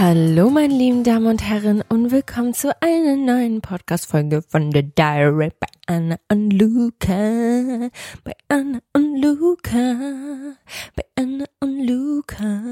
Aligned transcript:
Hallo, 0.00 0.48
meine 0.48 0.72
lieben 0.72 1.02
Damen 1.02 1.26
und 1.26 1.42
Herren, 1.42 1.82
und 1.88 2.12
willkommen 2.12 2.54
zu 2.54 2.70
einer 2.80 3.16
neuen 3.16 3.60
Podcast-Folge 3.60 4.42
von 4.42 4.70
The 4.70 4.84
Diary 4.84 5.50
bei 5.58 5.66
Anna 5.88 6.16
und 6.30 6.52
Luca. 6.52 7.90
Bei 8.22 8.32
Anna 8.46 8.78
und 8.92 9.20
Luca. 9.20 10.54
Bei 10.94 11.04
Anna 11.16 11.46
und 11.58 11.84
Luca. 11.84 12.62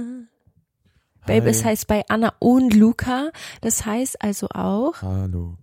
Baby, 1.26 1.48
es 1.48 1.64
heißt 1.64 1.88
bei 1.88 2.04
Anna 2.08 2.32
und 2.38 2.74
Luca. 2.74 3.32
Das 3.60 3.84
heißt 3.84 4.22
also 4.22 4.46
auch. 4.50 5.02
Hallo. 5.02 5.58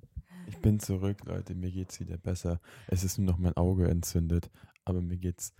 Ich 0.47 0.57
bin 0.57 0.81
zurück, 0.81 1.19
Leute. 1.23 1.55
Mir 1.55 1.71
geht's 1.71 1.97
wieder 2.01 2.17
besser. 2.17 2.59
Es 2.87 3.05
ist 3.05 3.17
nur 3.19 3.27
noch 3.27 3.37
mein 3.37 3.55
Auge 3.55 3.87
entzündet, 3.87 4.49
aber 4.83 4.99
mir 4.99 5.15
geht's 5.15 5.53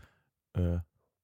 äh, 0.51 0.79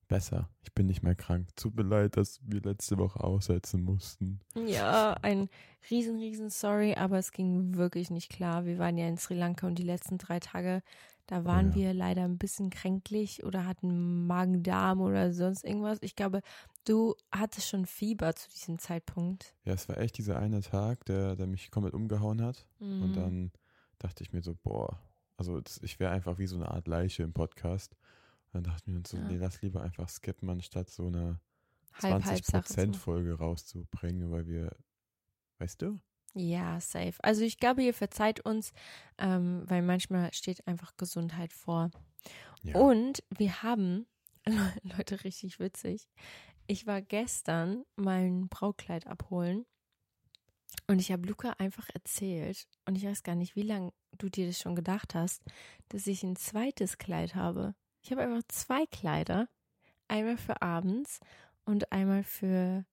besser. 0.10 0.50
Ich 0.64 0.74
bin 0.74 0.88
nicht 0.88 1.04
mehr 1.04 1.16
krank. 1.16 1.48
Tut 1.56 1.76
mir 1.76 1.84
leid, 1.84 2.18
dass 2.18 2.42
wir 2.44 2.60
letzte 2.62 2.98
Woche 2.98 3.24
aussetzen 3.24 3.86
mussten. 3.86 4.42
Ja, 4.56 5.14
ein 5.22 5.48
riesen, 5.90 6.18
riesen 6.18 6.50
Sorry, 6.50 6.96
aber 6.96 7.18
es 7.18 7.32
ging 7.32 7.76
wirklich 7.76 8.10
nicht 8.10 8.30
klar. 8.30 8.66
Wir 8.66 8.78
waren 8.78 8.98
ja 8.98 9.08
in 9.08 9.18
Sri 9.18 9.36
Lanka 9.36 9.66
und 9.68 9.80
die 9.80 9.84
letzten 9.84 10.18
drei 10.18 10.42
Tage, 10.42 10.82
da 11.28 11.46
waren 11.46 11.70
ja. 11.70 11.76
wir 11.76 11.94
leider 11.94 12.24
ein 12.24 12.38
bisschen 12.40 12.72
kränklich 12.72 13.46
oder 13.46 13.66
hatten 13.66 14.28
Magen-Darm 14.28 15.00
oder 15.00 15.32
sonst 15.32 15.64
irgendwas. 15.64 16.00
Ich 16.02 16.16
glaube, 16.16 16.42
du 16.86 17.16
hattest 17.32 17.70
schon 17.70 17.86
Fieber 17.86 18.36
zu 18.36 18.50
diesem 18.50 18.80
Zeitpunkt. 18.80 19.54
Ja, 19.64 19.74
es 19.74 19.88
war 19.88 20.00
echt 20.00 20.18
dieser 20.18 20.40
eine 20.40 20.62
Tag, 20.62 21.06
der, 21.06 21.36
der 21.36 21.48
mich 21.48 21.72
komplett 21.72 21.94
umgehauen 21.94 22.42
hat. 22.42 22.66
Mhm. 22.80 23.04
Und 23.04 23.14
dann 23.16 23.52
dachte 24.00 24.24
ich 24.24 24.34
mir 24.34 24.42
so, 24.42 24.56
boah, 24.56 25.00
also 25.38 25.62
ich 25.82 26.00
wäre 26.00 26.12
einfach 26.12 26.40
wie 26.40 26.48
so 26.48 26.56
eine 26.56 26.70
Art 26.70 26.88
Leiche 26.88 27.24
im 27.24 27.32
Podcast. 27.32 27.96
Dann 28.52 28.64
dachten 28.64 28.92
wir 28.92 28.98
uns 28.98 29.10
so, 29.10 29.18
ja. 29.18 29.24
nee, 29.24 29.38
lass 29.38 29.62
lieber 29.62 29.82
einfach 29.82 30.10
skippen, 30.10 30.50
anstatt 30.50 30.90
so 30.90 31.08
eine 31.08 31.40
20%-Folge 32.00 33.38
rauszubringen, 33.38 34.32
weil 34.32 34.48
wir, 34.48 34.76
weißt 35.60 35.82
du? 35.82 36.00
Ja, 36.34 36.80
safe. 36.80 37.16
Also 37.20 37.44
ich 37.44 37.58
glaube, 37.58 37.84
ihr 37.84 37.94
verzeiht 37.94 38.40
uns, 38.42 38.72
ähm, 39.18 39.64
weil 39.66 39.82
manchmal 39.82 40.34
steht 40.34 40.66
einfach 40.68 40.96
Gesundheit 40.98 41.54
vor. 41.54 41.92
Ja. 42.62 42.78
Und 42.78 43.24
wir 43.36 43.64
haben, 43.64 44.06
Leute, 44.84 45.24
richtig 45.24 45.60
witzig. 45.60 46.08
Ich 46.68 46.86
war 46.86 47.02
gestern 47.02 47.84
mein 47.96 48.48
Braukleid 48.48 49.08
abholen 49.08 49.66
und 50.88 51.00
ich 51.00 51.12
habe 51.12 51.28
Luca 51.28 51.52
einfach 51.58 51.88
erzählt, 51.94 52.68
und 52.86 52.96
ich 52.96 53.06
weiß 53.06 53.24
gar 53.24 53.36
nicht, 53.36 53.56
wie 53.56 53.64
lange 53.64 53.92
du 54.18 54.30
dir 54.30 54.48
das 54.48 54.60
schon 54.60 54.76
gedacht 54.76 55.16
hast, 55.16 55.44
dass 55.90 56.08
ich 56.08 56.24
ein 56.24 56.36
zweites 56.36 56.98
Kleid 56.98 57.36
habe. 57.36 57.76
Ich 58.10 58.12
habe 58.12 58.24
einfach 58.24 58.42
zwei 58.48 58.88
Kleider. 58.88 59.48
Einmal 60.08 60.38
für 60.38 60.64
abends 60.64 61.20
und 61.66 61.92
einmal 61.92 62.24
für 62.24 62.84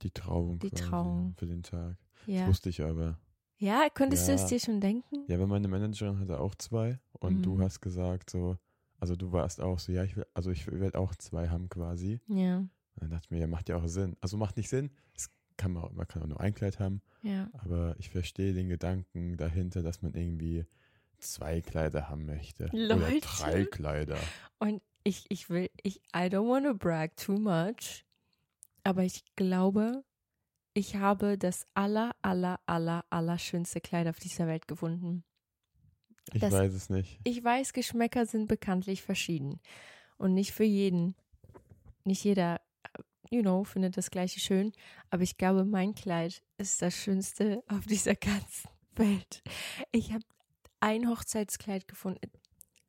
die 0.00 0.12
Trauung. 0.12 0.60
Die 0.60 0.70
Trauung. 0.70 1.34
Für 1.36 1.46
den 1.46 1.64
Tag. 1.64 1.96
Ja. 2.24 2.42
Das 2.42 2.50
wusste 2.50 2.68
ich 2.68 2.80
aber. 2.80 3.18
Ja, 3.56 3.88
konntest 3.92 4.28
ja. 4.28 4.36
du 4.36 4.40
es 4.40 4.46
dir 4.46 4.60
schon 4.60 4.80
denken? 4.80 5.24
Ja, 5.26 5.34
aber 5.38 5.48
meine 5.48 5.66
Managerin 5.66 6.20
hatte 6.20 6.38
auch 6.38 6.54
zwei 6.54 7.00
und 7.14 7.38
mhm. 7.38 7.42
du 7.42 7.60
hast 7.60 7.80
gesagt 7.80 8.30
so, 8.30 8.56
also 9.00 9.16
du 9.16 9.32
warst 9.32 9.60
auch 9.60 9.80
so, 9.80 9.90
ja, 9.90 10.04
ich 10.04 10.14
will, 10.14 10.24
also 10.34 10.52
ich 10.52 10.70
werde 10.70 11.00
auch 11.00 11.16
zwei 11.16 11.48
haben 11.48 11.68
quasi. 11.68 12.20
Ja. 12.28 12.58
Und 12.58 12.70
dann 12.94 13.10
dachte 13.10 13.24
ich 13.24 13.30
mir, 13.32 13.40
ja, 13.40 13.48
macht 13.48 13.68
ja 13.68 13.76
auch 13.76 13.88
Sinn. 13.88 14.16
Also 14.20 14.36
macht 14.36 14.56
nicht 14.56 14.68
Sinn. 14.68 14.92
Es 15.16 15.32
kann 15.56 15.72
man, 15.72 15.92
man 15.96 16.06
kann 16.06 16.22
auch 16.22 16.28
nur 16.28 16.40
ein 16.40 16.54
Kleid 16.54 16.78
haben. 16.78 17.02
Ja. 17.22 17.50
Aber 17.54 17.96
ich 17.98 18.10
verstehe 18.10 18.54
den 18.54 18.68
Gedanken 18.68 19.36
dahinter, 19.36 19.82
dass 19.82 20.00
man 20.00 20.14
irgendwie 20.14 20.64
zwei 21.18 21.60
Kleider 21.60 22.08
haben 22.08 22.26
möchte. 22.26 22.68
Leute. 22.72 22.96
Oder 22.96 23.20
drei 23.20 23.64
Kleider. 23.64 24.18
Und 24.58 24.82
ich, 25.04 25.26
ich 25.28 25.48
will, 25.50 25.70
ich, 25.82 25.96
I 26.14 26.28
don't 26.28 26.48
want 26.48 26.66
to 26.66 26.74
brag 26.74 27.16
too 27.16 27.38
much, 27.38 28.04
aber 28.84 29.02
ich 29.02 29.24
glaube, 29.36 30.04
ich 30.74 30.96
habe 30.96 31.38
das 31.38 31.66
aller, 31.74 32.14
aller, 32.22 32.60
aller, 32.66 33.04
aller 33.10 33.38
schönste 33.38 33.80
Kleid 33.80 34.06
auf 34.06 34.18
dieser 34.18 34.46
Welt 34.46 34.68
gefunden. 34.68 35.24
Ich 36.32 36.40
das, 36.40 36.52
weiß 36.52 36.72
es 36.72 36.90
nicht. 36.90 37.18
Ich 37.24 37.42
weiß, 37.42 37.72
Geschmäcker 37.72 38.26
sind 38.26 38.48
bekanntlich 38.48 39.02
verschieden. 39.02 39.60
Und 40.18 40.34
nicht 40.34 40.52
für 40.52 40.64
jeden. 40.64 41.14
Nicht 42.04 42.24
jeder, 42.24 42.60
you 43.30 43.40
know, 43.42 43.64
findet 43.64 43.96
das 43.96 44.10
gleiche 44.10 44.40
schön. 44.40 44.72
Aber 45.10 45.22
ich 45.22 45.36
glaube, 45.38 45.64
mein 45.64 45.94
Kleid 45.94 46.42
ist 46.58 46.82
das 46.82 46.94
schönste 46.94 47.62
auf 47.68 47.86
dieser 47.86 48.14
ganzen 48.14 48.68
Welt. 48.96 49.42
Ich 49.90 50.12
habe 50.12 50.24
ein 50.80 51.08
Hochzeitskleid 51.08 51.88
gefunden. 51.88 52.30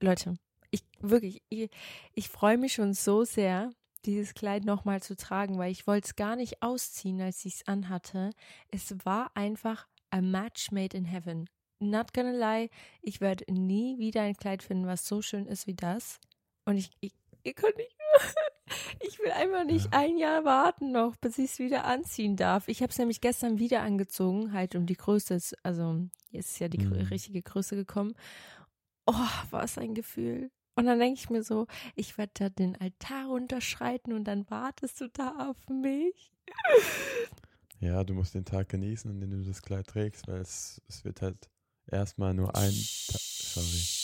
Leute, 0.01 0.35
ich, 0.71 0.83
wirklich, 0.99 1.41
ich, 1.49 1.69
ich 2.13 2.29
freue 2.29 2.57
mich 2.57 2.73
schon 2.73 2.93
so 2.93 3.23
sehr, 3.23 3.71
dieses 4.05 4.33
Kleid 4.33 4.65
nochmal 4.65 5.01
zu 5.01 5.15
tragen, 5.15 5.57
weil 5.57 5.71
ich 5.71 5.87
wollte 5.87 6.07
es 6.07 6.15
gar 6.15 6.35
nicht 6.35 6.61
ausziehen, 6.61 7.21
als 7.21 7.43
ich 7.45 7.55
es 7.55 7.67
anhatte. 7.67 8.31
Es 8.69 8.95
war 9.03 9.31
einfach 9.35 9.87
a 10.09 10.21
match 10.21 10.71
made 10.71 10.95
in 10.95 11.05
heaven. 11.05 11.49
Not 11.79 12.13
gonna 12.13 12.31
lie, 12.31 12.69
ich 13.01 13.21
werde 13.21 13.51
nie 13.51 13.97
wieder 13.97 14.21
ein 14.21 14.35
Kleid 14.35 14.63
finden, 14.63 14.87
was 14.87 15.07
so 15.07 15.21
schön 15.21 15.45
ist 15.45 15.67
wie 15.67 15.75
das. 15.75 16.19
Und 16.65 16.77
ich, 16.77 16.91
ich, 16.99 17.13
ich 17.43 17.55
kann 17.55 17.71
nicht. 17.77 17.95
Ich 19.01 19.19
will 19.19 19.31
einfach 19.31 19.63
nicht 19.65 19.85
ja. 19.85 19.99
ein 19.99 20.17
Jahr 20.17 20.45
warten 20.45 20.91
noch, 20.91 21.15
bis 21.17 21.37
ich 21.37 21.51
es 21.51 21.59
wieder 21.59 21.85
anziehen 21.85 22.35
darf. 22.35 22.67
Ich 22.67 22.81
habe 22.81 22.91
es 22.91 22.97
nämlich 22.97 23.21
gestern 23.21 23.59
wieder 23.59 23.81
angezogen, 23.81 24.53
halt 24.53 24.75
um 24.75 24.85
die 24.85 24.95
Größe, 24.95 25.39
also 25.63 26.01
jetzt 26.29 26.51
ist 26.51 26.59
ja 26.59 26.67
die 26.67 26.79
mhm. 26.79 26.93
richtige 26.93 27.41
Größe 27.41 27.75
gekommen. 27.75 28.15
Oh, 29.05 29.13
was 29.49 29.77
ein 29.77 29.95
Gefühl. 29.95 30.51
Und 30.75 30.85
dann 30.85 30.99
denke 30.99 31.19
ich 31.19 31.29
mir 31.29 31.43
so, 31.43 31.67
ich 31.95 32.17
werde 32.17 32.31
da 32.35 32.49
den 32.49 32.79
Altar 32.79 33.29
unterschreiten 33.31 34.13
und 34.13 34.23
dann 34.25 34.49
wartest 34.49 35.01
du 35.01 35.09
da 35.09 35.49
auf 35.49 35.57
mich. 35.67 36.31
Ja, 37.81 38.03
du 38.03 38.13
musst 38.13 38.33
den 38.33 38.45
Tag 38.45 38.69
genießen, 38.69 39.09
in 39.09 39.19
dem 39.19 39.31
du 39.31 39.47
das 39.47 39.61
Kleid 39.61 39.87
trägst, 39.87 40.27
weil 40.27 40.41
es, 40.41 40.81
es 40.87 41.03
wird 41.05 41.21
halt 41.21 41.49
erstmal 41.87 42.33
nur 42.33 42.55
ein 42.55 42.73
Tag. 42.73 43.21
Sorry. 43.21 43.98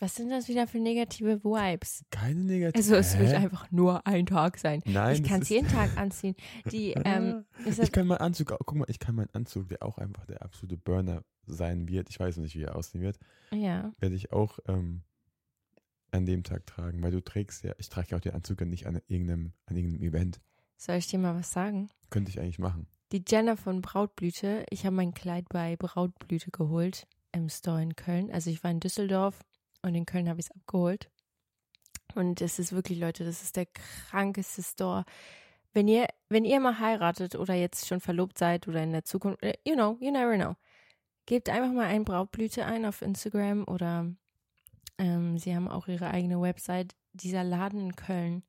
Was 0.00 0.16
sind 0.16 0.30
das 0.30 0.48
wieder 0.48 0.66
für 0.66 0.78
negative 0.78 1.44
Vibes? 1.44 2.04
Keine 2.10 2.40
negative. 2.40 2.76
Also 2.76 2.96
es 2.96 3.16
Hä? 3.16 3.20
wird 3.20 3.34
einfach 3.34 3.70
nur 3.70 4.06
ein 4.06 4.26
Tag 4.26 4.58
sein. 4.58 4.82
Nein, 4.84 5.14
ich 5.16 5.22
kann 5.22 5.42
es 5.42 5.48
jeden 5.48 5.68
Tag 5.68 5.96
anziehen. 5.96 6.34
Die, 6.70 6.92
ähm, 7.04 7.44
ich 7.64 7.92
kann 7.92 8.06
meinen 8.06 8.18
Anzug, 8.18 8.48
guck 8.48 8.74
mal, 8.74 8.86
ich 8.88 8.98
kann 8.98 9.14
meinen 9.14 9.30
Anzug, 9.32 9.68
der 9.68 9.82
auch 9.82 9.98
einfach 9.98 10.26
der 10.26 10.42
absolute 10.42 10.76
Burner 10.76 11.22
sein 11.46 11.88
wird. 11.88 12.10
Ich 12.10 12.18
weiß 12.18 12.38
nicht, 12.38 12.56
wie 12.56 12.62
er 12.62 12.76
aussehen 12.76 13.02
wird. 13.02 13.18
Ja. 13.52 13.92
Werde 13.98 14.16
ich 14.16 14.32
auch 14.32 14.58
ähm, 14.66 15.02
an 16.10 16.26
dem 16.26 16.42
Tag 16.42 16.66
tragen, 16.66 17.02
weil 17.02 17.10
du 17.10 17.22
trägst 17.22 17.64
ja, 17.64 17.74
ich 17.78 17.88
trage 17.88 18.08
ja 18.10 18.16
auch 18.16 18.22
den 18.22 18.32
Anzug 18.32 18.60
nicht 18.62 18.86
an 18.86 19.00
irgendeinem, 19.06 19.52
an 19.66 19.76
irgendeinem 19.76 20.08
Event. 20.08 20.40
Soll 20.76 20.96
ich 20.96 21.06
dir 21.06 21.18
mal 21.18 21.34
was 21.34 21.52
sagen? 21.52 21.88
Könnte 22.10 22.30
ich 22.30 22.40
eigentlich 22.40 22.58
machen. 22.58 22.86
Die 23.12 23.22
Jenna 23.26 23.56
von 23.56 23.80
Brautblüte, 23.80 24.66
ich 24.70 24.84
habe 24.86 24.96
mein 24.96 25.14
Kleid 25.14 25.48
bei 25.48 25.76
Brautblüte 25.76 26.50
geholt 26.50 27.06
im 27.32 27.48
Store 27.48 27.82
in 27.82 27.96
Köln. 27.96 28.30
Also 28.30 28.50
ich 28.50 28.62
war 28.64 28.70
in 28.70 28.80
Düsseldorf 28.80 29.40
und 29.84 29.94
in 29.94 30.06
Köln 30.06 30.28
habe 30.28 30.40
ich 30.40 30.46
es 30.46 30.56
abgeholt. 30.56 31.10
Und 32.14 32.40
es 32.40 32.58
ist 32.58 32.72
wirklich, 32.72 32.98
Leute, 32.98 33.24
das 33.24 33.42
ist 33.42 33.56
der 33.56 33.66
krankeste 33.66 34.62
Store. 34.62 35.04
Wenn 35.72 35.88
ihr, 35.88 36.06
wenn 36.28 36.44
ihr 36.44 36.60
mal 36.60 36.78
heiratet 36.78 37.34
oder 37.34 37.54
jetzt 37.54 37.86
schon 37.86 38.00
verlobt 38.00 38.38
seid 38.38 38.68
oder 38.68 38.82
in 38.82 38.92
der 38.92 39.04
Zukunft, 39.04 39.42
äh, 39.42 39.54
you 39.64 39.74
know, 39.74 39.96
you 40.00 40.10
never 40.10 40.36
know. 40.36 40.54
Gebt 41.26 41.48
einfach 41.48 41.72
mal 41.72 41.86
ein 41.86 42.04
Brautblüte 42.04 42.64
ein 42.64 42.84
auf 42.84 43.02
Instagram 43.02 43.64
oder 43.66 44.12
ähm, 44.98 45.38
sie 45.38 45.54
haben 45.54 45.68
auch 45.68 45.88
ihre 45.88 46.10
eigene 46.10 46.40
Website. 46.40 46.94
Dieser 47.12 47.42
Laden 47.42 47.80
in 47.80 47.96
Köln 47.96 48.42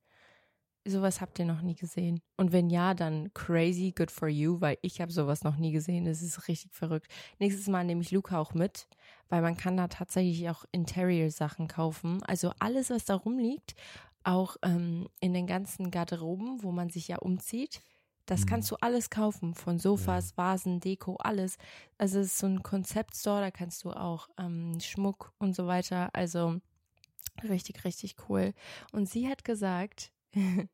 sowas 0.85 1.21
habt 1.21 1.39
ihr 1.39 1.45
noch 1.45 1.61
nie 1.61 1.75
gesehen? 1.75 2.21
Und 2.37 2.51
wenn 2.51 2.69
ja, 2.69 2.93
dann 2.93 3.33
crazy, 3.33 3.93
good 3.95 4.11
for 4.11 4.27
you, 4.27 4.61
weil 4.61 4.77
ich 4.81 5.01
habe 5.01 5.11
sowas 5.11 5.43
noch 5.43 5.57
nie 5.57 5.71
gesehen. 5.71 6.05
Das 6.05 6.21
ist 6.21 6.47
richtig 6.47 6.73
verrückt. 6.73 7.07
Nächstes 7.39 7.67
Mal 7.67 7.83
nehme 7.83 8.01
ich 8.01 8.11
Luca 8.11 8.39
auch 8.39 8.53
mit, 8.53 8.87
weil 9.29 9.41
man 9.41 9.57
kann 9.57 9.77
da 9.77 9.87
tatsächlich 9.87 10.49
auch 10.49 10.65
Interior-Sachen 10.71 11.67
kaufen. 11.67 12.21
Also 12.23 12.51
alles, 12.59 12.89
was 12.89 13.05
da 13.05 13.15
rumliegt, 13.15 13.75
auch 14.23 14.57
ähm, 14.63 15.07
in 15.19 15.33
den 15.33 15.47
ganzen 15.47 15.91
Garderoben, 15.91 16.63
wo 16.63 16.71
man 16.71 16.89
sich 16.89 17.07
ja 17.07 17.17
umzieht. 17.17 17.81
Das 18.25 18.41
mhm. 18.41 18.45
kannst 18.47 18.71
du 18.71 18.75
alles 18.81 19.09
kaufen, 19.09 19.53
von 19.53 19.77
Sofas, 19.79 20.31
ja. 20.31 20.37
Vasen, 20.37 20.79
Deko, 20.79 21.15
alles. 21.17 21.57
Also 21.97 22.19
es 22.19 22.27
ist 22.27 22.39
so 22.39 22.47
ein 22.47 22.63
Konzeptstore, 22.63 23.41
da 23.41 23.51
kannst 23.51 23.83
du 23.83 23.91
auch 23.91 24.29
ähm, 24.37 24.79
Schmuck 24.79 25.31
und 25.37 25.55
so 25.55 25.67
weiter. 25.67 26.09
Also 26.13 26.59
richtig, 27.43 27.83
richtig 27.85 28.15
cool. 28.29 28.53
Und 28.91 29.09
sie 29.09 29.27
hat 29.27 29.43
gesagt, 29.43 30.11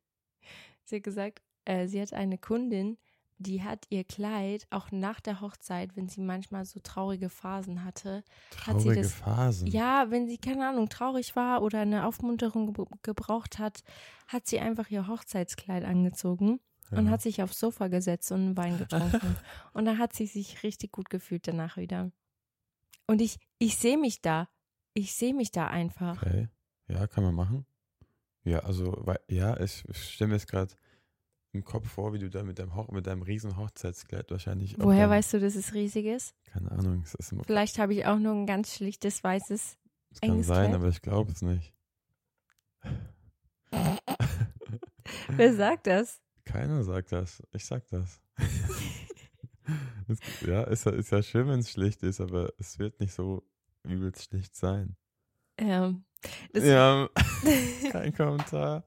sie 0.83 0.95
hat 0.97 1.03
gesagt, 1.03 1.41
äh, 1.65 1.87
sie 1.87 2.01
hat 2.01 2.13
eine 2.13 2.37
Kundin, 2.37 2.97
die 3.37 3.63
hat 3.63 3.85
ihr 3.89 4.03
Kleid 4.03 4.67
auch 4.69 4.91
nach 4.91 5.19
der 5.19 5.41
Hochzeit, 5.41 5.95
wenn 5.95 6.07
sie 6.07 6.21
manchmal 6.21 6.65
so 6.65 6.79
traurige 6.79 7.29
Phasen 7.29 7.83
hatte, 7.83 8.23
traurige 8.51 8.89
hat 8.89 8.95
sie 8.95 9.01
das, 9.01 9.13
Phasen. 9.13 9.67
Ja, 9.67 10.09
wenn 10.09 10.27
sie 10.27 10.37
keine 10.37 10.67
Ahnung 10.67 10.89
traurig 10.89 11.35
war 11.35 11.61
oder 11.61 11.79
eine 11.79 12.05
Aufmunterung 12.05 12.73
gebraucht 13.01 13.59
hat, 13.59 13.83
hat 14.27 14.47
sie 14.47 14.59
einfach 14.59 14.89
ihr 14.89 15.07
Hochzeitskleid 15.07 15.83
angezogen 15.83 16.59
ja. 16.91 16.99
und 16.99 17.09
hat 17.09 17.21
sich 17.21 17.41
aufs 17.41 17.59
Sofa 17.59 17.87
gesetzt 17.87 18.31
und 18.31 18.41
einen 18.41 18.57
Wein 18.57 18.77
getrunken 18.77 19.37
und 19.73 19.85
da 19.85 19.97
hat 19.97 20.13
sie 20.13 20.27
sich 20.27 20.63
richtig 20.63 20.91
gut 20.91 21.09
gefühlt 21.09 21.47
danach 21.47 21.77
wieder. 21.77 22.11
Und 23.07 23.21
ich 23.21 23.37
ich 23.57 23.77
sehe 23.77 23.97
mich 23.97 24.21
da, 24.21 24.49
ich 24.93 25.13
sehe 25.13 25.33
mich 25.33 25.51
da 25.51 25.67
einfach. 25.67 26.21
Okay. 26.21 26.47
Ja, 26.87 27.07
kann 27.07 27.23
man 27.23 27.33
machen. 27.33 27.65
Ja, 28.43 28.59
also, 28.59 28.95
weil, 28.99 29.19
ja, 29.27 29.59
ich, 29.59 29.83
ich 29.87 30.13
stelle 30.13 30.29
mir 30.29 30.35
jetzt 30.35 30.47
gerade 30.47 30.73
im 31.53 31.63
Kopf 31.63 31.89
vor, 31.89 32.13
wie 32.13 32.19
du 32.19 32.29
da 32.29 32.43
mit 32.43 32.59
deinem, 32.59 32.75
Hoch 32.75 32.89
mit 32.89 33.07
deinem 33.07 33.21
riesen 33.21 33.57
Hochzeitskleid 33.57 34.31
wahrscheinlich. 34.31 34.75
Woher 34.79 35.09
weißt 35.09 35.33
du, 35.33 35.39
dass 35.39 35.55
es 35.55 35.73
riesig 35.73 36.05
ist? 36.05 36.35
Keine 36.45 36.71
Ahnung. 36.71 37.01
Es 37.03 37.13
ist 37.15 37.35
Vielleicht 37.45 37.77
habe 37.77 37.93
ich 37.93 38.05
auch 38.05 38.19
nur 38.19 38.33
ein 38.33 38.45
ganz 38.45 38.73
schlichtes 38.73 39.23
weißes. 39.23 39.77
Das 40.09 40.21
kann 40.21 40.43
sein, 40.43 40.69
Kleid. 40.69 40.75
aber 40.75 40.87
ich 40.89 41.01
glaube 41.01 41.31
es 41.31 41.41
nicht. 41.41 41.73
Wer 45.29 45.53
sagt 45.53 45.87
das? 45.87 46.21
Keiner 46.45 46.83
sagt 46.83 47.11
das. 47.11 47.41
Ich 47.53 47.65
sag 47.65 47.87
das. 47.87 48.21
ja, 50.45 50.63
ist, 50.63 50.85
ist 50.85 51.11
ja 51.11 51.23
schön, 51.23 51.47
wenn 51.47 51.59
es 51.59 51.71
schlicht 51.71 52.03
ist, 52.03 52.19
aber 52.19 52.53
es 52.57 52.79
wird 52.79 52.99
nicht 52.99 53.13
so 53.13 53.43
übelst 53.83 54.23
schlicht 54.23 54.55
sein. 54.55 54.95
Ja. 55.61 55.93
Das, 56.53 56.63
ja, 56.63 57.09
kein 57.91 58.13
Kommentar. 58.13 58.83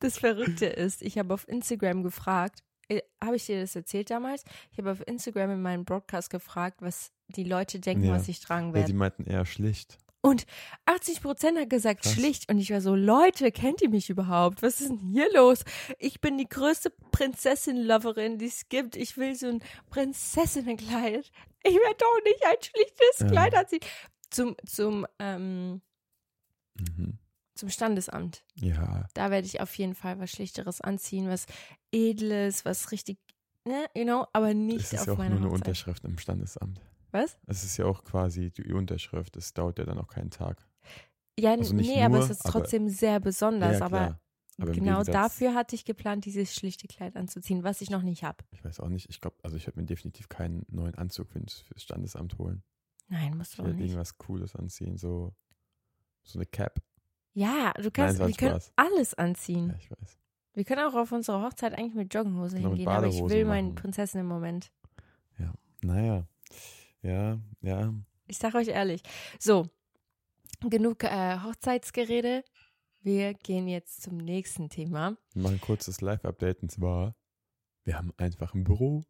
Das 0.00 0.18
Verrückte 0.18 0.66
ist, 0.66 1.02
ich 1.02 1.18
habe 1.18 1.32
auf 1.32 1.46
Instagram 1.46 2.02
gefragt, 2.02 2.64
äh, 2.88 3.02
habe 3.22 3.36
ich 3.36 3.46
dir 3.46 3.60
das 3.60 3.76
erzählt 3.76 4.10
damals? 4.10 4.44
Ich 4.72 4.78
habe 4.78 4.90
auf 4.90 5.06
Instagram 5.06 5.52
in 5.52 5.62
meinem 5.62 5.84
Broadcast 5.84 6.30
gefragt, 6.30 6.78
was 6.80 7.12
die 7.28 7.44
Leute 7.44 7.78
denken, 7.78 8.04
ja. 8.04 8.12
was 8.12 8.28
ich 8.28 8.40
tragen 8.40 8.72
werde. 8.72 8.80
Ja, 8.80 8.86
die 8.86 8.94
meinten 8.94 9.24
eher 9.24 9.46
schlicht. 9.46 9.98
Und 10.24 10.46
80 10.86 11.20
Prozent 11.20 11.58
hat 11.58 11.68
gesagt 11.68 12.02
Krass. 12.02 12.12
schlicht. 12.12 12.48
Und 12.48 12.58
ich 12.58 12.70
war 12.70 12.80
so, 12.80 12.94
Leute, 12.94 13.50
kennt 13.50 13.82
ihr 13.82 13.90
mich 13.90 14.08
überhaupt? 14.08 14.62
Was 14.62 14.80
ist 14.80 14.90
denn 14.90 14.98
hier 14.98 15.32
los? 15.32 15.64
Ich 15.98 16.20
bin 16.20 16.38
die 16.38 16.48
größte 16.48 16.90
Prinzessin-Loverin, 17.10 18.38
die 18.38 18.46
es 18.46 18.68
gibt. 18.68 18.96
Ich 18.96 19.16
will 19.16 19.34
so 19.34 19.48
ein 19.48 19.60
Prinzessinnenkleid. 19.90 21.30
Ich 21.64 21.74
werde 21.74 21.96
doch 21.98 22.24
nicht 22.24 22.46
ein 22.46 22.56
schlichtes 22.60 23.18
ja. 23.18 23.26
Kleid 23.26 23.54
anziehen. 23.56 23.80
Zum, 24.30 24.56
zum, 24.64 25.06
ähm, 25.18 25.82
Mhm. 26.82 27.18
Zum 27.54 27.68
Standesamt. 27.68 28.44
Ja. 28.54 29.06
Da 29.14 29.30
werde 29.30 29.46
ich 29.46 29.60
auf 29.60 29.76
jeden 29.76 29.94
Fall 29.94 30.18
was 30.18 30.30
Schlichteres 30.30 30.80
anziehen, 30.80 31.28
was 31.28 31.46
Edles, 31.92 32.64
was 32.64 32.92
richtig, 32.92 33.18
ne, 33.66 33.86
you 33.94 34.04
know, 34.04 34.26
aber 34.32 34.54
nicht 34.54 34.78
auf 34.78 34.84
Es 34.84 34.92
ist 34.92 35.06
ja 35.06 35.12
auch 35.12 35.18
nur 35.18 35.36
eine 35.36 35.50
Unterschrift 35.50 36.04
im 36.04 36.18
Standesamt. 36.18 36.80
Was? 37.10 37.36
Es 37.46 37.62
ist 37.62 37.76
ja 37.76 37.84
auch 37.84 38.04
quasi 38.04 38.50
die 38.50 38.72
Unterschrift. 38.72 39.36
Es 39.36 39.52
dauert 39.52 39.78
ja 39.78 39.84
dann 39.84 39.98
auch 39.98 40.08
keinen 40.08 40.30
Tag. 40.30 40.66
Ja, 41.38 41.52
also 41.52 41.74
nee, 41.74 41.96
nur, 41.96 42.04
aber 42.04 42.18
es 42.20 42.30
ist 42.30 42.42
trotzdem 42.44 42.84
aber, 42.84 42.92
sehr 42.92 43.20
besonders. 43.20 43.78
Ja, 43.78 43.84
aber, 43.84 44.20
aber 44.58 44.72
genau 44.72 45.02
dafür 45.02 45.54
hatte 45.54 45.74
ich 45.74 45.84
geplant, 45.84 46.24
dieses 46.24 46.54
schlichte 46.54 46.88
Kleid 46.88 47.16
anzuziehen, 47.16 47.62
was 47.62 47.82
ich 47.82 47.90
noch 47.90 48.02
nicht 48.02 48.24
habe. 48.24 48.38
Ich 48.50 48.64
weiß 48.64 48.80
auch 48.80 48.88
nicht. 48.88 49.10
Ich 49.10 49.20
glaube, 49.20 49.36
also 49.42 49.56
ich 49.56 49.66
werde 49.66 49.80
mir 49.80 49.86
definitiv 49.86 50.30
keinen 50.30 50.64
neuen 50.68 50.94
Anzug 50.94 51.28
fürs 51.30 51.82
Standesamt 51.82 52.38
holen. 52.38 52.62
Nein, 53.08 53.36
musst 53.36 53.58
du 53.58 53.62
ich 53.62 53.68
auch 53.68 53.72
nicht. 53.72 53.80
irgendwas 53.80 54.16
Cooles 54.16 54.56
anziehen, 54.56 54.96
so 54.96 55.34
so 56.22 56.38
eine 56.38 56.46
Cap. 56.46 56.80
Ja, 57.34 57.72
du 57.72 57.90
kannst, 57.90 58.18
Nein, 58.18 58.28
wir 58.28 58.34
können 58.34 58.60
Spaß. 58.60 58.72
alles 58.76 59.14
anziehen. 59.14 59.68
Ja, 59.70 59.76
ich 59.76 59.90
weiß. 59.90 60.18
Wir 60.54 60.64
können 60.64 60.82
auch 60.86 60.94
auf 60.94 61.12
unsere 61.12 61.42
Hochzeit 61.42 61.72
eigentlich 61.72 61.94
mit 61.94 62.12
Jogginghose 62.12 62.56
genau, 62.56 62.70
hingehen, 62.70 62.88
aber 62.88 63.06
ich 63.06 63.22
will 63.22 63.46
meinen 63.46 63.74
Prinzessin 63.74 64.20
im 64.20 64.26
Moment. 64.26 64.70
Ja, 65.38 65.54
naja. 65.80 66.26
Ja, 67.00 67.38
ja. 67.62 67.94
Ich 68.26 68.38
sag 68.38 68.54
euch 68.54 68.68
ehrlich. 68.68 69.02
So, 69.38 69.66
genug 70.60 71.04
äh, 71.04 71.38
Hochzeitsgerede. 71.40 72.44
Wir 73.00 73.34
gehen 73.34 73.66
jetzt 73.66 74.02
zum 74.02 74.18
nächsten 74.18 74.68
Thema. 74.68 75.16
Wir 75.32 75.42
machen 75.42 75.54
ein 75.54 75.60
kurzes 75.60 76.00
Live-Update 76.02 76.62
und 76.62 76.70
zwar, 76.70 77.16
wir 77.84 77.96
haben 77.96 78.12
einfach 78.16 78.54
ein 78.54 78.62
Büro. 78.62 79.02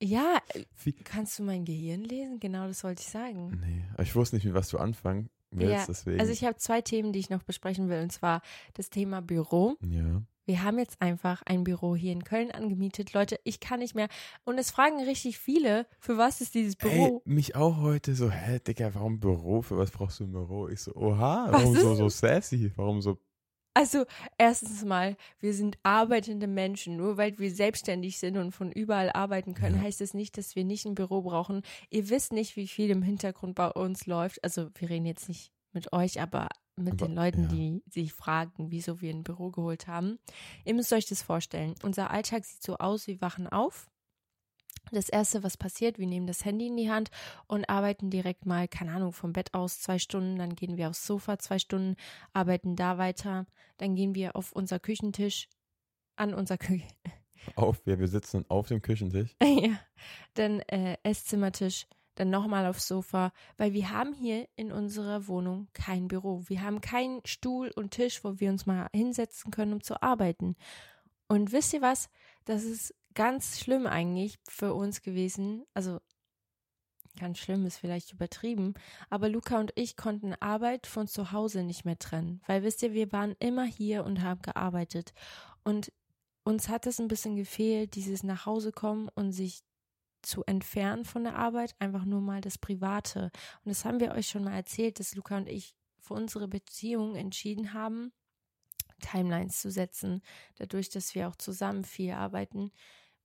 Ja, 0.00 0.38
Wie? 0.82 0.92
kannst 0.92 1.38
du 1.38 1.44
mein 1.44 1.64
Gehirn 1.64 2.02
lesen? 2.02 2.40
Genau 2.40 2.66
das 2.66 2.82
wollte 2.82 3.02
ich 3.02 3.08
sagen. 3.08 3.60
Nee, 3.60 3.84
ich 4.02 4.16
wusste 4.16 4.34
nicht, 4.36 4.44
mit 4.44 4.54
was 4.54 4.68
du 4.68 4.78
anfangen. 4.78 5.30
Ja. 5.56 5.86
Also 6.18 6.32
ich 6.32 6.44
habe 6.44 6.56
zwei 6.56 6.80
Themen, 6.80 7.12
die 7.12 7.18
ich 7.18 7.30
noch 7.30 7.42
besprechen 7.42 7.88
will, 7.88 8.02
und 8.02 8.12
zwar 8.12 8.42
das 8.74 8.90
Thema 8.90 9.20
Büro. 9.20 9.76
Ja. 9.86 10.22
Wir 10.44 10.64
haben 10.64 10.78
jetzt 10.78 11.00
einfach 11.00 11.42
ein 11.46 11.62
Büro 11.62 11.94
hier 11.94 12.12
in 12.12 12.24
Köln 12.24 12.50
angemietet. 12.50 13.12
Leute, 13.12 13.38
ich 13.44 13.60
kann 13.60 13.78
nicht 13.78 13.94
mehr. 13.94 14.08
Und 14.44 14.58
es 14.58 14.72
fragen 14.72 15.00
richtig 15.04 15.38
viele, 15.38 15.86
für 16.00 16.18
was 16.18 16.40
ist 16.40 16.54
dieses 16.54 16.74
Büro? 16.74 17.22
Ey, 17.24 17.32
mich 17.32 17.54
auch 17.54 17.76
heute 17.76 18.16
so, 18.16 18.28
hä, 18.28 18.58
Digga, 18.58 18.92
warum 18.94 19.20
Büro? 19.20 19.62
Für 19.62 19.78
was 19.78 19.92
brauchst 19.92 20.18
du 20.18 20.24
ein 20.24 20.32
Büro? 20.32 20.68
Ich 20.68 20.80
so, 20.80 20.96
oha, 20.96 21.46
warum 21.50 21.76
so, 21.76 21.94
so 21.94 22.08
sassy? 22.08 22.72
Warum 22.74 23.00
so 23.02 23.18
also, 23.74 24.04
erstens 24.38 24.84
mal, 24.84 25.16
wir 25.40 25.54
sind 25.54 25.78
arbeitende 25.82 26.46
Menschen. 26.46 26.96
Nur 26.96 27.16
weil 27.16 27.38
wir 27.38 27.50
selbstständig 27.50 28.18
sind 28.18 28.36
und 28.36 28.52
von 28.52 28.70
überall 28.70 29.10
arbeiten 29.12 29.54
können, 29.54 29.76
ja. 29.76 29.82
heißt 29.82 30.00
es 30.00 30.10
das 30.10 30.14
nicht, 30.14 30.36
dass 30.36 30.56
wir 30.56 30.64
nicht 30.64 30.84
ein 30.84 30.94
Büro 30.94 31.22
brauchen. 31.22 31.62
Ihr 31.90 32.08
wisst 32.10 32.32
nicht, 32.32 32.56
wie 32.56 32.68
viel 32.68 32.90
im 32.90 33.02
Hintergrund 33.02 33.54
bei 33.54 33.68
uns 33.68 34.06
läuft. 34.06 34.42
Also, 34.44 34.68
wir 34.74 34.90
reden 34.90 35.06
jetzt 35.06 35.28
nicht 35.28 35.52
mit 35.72 35.92
euch, 35.92 36.20
aber 36.20 36.48
mit 36.76 36.94
Aber, 36.94 37.06
den 37.06 37.14
Leuten, 37.14 37.42
ja. 37.44 37.48
die 37.48 37.82
sich 37.88 38.12
fragen, 38.12 38.70
wieso 38.70 39.00
wir 39.00 39.10
ein 39.10 39.24
Büro 39.24 39.50
geholt 39.50 39.86
haben. 39.86 40.18
Ihr 40.64 40.74
müsst 40.74 40.92
euch 40.92 41.06
das 41.06 41.22
vorstellen. 41.22 41.74
Unser 41.82 42.10
Alltag 42.10 42.44
sieht 42.44 42.62
so 42.62 42.76
aus, 42.76 43.06
wir 43.06 43.20
wachen 43.20 43.46
auf. 43.46 43.90
Das 44.90 45.08
erste, 45.08 45.42
was 45.42 45.56
passiert, 45.56 45.98
wir 45.98 46.06
nehmen 46.06 46.26
das 46.26 46.44
Handy 46.44 46.66
in 46.66 46.76
die 46.76 46.90
Hand 46.90 47.10
und 47.46 47.68
arbeiten 47.68 48.10
direkt 48.10 48.46
mal, 48.46 48.68
keine 48.68 48.92
Ahnung, 48.92 49.12
vom 49.12 49.32
Bett 49.32 49.54
aus 49.54 49.80
zwei 49.80 49.98
Stunden, 49.98 50.36
dann 50.36 50.54
gehen 50.54 50.76
wir 50.76 50.88
aufs 50.88 51.06
Sofa 51.06 51.38
zwei 51.38 51.58
Stunden, 51.58 51.96
arbeiten 52.32 52.76
da 52.76 52.98
weiter, 52.98 53.46
dann 53.78 53.94
gehen 53.94 54.14
wir 54.14 54.36
auf 54.36 54.52
unser 54.52 54.78
Küchentisch, 54.78 55.48
an 56.16 56.34
unser 56.34 56.58
Küche, 56.58 56.86
Auf, 57.56 57.84
wir, 57.86 57.98
wir 57.98 58.08
sitzen 58.08 58.44
auf 58.48 58.68
dem 58.68 58.82
Küchentisch. 58.82 59.34
ja, 59.42 59.78
dann 60.34 60.60
äh, 60.60 60.96
Esszimmertisch, 61.02 61.86
dann 62.14 62.30
nochmal 62.30 62.66
aufs 62.66 62.86
Sofa, 62.86 63.32
weil 63.56 63.72
wir 63.72 63.90
haben 63.90 64.14
hier 64.14 64.48
in 64.56 64.70
unserer 64.70 65.26
Wohnung 65.26 65.68
kein 65.72 66.08
Büro. 66.08 66.42
Wir 66.46 66.62
haben 66.62 66.80
keinen 66.80 67.20
Stuhl 67.24 67.70
und 67.74 67.92
Tisch, 67.92 68.22
wo 68.22 68.38
wir 68.38 68.50
uns 68.50 68.66
mal 68.66 68.88
hinsetzen 68.94 69.50
können, 69.50 69.72
um 69.72 69.82
zu 69.82 70.02
arbeiten. 70.02 70.56
Und 71.28 71.52
wisst 71.52 71.72
ihr 71.72 71.82
was? 71.82 72.10
Das 72.44 72.64
ist 72.64 72.94
ganz 73.14 73.60
schlimm 73.60 73.86
eigentlich 73.86 74.38
für 74.48 74.74
uns 74.74 75.02
gewesen. 75.02 75.64
Also 75.74 76.00
ganz 77.18 77.38
schlimm 77.38 77.66
ist 77.66 77.78
vielleicht 77.78 78.12
übertrieben, 78.12 78.74
aber 79.10 79.28
Luca 79.28 79.60
und 79.60 79.72
ich 79.74 79.96
konnten 79.96 80.34
Arbeit 80.40 80.86
von 80.86 81.06
zu 81.06 81.32
Hause 81.32 81.62
nicht 81.62 81.84
mehr 81.84 81.98
trennen, 81.98 82.40
weil 82.46 82.62
wisst 82.62 82.82
ihr, 82.82 82.92
wir 82.92 83.12
waren 83.12 83.34
immer 83.38 83.64
hier 83.64 84.04
und 84.04 84.22
haben 84.22 84.40
gearbeitet. 84.42 85.12
Und 85.62 85.92
uns 86.44 86.68
hat 86.68 86.86
es 86.86 87.00
ein 87.00 87.08
bisschen 87.08 87.36
gefehlt, 87.36 87.94
dieses 87.94 88.22
nach 88.22 88.46
Hause 88.46 88.72
kommen 88.72 89.08
und 89.14 89.32
sich 89.32 89.62
zu 90.22 90.44
entfernen 90.44 91.04
von 91.04 91.24
der 91.24 91.36
Arbeit, 91.36 91.74
einfach 91.78 92.04
nur 92.04 92.20
mal 92.20 92.40
das 92.40 92.58
Private. 92.58 93.30
Und 93.64 93.70
das 93.70 93.84
haben 93.84 94.00
wir 94.00 94.12
euch 94.12 94.28
schon 94.28 94.44
mal 94.44 94.54
erzählt, 94.54 94.98
dass 95.00 95.14
Luca 95.14 95.36
und 95.36 95.48
ich 95.48 95.74
für 95.98 96.14
unsere 96.14 96.48
Beziehung 96.48 97.14
entschieden 97.16 97.72
haben, 97.74 98.12
Timelines 99.00 99.60
zu 99.60 99.70
setzen, 99.70 100.22
dadurch, 100.56 100.88
dass 100.88 101.14
wir 101.14 101.28
auch 101.28 101.36
zusammen 101.36 101.84
viel 101.84 102.12
arbeiten, 102.12 102.70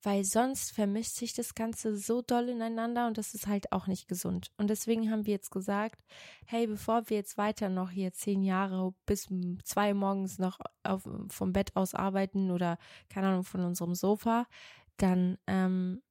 weil 0.03 0.23
sonst 0.23 0.71
vermischt 0.71 1.15
sich 1.15 1.33
das 1.33 1.55
Ganze 1.55 1.97
so 1.97 2.21
doll 2.21 2.49
ineinander 2.49 3.07
und 3.07 3.17
das 3.17 3.33
ist 3.33 3.47
halt 3.47 3.71
auch 3.71 3.87
nicht 3.87 4.07
gesund. 4.07 4.51
Und 4.57 4.69
deswegen 4.69 5.09
haben 5.11 5.25
wir 5.25 5.33
jetzt 5.33 5.51
gesagt, 5.51 6.01
hey, 6.45 6.67
bevor 6.67 7.09
wir 7.09 7.17
jetzt 7.17 7.37
weiter 7.37 7.69
noch 7.69 7.89
hier 7.89 8.13
zehn 8.13 8.43
Jahre 8.43 8.93
bis 9.05 9.27
zwei 9.63 9.93
morgens 9.93 10.37
noch 10.39 10.59
auf, 10.83 11.07
vom 11.29 11.51
Bett 11.53 11.75
aus 11.75 11.93
arbeiten 11.95 12.51
oder 12.51 12.77
keine 13.09 13.27
Ahnung 13.27 13.43
von 13.43 13.61
unserem 13.61 13.95
Sofa, 13.95 14.45
dann 14.97 15.37
ähm, 15.47 16.01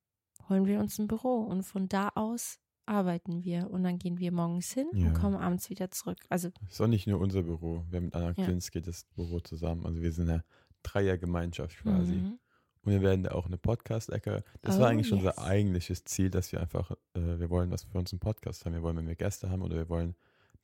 holen 0.48 0.66
wir 0.66 0.78
uns 0.80 0.98
ein 0.98 1.06
Büro 1.08 1.36
und 1.40 1.62
von 1.62 1.88
da 1.88 2.10
aus 2.14 2.58
arbeiten 2.88 3.42
wir 3.42 3.68
und 3.70 3.82
dann 3.82 3.98
gehen 3.98 4.18
wir 4.18 4.30
morgens 4.30 4.70
hin 4.72 4.88
Ja. 4.94 5.08
und 5.08 5.14
kommen 5.14 5.36
abends 5.36 5.70
wieder 5.70 5.90
zurück. 5.90 6.18
Also 6.28 6.50
Ist 6.70 6.80
auch 6.80 6.86
nicht 6.86 7.06
nur 7.08 7.18
unser 7.20 7.42
Büro. 7.42 7.84
Wir 7.90 7.96
haben 7.96 8.04
mit 8.06 8.14
Anna 8.14 8.32
Ja. 8.36 8.44
Klinski 8.44 8.80
das 8.80 9.04
Büro 9.16 9.40
zusammen. 9.40 9.84
Also 9.86 10.00
wir 10.02 10.12
sind 10.12 10.28
eine 10.30 10.44
Dreiergemeinschaft 10.84 11.78
quasi. 11.78 12.14
mhm. 12.14 12.38
Und 12.86 12.92
wir 12.92 13.02
werden 13.02 13.24
da 13.24 13.32
auch 13.32 13.46
eine 13.46 13.58
Podcast-Ecke. 13.58 14.42
Das 14.62 14.76
Oh, 14.76 14.80
war 14.80 14.88
eigentlich 14.88 15.08
schon 15.08 15.18
yes. 15.18 15.26
unser 15.36 15.42
eigentliches 15.44 16.04
Ziel, 16.04 16.30
dass 16.30 16.52
wir 16.52 16.60
einfach, 16.60 16.92
äh, 17.14 17.38
wir 17.40 17.50
wollen 17.50 17.70
was 17.70 17.82
für 17.84 17.98
uns 17.98 18.12
einen 18.12 18.20
Podcast 18.20 18.64
haben. 18.64 18.72
Wir 18.74 18.82
wollen, 18.82 18.96
wenn 18.96 19.08
wir 19.08 19.16
Gäste 19.16 19.50
haben 19.50 19.60
oder 19.62 19.76
wir 19.76 19.88
wollen 19.88 20.14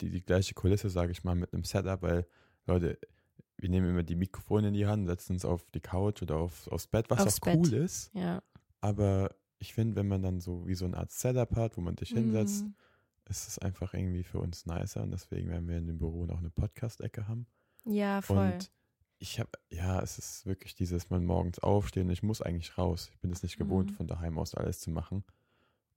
die, 0.00 0.08
die 0.10 0.22
gleiche 0.24 0.54
Kulisse, 0.54 0.88
sage 0.88 1.12
ich 1.12 1.24
mal, 1.24 1.34
mit 1.34 1.52
einem 1.52 1.64
Setup, 1.64 2.00
weil 2.00 2.26
Leute, 2.66 2.98
wir 3.58 3.68
nehmen 3.68 3.90
immer 3.90 4.02
die 4.04 4.14
Mikrofone 4.16 4.68
in 4.68 4.74
die 4.74 4.86
Hand, 4.86 5.06
setzen 5.06 5.32
uns 5.34 5.44
auf 5.44 5.68
die 5.72 5.80
Couch 5.80 6.22
oder 6.22 6.36
auf, 6.36 6.66
aufs 6.68 6.86
Bett, 6.86 7.10
was 7.10 7.20
Aufs 7.26 7.36
auch 7.42 7.46
Bett. 7.46 7.56
cool 7.58 7.72
ist. 7.74 8.10
ja. 8.14 8.40
Aber 8.80 9.34
ich 9.58 9.74
finde, 9.74 9.96
wenn 9.96 10.08
man 10.08 10.22
dann 10.22 10.40
so 10.40 10.66
wie 10.66 10.74
so 10.74 10.84
eine 10.84 10.96
Art 10.96 11.10
Setup 11.12 11.54
hat, 11.56 11.76
wo 11.76 11.80
man 11.80 11.96
sich 11.96 12.08
hinsetzt, 12.10 12.64
Mhm. 12.64 12.74
ist 13.28 13.46
es 13.48 13.58
einfach 13.58 13.94
irgendwie 13.94 14.24
für 14.24 14.38
uns 14.40 14.66
nicer. 14.66 15.02
Und 15.02 15.10
deswegen 15.12 15.48
werden 15.50 15.68
wir 15.68 15.78
in 15.78 15.86
dem 15.86 15.98
Büro 15.98 16.24
noch 16.26 16.38
eine 16.38 16.50
Podcast-Ecke 16.50 17.28
haben. 17.28 17.46
Ja, 17.84 18.20
voll. 18.22 18.52
Und 18.54 18.70
ich 19.22 19.38
habe, 19.38 19.50
ja, 19.70 20.00
es 20.02 20.18
ist 20.18 20.46
wirklich 20.46 20.74
dieses 20.74 21.08
Mal 21.08 21.20
morgens 21.20 21.60
aufstehen. 21.60 22.10
Ich 22.10 22.22
muss 22.24 22.42
eigentlich 22.42 22.76
raus. 22.76 23.08
Ich 23.12 23.20
bin 23.20 23.30
es 23.30 23.42
nicht 23.44 23.56
gewohnt, 23.56 23.92
Mhm. 23.92 23.94
von 23.94 24.06
daheim 24.08 24.36
aus 24.38 24.54
alles 24.54 24.80
zu 24.80 24.90
machen. 24.90 25.24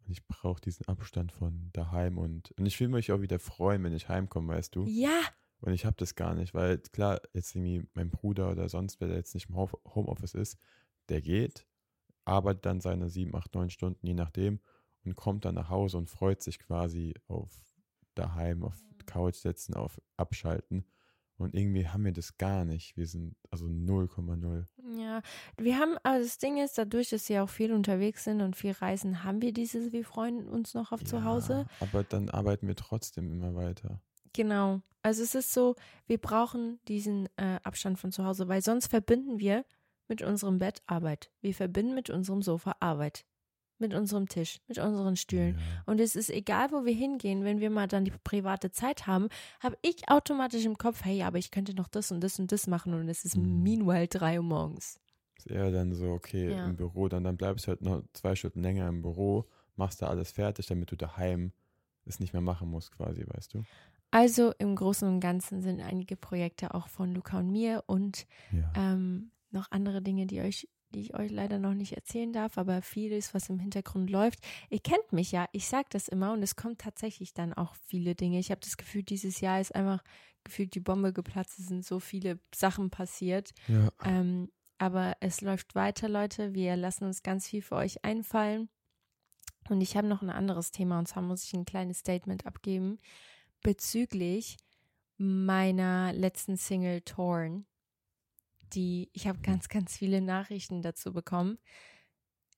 Und 0.06 0.12
ich 0.12 0.26
brauche 0.28 0.62
diesen 0.62 0.88
Abstand 0.88 1.32
von 1.32 1.72
daheim. 1.74 2.20
Und, 2.20 2.52
und 2.52 2.66
ich 2.68 2.80
will 2.80 2.88
mich 2.88 3.12
auch 3.12 3.22
wieder 3.22 3.40
freuen, 3.40 3.84
wenn 3.84 3.94
ich 3.94 4.08
heimkomme, 4.10 4.54
weißt 4.54 4.76
du? 4.76 4.86
ja, 4.86 5.20
Und 5.62 5.74
ich 5.74 5.86
habe 5.86 5.96
das 5.98 6.14
gar 6.14 6.36
nicht, 6.36 6.54
weil 6.54 6.78
klar, 6.78 7.20
jetzt 7.34 7.56
irgendwie 7.56 7.88
mein 7.96 8.12
Bruder 8.12 8.52
oder 8.52 8.70
sonst, 8.70 9.00
wer 9.02 9.08
der 9.08 9.18
jetzt 9.18 9.34
nicht 9.34 9.50
im 9.50 9.56
Ho- 9.56 9.82
Homeoffice 9.96 10.36
ist, 10.36 10.60
der 11.10 11.22
geht, 11.22 11.66
arbeitet 12.26 12.66
dann 12.68 12.82
seine 12.82 13.10
sieben, 13.10 13.36
acht, 13.36 13.56
neun 13.56 13.72
Stunden, 13.72 14.06
je 14.06 14.14
nachdem, 14.14 14.60
und 15.04 15.16
kommt 15.16 15.46
dann 15.46 15.56
nach 15.56 15.70
Hause 15.70 15.98
und 15.98 16.10
freut 16.10 16.44
sich 16.44 16.60
quasi 16.60 17.16
auf 17.28 17.50
daheim, 18.14 18.64
auf 18.64 18.80
Couch 19.08 19.36
sitzen, 19.36 19.74
auf 19.74 20.00
Abschalten. 20.18 20.86
Und 21.38 21.54
irgendwie 21.54 21.88
haben 21.88 22.06
wir 22.06 22.14
das 22.14 22.38
gar 22.38 22.64
nicht. 22.64 22.96
Wir 22.96 23.08
sind 23.08 23.36
also 23.52 23.66
0,0. 23.66 24.66
Ja, 24.98 25.22
wir 25.58 25.78
haben, 25.78 25.98
aber 26.04 26.20
das 26.20 26.38
Ding 26.38 26.58
ist, 26.64 26.78
dadurch, 26.78 27.10
dass 27.10 27.28
wir 27.28 27.44
auch 27.44 27.50
viel 27.50 27.74
unterwegs 27.74 28.24
sind 28.24 28.42
und 28.42 28.56
viel 28.56 28.72
reisen, 28.72 29.24
haben 29.24 29.42
wir 29.42 29.52
dieses, 29.52 29.92
wir 29.92 30.06
freuen 30.06 30.48
uns 30.48 30.74
noch 30.74 30.92
auf 30.92 31.04
zu 31.04 31.24
Hause. 31.26 31.66
Ja, 31.68 31.88
Aber 31.88 32.04
dann 32.04 32.30
arbeiten 32.30 32.68
wir 32.68 32.76
trotzdem 32.76 33.32
immer 33.32 33.54
weiter. 33.54 34.00
Genau. 34.32 34.82
Also 35.02 35.24
es 35.24 35.36
ist 35.36 35.54
so, 35.54 35.76
wir 36.08 36.18
brauchen 36.18 36.80
diesen 36.88 37.28
äh, 37.36 37.60
Abstand 37.64 38.00
von 38.00 38.12
zu 38.12 38.26
Hause, 38.26 38.48
weil 38.48 38.62
sonst 38.62 38.88
verbinden 38.88 39.40
wir 39.40 39.66
mit 40.08 40.22
unserem 40.22 40.58
Bett 40.58 40.82
Arbeit. 40.88 41.32
Wir 41.42 41.54
verbinden 41.54 41.96
mit 41.96 42.10
unserem 42.10 42.42
Sofa 42.42 42.76
Arbeit. 42.80 43.26
Mit 43.78 43.94
unserem 43.94 44.30
Tisch, 44.30 44.60
mit 44.68 44.78
unseren 44.78 45.18
Stühlen. 45.18 45.56
Ja. 45.56 45.84
Und 45.86 46.00
es 46.00 46.16
ist 46.16 46.30
egal, 46.30 46.72
wo 46.72 46.86
wir 46.86 46.94
hingehen, 46.94 47.44
wenn 47.44 47.60
wir 47.60 47.70
mal 47.70 47.88
dann 47.88 48.06
die 48.06 48.14
private 48.24 48.72
Zeit 48.72 49.06
haben, 49.06 49.28
habe 49.60 49.78
ich 49.82 50.10
automatisch 50.10 50.64
im 50.64 50.78
Kopf, 50.78 51.04
hey, 51.04 51.24
aber 51.24 51.38
ich 51.40 51.52
könnte 51.52 51.74
noch 51.74 51.90
das 51.90 52.10
und 52.12 52.22
das 52.22 52.40
und 52.40 52.52
das 52.54 52.68
machen 52.68 52.94
und 52.94 53.10
es 53.10 53.26
ist 53.26 53.36
Mhm. 53.36 53.64
meanwhile 53.64 54.08
drei 54.08 54.38
Uhr 54.38 54.46
morgens. 54.46 54.98
Ist 55.38 55.48
eher 55.52 55.72
dann 55.72 55.94
so, 55.94 56.08
okay, 56.12 56.52
Ja. 56.52 56.64
im 56.66 56.78
Büro, 56.78 57.10
dann, 57.10 57.26
dann 57.26 57.36
bleibst 57.36 57.66
du 57.66 57.70
halt 57.70 57.82
noch 57.82 58.02
zwei 58.14 58.36
Stunden 58.36 58.62
länger 58.62 58.88
im 58.88 59.02
Büro, 59.02 59.46
machst 59.76 60.02
da 60.02 60.08
alles 60.08 60.32
fertig, 60.32 60.68
damit 60.68 60.92
du 60.92 60.96
daheim 60.96 61.52
es 62.06 62.22
nicht 62.22 62.32
mehr 62.32 62.42
machen 62.42 62.70
musst, 62.70 62.94
quasi, 62.94 63.26
weißt 63.28 63.56
du? 63.56 63.64
Also 64.12 64.54
im 64.60 64.76
Großen 64.78 65.06
und 65.06 65.20
Ganzen 65.20 65.62
sind 65.62 65.82
einige 65.82 66.16
Projekte 66.16 66.74
auch 66.74 66.88
von 66.88 67.14
Luca 67.14 67.40
und 67.40 67.52
mir 67.52 67.84
und 67.88 68.26
Ja. 68.54 68.72
ähm, 68.78 69.32
noch 69.52 69.70
andere 69.72 70.02
Dinge, 70.02 70.28
die 70.28 70.40
euch 70.40 70.70
die 70.96 71.02
ich 71.02 71.14
euch 71.14 71.30
leider 71.30 71.60
noch 71.60 71.74
nicht 71.74 71.94
erzählen 71.94 72.32
darf, 72.32 72.58
aber 72.58 72.82
vieles, 72.82 73.34
was 73.34 73.50
im 73.50 73.60
Hintergrund 73.60 74.10
läuft. 74.10 74.40
Ihr 74.70 74.80
kennt 74.80 75.12
mich 75.12 75.32
ja, 75.34 75.46
ich 75.52 75.68
sage 75.68 75.88
das 75.90 76.08
immer 76.08 76.32
und 76.32 76.42
es 76.42 76.56
kommt 76.56 76.80
tatsächlich 76.80 77.34
dann 77.34 77.54
auch 77.54 77.76
viele 77.76 78.16
Dinge. 78.16 78.40
Ich 78.40 78.50
habe 78.50 78.62
das 78.62 78.78
Gefühl, 78.78 79.04
dieses 79.04 79.42
Jahr 79.42 79.60
ist 79.60 79.76
einfach 79.76 80.02
gefühlt 80.46 80.74
die 80.74 80.80
Bombe 80.80 81.12
geplatzt, 81.12 81.60
es 81.60 81.68
sind 81.68 81.84
so 81.86 82.00
viele 82.00 82.40
Sachen 82.54 82.90
passiert. 82.90 83.52
ja. 83.68 83.90
Ähm, 84.04 84.50
aber 84.78 85.16
es 85.22 85.40
läuft 85.40 85.74
weiter, 85.76 86.10
Leute. 86.10 86.54
Wir 86.54 86.76
lassen 86.76 87.06
uns 87.06 87.24
ganz 87.24 87.48
viel 87.48 87.62
für 87.62 87.76
euch 87.76 88.04
einfallen. 88.04 88.68
Und 89.70 89.80
ich 89.80 89.96
habe 89.96 90.08
noch 90.08 90.22
ein 90.22 90.30
anderes 90.30 90.72
Thema 90.72 91.00
und 91.00 91.08
zwar 91.08 91.24
muss 91.24 91.46
ich 91.46 91.54
ein 91.54 91.66
kleines 91.66 92.00
Statement 92.00 92.46
abgeben 92.46 93.00
bezüglich 93.64 94.58
meiner 95.18 96.14
letzten 96.14 96.58
Single 96.58 97.02
Torn. 97.02 97.66
Die 98.74 99.10
ich 99.14 99.28
habe 99.28 99.40
ganz, 99.40 99.68
ganz 99.70 99.96
viele 99.98 100.22
Nachrichten 100.22 100.82
dazu 100.82 101.14
bekommen. 101.14 101.58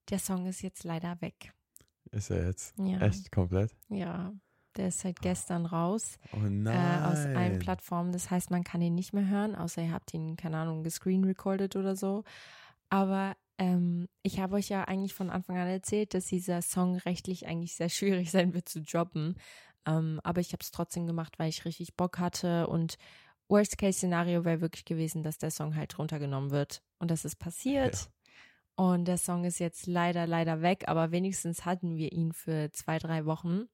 Der 0.09 0.19
Song 0.19 0.45
ist 0.47 0.61
jetzt 0.61 0.83
leider 0.83 1.19
weg. 1.21 1.53
Ist 2.11 2.29
er 2.29 2.47
jetzt 2.47 2.73
Ja, 2.79 2.99
echt 3.01 3.31
komplett? 3.31 3.75
ja. 3.89 4.33
Der 4.77 4.89
ist 4.89 4.99
seit 4.99 5.19
gestern 5.21 5.65
raus 5.65 6.19
Oh 6.33 6.37
nein. 6.37 6.67
äh, 6.75 7.05
aus 7.07 7.17
allen 7.35 7.57
Plattformen. 7.57 8.11
Das 8.11 8.29
heißt, 8.29 8.51
man 8.51 8.63
kann 8.63 8.79
ihn 8.79 8.93
nicht 8.93 9.11
mehr 9.11 9.27
hören, 9.27 9.55
außer 9.55 9.81
ihr 9.81 9.91
habt 9.91 10.13
ihn, 10.13 10.35
keine 10.35 10.57
Ahnung, 10.57 10.83
gescreen 10.83 11.23
recorded 11.23 11.75
oder 11.75 11.95
so. 11.95 12.23
Aber 12.89 13.35
ähm, 13.57 14.07
ich 14.21 14.39
habe 14.39 14.55
euch 14.55 14.69
ja 14.69 14.83
eigentlich 14.83 15.15
von 15.15 15.31
Anfang 15.31 15.57
an 15.57 15.67
erzählt, 15.67 16.13
dass 16.13 16.27
dieser 16.27 16.61
Song 16.61 16.95
rechtlich 16.97 17.47
eigentlich 17.47 17.73
sehr 17.75 17.89
schwierig 17.89 18.29
sein 18.29 18.53
wird 18.53 18.69
zu 18.69 18.83
droppen. 18.83 19.37
Ähm, 19.87 20.21
aber 20.23 20.41
ich 20.41 20.53
habe 20.53 20.61
es 20.61 20.69
trotzdem 20.69 21.07
gemacht, 21.07 21.39
weil 21.39 21.49
ich 21.49 21.65
richtig 21.65 21.95
Bock 21.95 22.19
hatte. 22.19 22.67
Und 22.67 22.99
Worst-Case-Szenario 23.49 24.45
wäre 24.45 24.61
wirklich 24.61 24.85
gewesen, 24.85 25.23
dass 25.23 25.37
der 25.37 25.51
Song 25.51 25.75
halt 25.75 25.97
runtergenommen 25.97 26.51
wird. 26.51 26.81
Und 26.99 27.11
das 27.11 27.25
ist 27.25 27.37
passiert. 27.37 28.09
Und 28.75 29.05
der 29.05 29.17
Song 29.17 29.43
ist 29.43 29.59
jetzt 29.59 29.87
leider, 29.87 30.27
leider 30.27 30.61
weg. 30.61 30.85
Aber 30.87 31.11
wenigstens 31.11 31.65
hatten 31.65 31.95
wir 31.95 32.11
ihn 32.11 32.33
für 32.33 32.71
zwei, 32.71 32.99
drei 32.99 33.25
Wochen. 33.25 33.67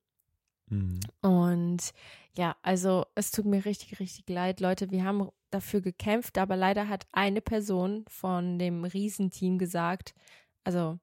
Mhm. 0.67 0.99
Und 1.21 1.91
ja, 2.35 2.55
also 2.61 3.05
es 3.15 3.31
tut 3.31 3.45
mir 3.45 3.65
richtig, 3.65 3.99
richtig 3.99 4.29
leid, 4.29 4.59
Leute. 4.59 4.91
Wir 4.91 5.03
haben 5.03 5.29
dafür 5.49 5.81
gekämpft, 5.81 6.37
aber 6.37 6.55
leider 6.55 6.87
hat 6.87 7.05
eine 7.11 7.41
Person 7.41 8.05
von 8.07 8.57
dem 8.57 8.85
Riesenteam 8.85 9.57
gesagt, 9.57 10.15
also 10.63 10.99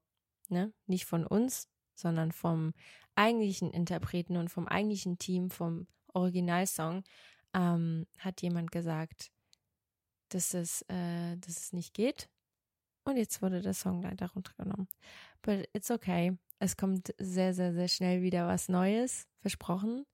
ne, 0.49 0.73
nicht 0.87 1.05
von 1.05 1.25
uns, 1.25 1.69
sondern 1.95 2.31
vom 2.31 2.73
eigentlichen 3.15 3.71
Interpreten 3.71 4.37
und 4.37 4.49
vom 4.49 4.67
eigentlichen 4.67 5.17
Team, 5.17 5.49
vom 5.49 5.87
Originalsong, 6.13 7.03
ähm, 7.53 8.07
hat 8.19 8.41
jemand 8.41 8.71
gesagt, 8.71 9.31
dass 10.29 10.53
es, 10.53 10.83
äh, 10.83 11.37
dass 11.37 11.57
es 11.57 11.73
nicht 11.73 11.93
geht. 11.93 12.29
Und 13.03 13.17
jetzt 13.17 13.41
wurde 13.41 13.61
der 13.61 13.73
Song 13.73 14.01
leider 14.01 14.27
runtergenommen. 14.31 14.87
But 15.41 15.67
it's 15.73 15.91
okay. 15.91 16.37
Es 16.59 16.77
kommt 16.77 17.13
sehr, 17.17 17.53
sehr, 17.53 17.73
sehr 17.73 17.87
schnell 17.87 18.21
wieder 18.21 18.47
was 18.47 18.69
Neues, 18.69 19.27
versprochen. 19.39 20.05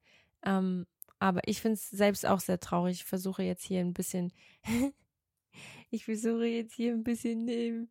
Ähm, 0.46 0.88
Aber 1.20 1.42
ich 1.46 1.62
finde 1.62 1.76
es 1.76 1.90
selbst 1.90 2.26
auch 2.26 2.40
sehr 2.40 2.60
traurig. 2.60 2.98
Ich 3.02 3.06
versuche 3.06 3.44
jetzt 3.44 3.64
hier 3.64 3.82
ein 3.82 3.94
bisschen, 3.94 4.32
ich 5.90 6.06
versuche 6.06 6.46
jetzt 6.46 6.74
hier 6.76 6.94
ein 6.94 7.04
bisschen 7.04 7.48
äh, 7.50 7.88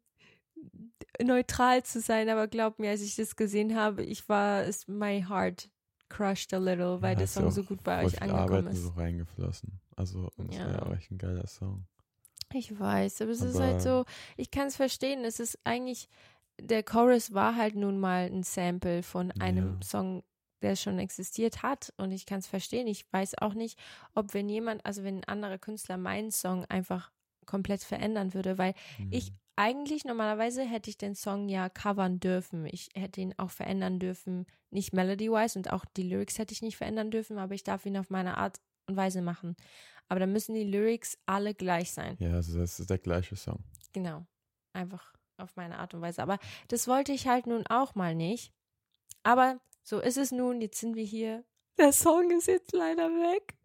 neutral 1.22 1.82
zu 1.84 2.00
sein, 2.00 2.28
aber 2.28 2.48
glaub 2.48 2.78
mir, 2.78 2.90
als 2.90 3.02
ich 3.02 3.16
das 3.16 3.36
gesehen 3.36 3.74
habe, 3.76 4.04
ich 4.04 4.28
war, 4.28 4.64
es 4.64 4.88
my 4.88 5.22
heart 5.28 5.70
crushed 6.08 6.52
a 6.54 6.58
little, 6.58 7.00
weil 7.02 7.12
Ja, 7.14 7.18
der 7.20 7.26
Song 7.26 7.50
so 7.50 7.62
gut 7.64 7.82
bei 7.82 8.04
euch 8.04 8.20
angekommen 8.22 8.42
Arbeit 8.58 8.72
ist. 8.74 8.82
so 8.82 8.88
reingeflossen. 8.90 9.80
Also, 9.96 10.30
und 10.36 10.50
es 10.50 10.58
Ja. 10.58 10.66
war 10.66 10.72
ja 10.72 10.82
auch 10.82 10.94
echt 10.94 11.10
ein 11.10 11.18
geiler 11.18 11.46
Song. 11.46 11.86
Ich 12.52 12.78
weiß, 12.78 13.22
aber 13.22 13.30
es 13.32 13.40
ist 13.40 13.58
halt 13.58 13.74
Aber- 13.74 13.80
so, 13.80 14.04
ich 14.36 14.50
kann 14.50 14.68
es 14.68 14.76
verstehen. 14.76 15.24
Es 15.24 15.40
ist 15.40 15.58
eigentlich, 15.64 16.08
der 16.60 16.82
Chorus 16.82 17.34
war 17.34 17.56
halt 17.56 17.74
nun 17.74 17.98
mal 17.98 18.26
ein 18.26 18.42
Sample 18.44 19.02
von 19.02 19.32
einem 19.40 19.78
Ja. 19.80 19.86
Song, 19.86 20.22
der 20.62 20.76
schon 20.76 20.98
existiert 20.98 21.62
hat. 21.62 21.92
Und 21.96 22.12
ich 22.12 22.24
kann 22.24 22.38
es 22.38 22.46
verstehen. 22.46 22.86
Ich 22.86 23.04
weiß 23.12 23.38
auch 23.38 23.54
nicht, 23.54 23.78
ob 24.14 24.32
wenn 24.32 24.48
jemand, 24.48 24.84
also 24.86 25.02
wenn 25.02 25.18
ein 25.18 25.24
anderer 25.24 25.58
Künstler 25.58 25.96
meinen 25.98 26.30
Song 26.30 26.64
einfach 26.66 27.10
komplett 27.46 27.82
verändern 27.82 28.32
würde, 28.32 28.58
weil 28.58 28.74
ich 29.10 29.30
Mhm. 29.32 29.36
Eigentlich 29.56 30.04
normalerweise 30.04 30.62
hätte 30.62 30.90
ich 30.90 30.98
den 30.98 31.14
Song 31.14 31.48
ja 31.48 31.68
covern 31.68 32.20
dürfen. 32.20 32.66
Ich 32.66 32.90
hätte 32.94 33.20
ihn 33.20 33.34
auch 33.38 33.50
verändern 33.50 33.98
dürfen, 33.98 34.46
nicht 34.70 34.92
melody-wise 34.92 35.58
und 35.58 35.72
auch 35.72 35.84
die 35.96 36.02
Lyrics 36.02 36.38
hätte 36.38 36.52
ich 36.52 36.62
nicht 36.62 36.76
verändern 36.76 37.10
dürfen, 37.10 37.38
aber 37.38 37.54
ich 37.54 37.64
darf 37.64 37.86
ihn 37.86 37.96
auf 37.96 38.10
meine 38.10 38.36
Art 38.36 38.60
und 38.86 38.96
Weise 38.96 39.22
machen. 39.22 39.56
Aber 40.08 40.20
dann 40.20 40.32
müssen 40.32 40.54
die 40.54 40.64
Lyrics 40.64 41.18
alle 41.26 41.54
gleich 41.54 41.90
sein. 41.92 42.16
Ja, 42.20 42.34
also 42.34 42.58
das 42.58 42.78
ist 42.78 42.90
der 42.90 42.98
gleiche 42.98 43.34
Song. 43.36 43.64
Genau. 43.92 44.24
Einfach 44.72 45.14
auf 45.38 45.56
meine 45.56 45.78
Art 45.78 45.94
und 45.94 46.00
Weise. 46.00 46.22
Aber 46.22 46.38
das 46.68 46.86
wollte 46.86 47.12
ich 47.12 47.26
halt 47.26 47.46
nun 47.46 47.66
auch 47.66 47.94
mal 47.94 48.14
nicht. 48.14 48.52
Aber 49.22 49.58
so 49.82 49.98
ist 49.98 50.16
es 50.16 50.30
nun. 50.32 50.60
Jetzt 50.60 50.78
sind 50.78 50.94
wir 50.94 51.04
hier. 51.04 51.44
Der 51.78 51.92
Song 51.92 52.30
ist 52.30 52.46
jetzt 52.46 52.72
leider 52.72 53.08
weg. 53.08 53.56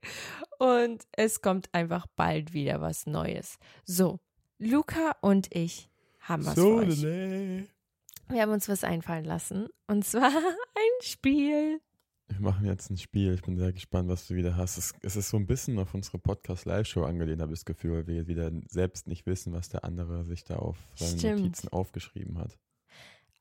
Und 0.57 1.05
es 1.11 1.41
kommt 1.41 1.73
einfach 1.73 2.07
bald 2.15 2.53
wieder 2.53 2.81
was 2.81 3.05
Neues. 3.05 3.57
So, 3.85 4.19
Luca 4.61 5.15
und 5.21 5.53
ich 5.55 5.89
haben 6.19 6.45
was 6.45 6.53
für 6.53 6.75
euch. 6.75 7.01
Wir 7.01 8.41
haben 8.41 8.51
uns 8.51 8.69
was 8.69 8.83
einfallen 8.83 9.25
lassen. 9.25 9.67
Und 9.87 10.05
zwar 10.05 10.27
ein 10.29 11.01
Spiel. 11.01 11.81
Wir 12.27 12.39
machen 12.39 12.65
jetzt 12.65 12.89
ein 12.91 12.97
Spiel. 12.97 13.33
Ich 13.33 13.41
bin 13.41 13.57
sehr 13.57 13.73
gespannt, 13.73 14.07
was 14.07 14.27
du 14.27 14.35
wieder 14.35 14.55
hast. 14.55 14.77
Es, 14.77 14.93
es 15.01 15.15
ist 15.15 15.29
so 15.29 15.37
ein 15.37 15.47
bisschen 15.47 15.77
auf 15.79 15.93
unsere 15.93 16.19
Podcast-Live-Show 16.19 17.03
angelehnt, 17.03 17.41
habe 17.41 17.51
ich 17.53 17.59
das 17.59 17.65
Gefühl, 17.65 17.93
weil 17.93 18.07
wir 18.07 18.27
wieder 18.27 18.51
selbst 18.69 19.07
nicht 19.07 19.25
wissen, 19.25 19.51
was 19.51 19.67
der 19.69 19.83
andere 19.83 20.23
sich 20.23 20.43
da 20.43 20.57
auf 20.57 20.77
seine 20.95 21.17
Stimmt. 21.17 21.39
Notizen 21.41 21.67
aufgeschrieben 21.69 22.37
hat. 22.37 22.57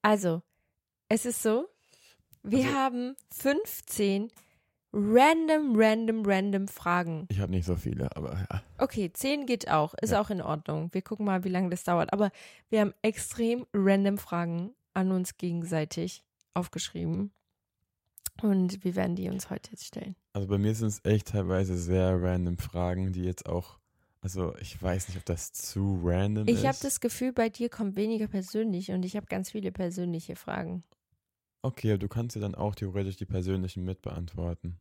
Also, 0.03 0.43
es 1.09 1.27
ist 1.27 1.43
so, 1.43 1.69
wir 2.43 2.65
Also- 2.65 2.75
haben 2.75 3.17
15 3.31 4.33
random, 4.93 5.73
random, 5.77 6.23
random 6.25 6.69
Fragen. 6.69 7.27
Ich 7.31 7.41
habe 7.41 7.53
nicht 7.53 7.67
so 7.67 7.77
viele, 7.77 8.15
aber 8.17 8.35
ja. 8.51 8.63
Okay, 8.79 9.13
10 9.13 9.47
geht 9.47 9.69
auch, 9.71 9.95
ist 10.01 10.11
Ja. 10.11 10.21
auch 10.21 10.31
in 10.31 10.43
Ordnung. 10.43 10.89
Wir 10.93 11.03
gucken 11.03 11.27
mal, 11.27 11.45
wie 11.45 11.49
lange 11.49 11.71
das 11.71 11.85
dauert. 11.85 12.13
Aber 12.13 12.31
wir 12.69 12.81
haben 12.81 12.95
extrem 13.03 13.67
random 13.73 14.19
Fragen 14.19 14.75
an 14.95 15.13
uns 15.13 15.37
gegenseitig 15.37 16.25
aufgeschrieben. 16.55 17.33
Und 18.43 18.83
wir 18.85 18.97
werden 18.97 19.17
die 19.17 19.29
uns 19.29 19.51
heute 19.51 19.71
jetzt 19.73 19.85
stellen. 19.85 20.17
Also 20.33 20.49
bei 20.49 20.59
mir 20.59 20.75
sind 20.75 20.89
es 20.89 21.05
echt 21.05 21.29
teilweise 21.29 21.77
sehr 21.77 22.21
random 22.23 22.57
Fragen, 22.59 23.13
die 23.13 23.23
jetzt 23.23 23.47
auch, 23.47 23.79
also 24.23 24.57
ich 24.59 24.81
weiß 24.83 25.09
nicht, 25.09 25.19
ob 25.19 25.25
das 25.27 25.53
zu 25.53 26.01
random 26.03 26.49
ist. 26.49 26.59
Ich 26.59 26.67
habe 26.67 26.79
das 26.81 27.01
Gefühl, 27.01 27.33
bei 27.33 27.49
dir 27.51 27.69
kommt 27.69 27.97
weniger 27.97 28.29
persönlich 28.29 28.91
und 28.93 29.05
ich 29.05 29.17
habe 29.17 29.27
ganz 29.27 29.51
viele 29.51 29.73
persönliche 29.73 30.37
Fragen. 30.37 30.83
Okay, 31.63 31.93
aber 31.93 31.99
du 31.99 32.09
kannst 32.09 32.37
dir 32.37 32.41
dann 32.41 32.55
auch 32.55 32.75
theoretisch 32.75 33.17
die 33.17 33.27
persönlichen 33.27 33.85
mit 33.85 34.03
beantworten. 34.03 34.79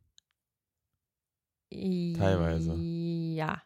Teilweise. 1.70 2.74
Ja. 2.74 3.62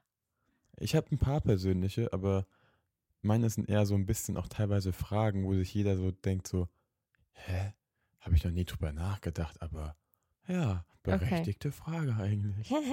Ich 0.77 0.95
habe 0.95 1.07
ein 1.13 1.19
paar 1.19 1.41
persönliche, 1.41 2.13
aber 2.13 2.47
meine 3.23 3.49
sind 3.49 3.69
eher 3.69 3.87
so 3.87 3.95
ein 3.95 4.07
bisschen 4.07 4.37
auch 4.37 4.49
teilweise 4.49 4.93
Fragen, 4.93 5.45
wo 5.45 5.55
sich 5.55 5.73
jeder 5.73 5.97
so 5.97 6.11
denkt 6.11 6.49
so, 6.49 6.69
hä? 7.33 7.73
Habe 8.21 8.35
ich 8.37 8.45
noch 8.45 8.51
nie 8.51 8.65
drüber 8.65 8.93
nachgedacht, 8.93 9.63
aber 9.63 9.97
ja, 10.49 10.85
berechtigte 11.03 11.73
Frage 11.73 12.17
eigentlich. 12.17 12.73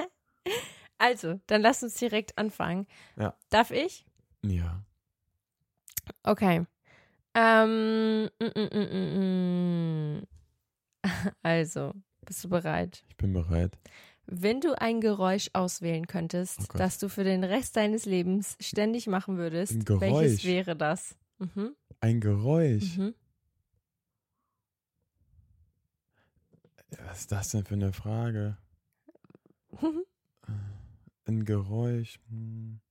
Also, 0.97 1.41
dann 1.47 1.63
lass 1.63 1.81
uns 1.81 1.95
direkt 1.95 2.37
anfangen. 2.37 2.85
Ja. 3.15 3.35
Darf 3.49 3.71
ich? 3.71 4.05
Ja. 4.43 4.85
Okay. 6.21 6.67
Ähm, 7.33 8.29
mm, 8.39 8.45
mm, 8.45 8.69
mm, 8.73 8.87
mm, 8.91 10.17
mm. 10.19 10.27
Also, 11.43 11.93
bist 12.25 12.43
du 12.43 12.49
bereit? 12.49 13.03
Ich 13.09 13.17
bin 13.17 13.33
bereit. 13.33 13.77
Wenn 14.25 14.61
du 14.61 14.79
ein 14.79 15.01
Geräusch 15.01 15.49
auswählen 15.53 16.07
könntest, 16.07 16.59
Oh 16.61 16.77
das 16.77 16.99
du 16.99 17.09
für 17.09 17.23
den 17.23 17.43
Rest 17.43 17.75
deines 17.75 18.05
Lebens 18.05 18.55
ständig 18.59 19.07
machen 19.07 19.37
würdest, 19.37 19.89
welches 19.99 20.45
wäre 20.45 20.75
das? 20.75 21.15
Mhm. 21.39 21.75
Ein 21.99 22.21
Geräusch. 22.21 22.97
Mhm. 22.97 23.15
Was 27.07 27.21
ist 27.21 27.31
das 27.31 27.49
denn 27.49 27.63
für 27.63 27.75
eine 27.75 27.93
Frage? 27.93 28.57
Äh, 29.81 30.51
Ein 31.25 31.45
Geräusch. 31.45 32.19
Hm. 32.29 32.81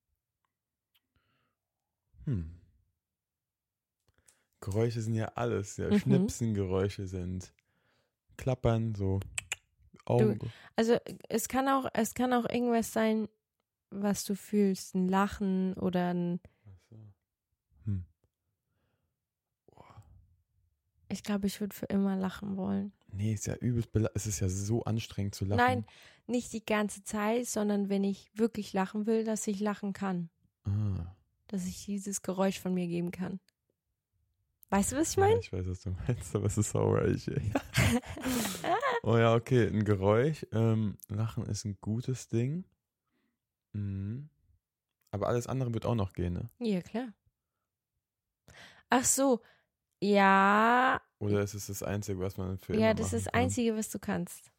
Geräusche 4.60 5.00
sind 5.00 5.14
ja 5.14 5.26
alles. 5.34 5.76
Ja, 5.76 5.88
Mhm. 5.90 5.98
Schnipsengeräusche 5.98 7.06
sind 7.06 7.52
Klappern, 8.36 8.94
so 8.94 9.20
Augen. 10.04 10.38
Also, 10.76 10.96
es 11.28 11.48
kann 11.48 11.68
auch, 11.68 11.86
es 11.94 12.14
kann 12.14 12.32
auch 12.32 12.48
irgendwas 12.48 12.92
sein, 12.92 13.28
was 13.90 14.24
du 14.24 14.34
fühlst, 14.34 14.94
ein 14.94 15.08
Lachen 15.08 15.74
oder 15.74 16.12
ein, 16.14 16.40
so. 16.88 16.96
Hm. 17.84 18.04
ich 21.08 21.22
glaube, 21.22 21.46
ich 21.46 21.60
würde 21.60 21.74
für 21.74 21.86
immer 21.86 22.16
lachen 22.16 22.56
wollen. 22.56 22.92
Nee, 23.12 23.32
ist 23.34 23.46
ja 23.46 23.56
übelst 23.56 23.90
bela- 23.92 24.10
Es 24.14 24.26
ist 24.26 24.40
ja 24.40 24.48
so 24.48 24.84
anstrengend 24.84 25.34
zu 25.34 25.44
lachen. 25.44 25.58
Nein, 25.58 25.84
nicht 26.26 26.52
die 26.52 26.64
ganze 26.64 27.02
Zeit, 27.02 27.46
sondern 27.46 27.88
wenn 27.88 28.04
ich 28.04 28.30
wirklich 28.34 28.72
lachen 28.72 29.06
will, 29.06 29.24
dass 29.24 29.46
ich 29.48 29.58
lachen 29.60 29.92
kann. 29.92 30.30
Ah. 30.64 31.14
Dass 31.48 31.66
ich 31.66 31.84
dieses 31.84 32.22
Geräusch 32.22 32.60
von 32.60 32.72
mir 32.74 32.86
geben 32.86 33.10
kann. 33.10 33.40
Weißt 34.70 34.92
du, 34.92 34.96
was 34.96 35.10
ich 35.10 35.16
Ja, 35.16 35.22
meine? 35.26 35.40
ich 35.40 35.52
weiß, 35.52 35.66
was 35.66 35.82
du 35.82 35.90
meinst, 35.90 36.34
aber 36.34 36.46
es 36.46 36.56
ist 36.58 36.70
saureich. 36.70 37.28
oh 39.02 39.16
ja, 39.16 39.34
okay, 39.34 39.66
ein 39.66 39.84
Geräusch. 39.84 40.46
Ähm, 40.52 40.96
Lachen 41.08 41.44
ist 41.46 41.64
ein 41.64 41.76
gutes 41.80 42.28
Ding. 42.28 42.64
Mhm. 43.72 44.28
Aber 45.10 45.26
alles 45.28 45.46
andere 45.48 45.74
wird 45.74 45.86
auch 45.86 45.96
noch 45.96 46.12
gehen, 46.12 46.34
ne? 46.34 46.50
Ja, 46.60 46.80
klar. 46.82 47.12
Ach 48.90 49.04
so. 49.04 49.40
Ja, 50.02 51.00
Oder 51.18 51.42
ist 51.42 51.54
es 51.54 51.66
das 51.66 51.82
Einzige, 51.82 52.20
was 52.20 52.36
man 52.36 52.58
für 52.58 52.74
ja, 52.76 52.94
das 52.94 53.12
ist 53.12 53.26
das 53.26 53.32
kann? 53.32 53.42
Einzige, 53.42 53.76
was 53.76 53.90
du 53.90 53.98
kannst. 53.98 54.50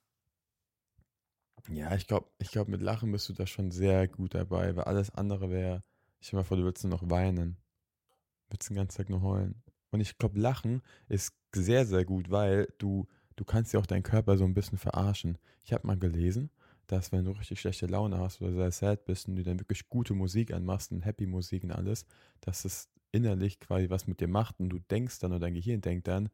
Ja, 1.69 1.95
ich 1.95 2.07
glaube, 2.07 2.29
ich 2.39 2.51
glaub, 2.51 2.67
mit 2.67 2.81
Lachen 2.81 3.11
bist 3.11 3.29
du 3.29 3.33
da 3.33 3.45
schon 3.47 3.71
sehr 3.71 4.07
gut 4.07 4.33
dabei, 4.35 4.75
weil 4.75 4.83
alles 4.85 5.09
andere 5.11 5.49
wäre, 5.49 5.81
ich 6.19 6.27
stell 6.27 6.37
mal 6.37 6.43
vor, 6.43 6.57
du 6.57 6.63
würdest 6.63 6.83
nur 6.83 6.91
noch 6.91 7.09
weinen. 7.09 7.57
Würdest 8.49 8.69
den 8.69 8.75
ganzen 8.77 8.97
Tag 8.97 9.09
nur 9.09 9.21
heulen. 9.21 9.63
Und 9.91 10.01
ich 10.01 10.17
glaube, 10.17 10.39
Lachen 10.39 10.81
ist 11.09 11.33
sehr, 11.53 11.85
sehr 11.85 12.05
gut, 12.05 12.29
weil 12.31 12.73
du, 12.77 13.07
du 13.35 13.43
kannst 13.45 13.73
ja 13.73 13.79
auch 13.79 13.85
deinen 13.85 14.03
Körper 14.03 14.37
so 14.37 14.45
ein 14.45 14.53
bisschen 14.53 14.77
verarschen. 14.77 15.37
Ich 15.63 15.73
habe 15.73 15.85
mal 15.87 15.97
gelesen, 15.97 16.49
dass 16.87 17.11
wenn 17.11 17.25
du 17.25 17.31
richtig 17.31 17.59
schlechte 17.61 17.87
Laune 17.87 18.17
hast 18.19 18.41
oder 18.41 18.53
sehr 18.53 18.71
sad 18.71 19.05
bist 19.05 19.27
und 19.27 19.35
du 19.35 19.43
dann 19.43 19.59
wirklich 19.59 19.89
gute 19.89 20.13
Musik 20.13 20.53
anmachst 20.53 20.91
und 20.91 21.01
Happy 21.01 21.25
Musik 21.25 21.63
und 21.63 21.71
alles, 21.71 22.05
dass 22.41 22.65
es 22.65 22.89
innerlich 23.11 23.59
quasi 23.59 23.89
was 23.89 24.07
mit 24.07 24.21
dir 24.21 24.27
macht 24.27 24.59
und 24.59 24.69
du 24.69 24.79
denkst 24.79 25.19
dann 25.19 25.31
oder 25.31 25.39
dein 25.41 25.53
Gehirn 25.53 25.81
denkt 25.81 26.07
dann, 26.07 26.29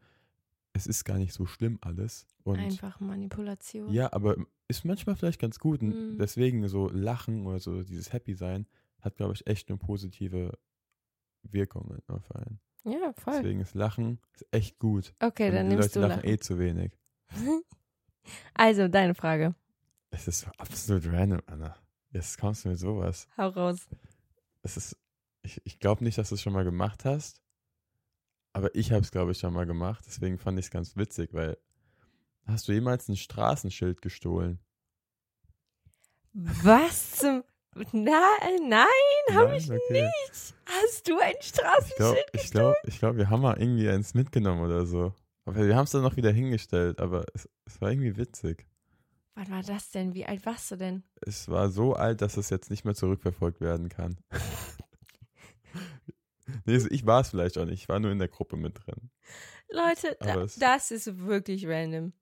es 0.74 0.88
ist 0.88 1.04
gar 1.06 1.18
nicht 1.18 1.34
so 1.34 1.46
schlimm 1.46 1.80
alles. 1.82 2.28
Und 2.44 2.60
Einfach 2.60 3.00
Manipulation. 3.00 3.94
ja, 3.94 4.12
aber 4.14 4.38
ist 4.68 4.86
manchmal 4.86 5.16
vielleicht 5.16 5.40
ganz 5.42 5.60
gut. 5.60 5.82
Und 5.82 5.98
Mhm. 6.00 6.18
deswegen 6.20 6.68
so 6.68 6.90
Lachen 6.90 7.46
oder 7.46 7.60
so 7.60 7.84
dieses 7.84 8.14
Happy 8.14 8.36
sein 8.36 8.68
hat, 9.02 9.16
glaube 9.16 9.34
ich, 9.34 9.48
echt 9.48 9.70
eine 9.70 9.78
positive 9.78 10.58
Wirkung 11.44 11.98
auf 12.08 12.32
einen. 12.36 12.60
Ja, 12.84 13.12
voll. 13.14 13.34
Deswegen 13.34 13.60
ist 13.60 13.76
Lachen 13.76 14.20
ist 14.34 14.46
echt 14.52 14.80
gut. 14.80 15.14
Okay, 15.20 15.50
Und 15.50 15.56
dann 15.56 15.68
nimmst 15.68 15.96
Leute 15.96 16.00
du 16.00 16.08
lachen 16.08 16.16
lachen. 16.22 16.30
eh 16.30 16.38
zu 16.38 16.60
wenig. 16.60 16.92
Also, 18.54 18.90
deine 18.90 19.16
Frage. 19.16 19.56
Es 20.10 20.28
ist 20.28 20.42
so 20.42 20.48
absolut 20.58 21.06
random, 21.06 21.42
Anna. 21.46 21.78
Jetzt 22.12 22.38
kommst 22.38 22.66
du 22.66 22.70
mit 22.70 22.78
sowas. 22.78 23.26
Hau 23.38 23.48
raus. 23.48 23.88
Es 24.64 24.76
ist, 24.76 24.98
ich, 25.44 25.62
ich 25.64 25.80
glaube 25.80 26.04
nicht, 26.04 26.18
dass 26.18 26.28
du 26.30 26.36
es 26.36 26.42
schon 26.42 26.52
mal 26.52 26.66
gemacht 26.66 27.06
hast. 27.06 27.42
Aber 28.52 28.74
ich 28.76 28.92
habe 28.92 29.02
es, 29.02 29.12
glaube 29.12 29.32
ich, 29.32 29.38
schon 29.40 29.54
mal 29.54 29.66
gemacht. 29.66 30.04
Deswegen 30.08 30.38
fand 30.40 30.60
ich 30.60 30.66
es 30.66 30.72
ganz 30.72 30.98
witzig, 30.98 31.34
weil 31.34 31.58
hast 32.46 32.68
du 32.68 32.74
jemals 32.74 33.08
ein 33.08 33.16
Straßenschild 33.16 34.02
gestohlen? 34.02 34.60
Was 36.34 37.12
zum. 37.18 37.44
Nein, 37.94 38.14
nein, 38.68 38.86
hab 39.34 39.50
Nein? 39.50 39.58
ich 39.58 39.70
Okay. 39.70 40.04
nicht. 40.04 40.56
Hast 40.66 41.08
du 41.08 41.20
ein 41.20 41.34
Ich 41.40 41.54
glaube, 41.54 41.86
Straßenschild 41.88 42.30
ich 42.34 42.52
glaub, 42.52 42.76
ich 42.84 43.00
glaub, 43.00 43.18
wir 43.18 43.30
haben 43.30 43.42
mal 43.42 43.60
irgendwie 43.60 43.90
eins 43.90 44.14
mitgenommen 44.14 44.62
oder 44.62 44.86
so. 44.86 45.14
Aber 45.46 45.66
wir 45.66 45.76
haben 45.76 45.86
es 45.86 45.92
dann 45.92 46.02
noch 46.02 46.18
wieder 46.18 46.32
hingestellt, 46.32 47.00
aber 47.00 47.26
es, 47.34 47.48
es 47.66 47.80
war 47.80 47.92
irgendwie 47.92 48.18
witzig. 48.18 48.68
Wann 49.36 49.50
war 49.50 49.62
das 49.62 49.92
denn? 49.92 50.14
Wie 50.14 50.26
alt 50.26 50.46
warst 50.46 50.72
du 50.72 50.76
denn? 50.76 51.04
Es 51.22 51.48
war 51.48 51.70
so 51.70 51.94
alt, 51.94 52.22
dass 52.22 52.38
es 52.38 52.50
jetzt 52.50 52.70
nicht 52.70 52.86
mehr 52.86 52.96
zurückverfolgt 52.96 53.62
werden 53.62 53.88
kann. 53.88 54.18
nee, 56.66 56.78
ich 56.90 57.06
war 57.06 57.22
es 57.22 57.30
vielleicht 57.30 57.58
auch 57.58 57.66
nicht. 57.66 57.82
Ich 57.82 57.88
war 57.88 58.00
nur 58.00 58.12
in 58.12 58.20
der 58.20 58.28
Gruppe 58.28 58.58
mit 58.58 58.86
drin. 58.86 59.10
Leute, 59.70 60.18
da, 60.20 60.46
das 60.58 60.92
ist 60.92 61.20
wirklich 61.20 61.68
random. 61.68 62.14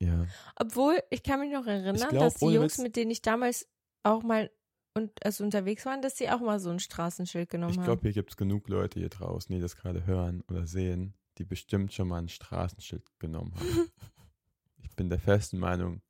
Ja. 0.00 0.26
Obwohl, 0.56 1.02
ich 1.10 1.22
kann 1.22 1.40
mich 1.40 1.52
noch 1.52 1.66
erinnern, 1.66 1.96
glaub, 1.96 2.12
dass 2.12 2.36
die 2.36 2.46
Jungs, 2.46 2.78
mit 2.78 2.96
denen 2.96 3.10
ich 3.10 3.20
damals 3.20 3.68
auch 4.02 4.22
mal 4.22 4.50
und, 4.98 5.24
also 5.24 5.42
unterwegs 5.44 5.86
waren, 5.86 6.02
dass 6.02 6.16
sie 6.18 6.28
auch 6.30 6.40
mal 6.40 6.60
so 6.60 6.70
ein 6.70 6.78
Straßenschild 6.80 7.48
genommen 7.48 7.72
Ich 7.72 7.78
haben. 7.78 7.84
glaube, 7.84 8.02
hier 8.02 8.12
gibt 8.12 8.30
es 8.30 8.36
genug 8.36 8.68
Leute 8.68 9.00
hier 9.00 9.08
draußen, 9.08 9.54
die 9.54 9.60
das 9.60 9.76
gerade 9.76 10.06
hören 10.06 10.42
oder 10.48 10.66
sehen, 10.66 11.14
die 11.38 11.44
bestimmt 11.44 11.92
schon 11.92 12.08
mal 12.08 12.18
ein 12.18 12.28
Straßenschild 12.28 13.02
genommen 13.18 13.54
haben. 13.54 13.90
ich 14.82 14.94
bin 14.96 15.08
der 15.08 15.18
festen 15.18 15.58
Meinung, 15.58 16.02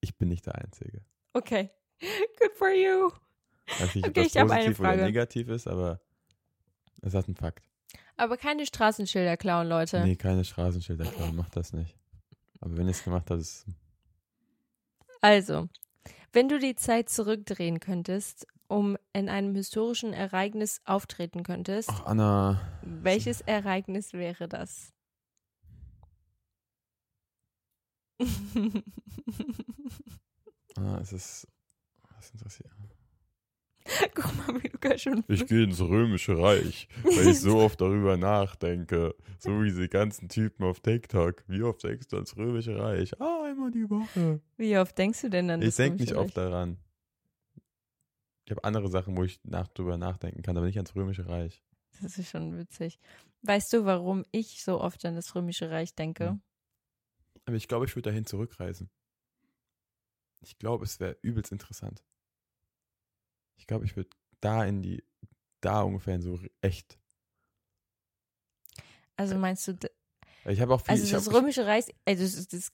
ich 0.00 0.16
bin 0.18 0.28
nicht 0.28 0.46
der 0.46 0.56
Einzige. 0.56 1.04
Okay. 1.32 1.70
Good 2.00 2.52
for 2.56 2.70
you. 2.70 3.10
Ich 3.66 3.80
weiß 3.80 3.94
nicht, 3.94 4.04
ob 4.06 4.10
Okay, 4.10 4.22
das 4.24 4.26
ich 4.34 4.36
hab 4.40 4.50
eine 4.50 4.64
positiv 4.64 4.80
oder 4.80 4.96
negativ 4.96 5.48
ist, 5.48 5.66
aber 5.68 6.00
es 7.02 7.14
hat 7.14 7.26
einen 7.26 7.36
Fakt. 7.36 7.68
Aber 8.16 8.36
keine 8.36 8.66
Straßenschilder 8.66 9.36
klauen, 9.36 9.68
Leute. 9.68 10.02
Nee, 10.04 10.16
keine 10.16 10.44
Straßenschilder, 10.44 11.04
klar, 11.06 11.32
macht 11.32 11.56
das 11.56 11.72
nicht. 11.72 11.96
Aber 12.60 12.76
wenn 12.76 12.86
ihr 12.86 12.90
es 12.90 13.02
gemacht 13.04 13.30
habt, 13.30 13.40
ist 13.40 13.64
Also, 15.22 15.68
wenn 16.32 16.48
du 16.48 16.58
die 16.58 16.76
Zeit 16.76 17.08
zurückdrehen 17.08 17.80
könntest, 17.80 18.46
um 18.68 18.96
in 19.12 19.28
einem 19.28 19.54
historischen 19.54 20.12
Ereignis 20.12 20.80
auftreten 20.84 21.42
könntest, 21.42 21.90
Ach, 21.90 22.06
Anna. 22.06 22.60
welches 22.82 23.40
Ereignis 23.40 24.12
wäre 24.12 24.48
das? 24.48 24.92
Anna, 30.76 31.00
es 31.00 31.12
ist. 31.12 31.46
Was 32.16 32.30
interessiert? 32.30 32.70
Guck 34.14 34.36
mal, 34.36 34.62
wie 34.62 34.68
Luca 34.68 34.96
schon. 34.98 35.24
Ich 35.28 35.46
gehe 35.46 35.64
ins 35.64 35.80
Römische 35.80 36.38
Reich, 36.38 36.88
weil 37.02 37.28
ich 37.28 37.40
so 37.40 37.58
oft 37.58 37.80
darüber 37.80 38.16
nachdenke. 38.16 39.14
So 39.38 39.60
wie 39.60 39.66
diese 39.66 39.88
ganzen 39.88 40.28
Typen 40.28 40.64
auf 40.64 40.80
TikTok. 40.80 41.44
Wie 41.48 41.62
oft 41.62 41.82
denkst 41.82 42.08
du 42.08 42.16
ans 42.16 42.36
Römische 42.36 42.78
Reich? 42.78 43.18
Ah, 43.20 43.44
einmal 43.46 43.70
die 43.70 43.88
Woche. 43.88 44.40
Wie 44.56 44.76
oft 44.76 44.96
denkst 44.96 45.22
du 45.22 45.30
denn 45.30 45.50
an 45.50 45.60
Ich 45.60 45.68
das 45.68 45.76
denke 45.76 46.02
nicht 46.02 46.14
oft 46.14 46.36
daran. 46.36 46.78
Ich 48.44 48.50
habe 48.50 48.64
andere 48.64 48.88
Sachen, 48.88 49.16
wo 49.16 49.24
ich 49.24 49.40
nach, 49.44 49.68
drüber 49.68 49.96
nachdenken 49.96 50.42
kann, 50.42 50.56
aber 50.56 50.66
nicht 50.66 50.76
ans 50.76 50.94
Römische 50.94 51.26
Reich. 51.26 51.30
Reich? 51.30 51.62
Das 52.02 52.18
ist 52.18 52.30
schon 52.30 52.56
witzig. 52.56 52.98
Weißt 53.42 53.72
du, 53.72 53.84
warum 53.84 54.24
ich 54.32 54.62
so 54.62 54.80
oft 54.80 55.04
an 55.04 55.14
das 55.14 55.34
Römische 55.34 55.70
Reich 55.70 55.94
denke? 55.94 56.30
Hm. 56.30 56.42
Aber 57.46 57.56
ich 57.56 57.68
glaube, 57.68 57.86
ich 57.86 57.94
würde 57.96 58.10
dahin 58.10 58.26
zurückreisen. 58.26 58.90
Ich 60.40 60.58
glaube, 60.58 60.84
es 60.84 61.00
wäre 61.00 61.16
übelst 61.22 61.52
interessant. 61.52 62.02
Ich 63.60 63.66
glaube, 63.66 63.84
ich 63.84 63.94
würde 63.94 64.08
da 64.40 64.64
in 64.64 64.80
die, 64.80 65.04
da 65.60 65.82
ungefähr 65.82 66.14
in 66.14 66.22
so 66.22 66.40
echt. 66.62 66.98
Also 69.16 69.36
meinst 69.36 69.68
du, 69.68 69.76
Ich 70.48 70.62
habe 70.62 70.74
auch 70.74 70.80
viel. 70.80 70.92
also 70.92 71.14
das 71.14 71.26
hab, 71.26 71.34
Römische 71.34 71.66
Reich, 71.66 71.84
also, 72.06 72.22
das, 72.22 72.48
das, 72.48 72.72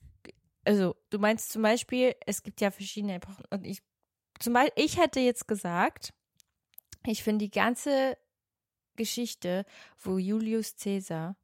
also 0.64 0.94
du 1.10 1.18
meinst 1.18 1.50
zum 1.50 1.62
Beispiel, 1.62 2.14
es 2.24 2.44
gibt 2.44 2.60
ja 2.60 2.70
verschiedene 2.70 3.14
Epochen 3.14 3.44
und 3.50 3.66
ich, 3.66 3.82
zum 4.38 4.52
Beispiel, 4.52 4.84
ich 4.84 4.96
hätte 4.96 5.18
jetzt 5.18 5.48
gesagt, 5.48 6.14
ich 7.04 7.24
finde 7.24 7.46
die 7.46 7.50
ganze 7.50 8.16
Geschichte, 8.94 9.66
wo 9.98 10.18
Julius 10.18 10.76
Caesar 10.76 11.36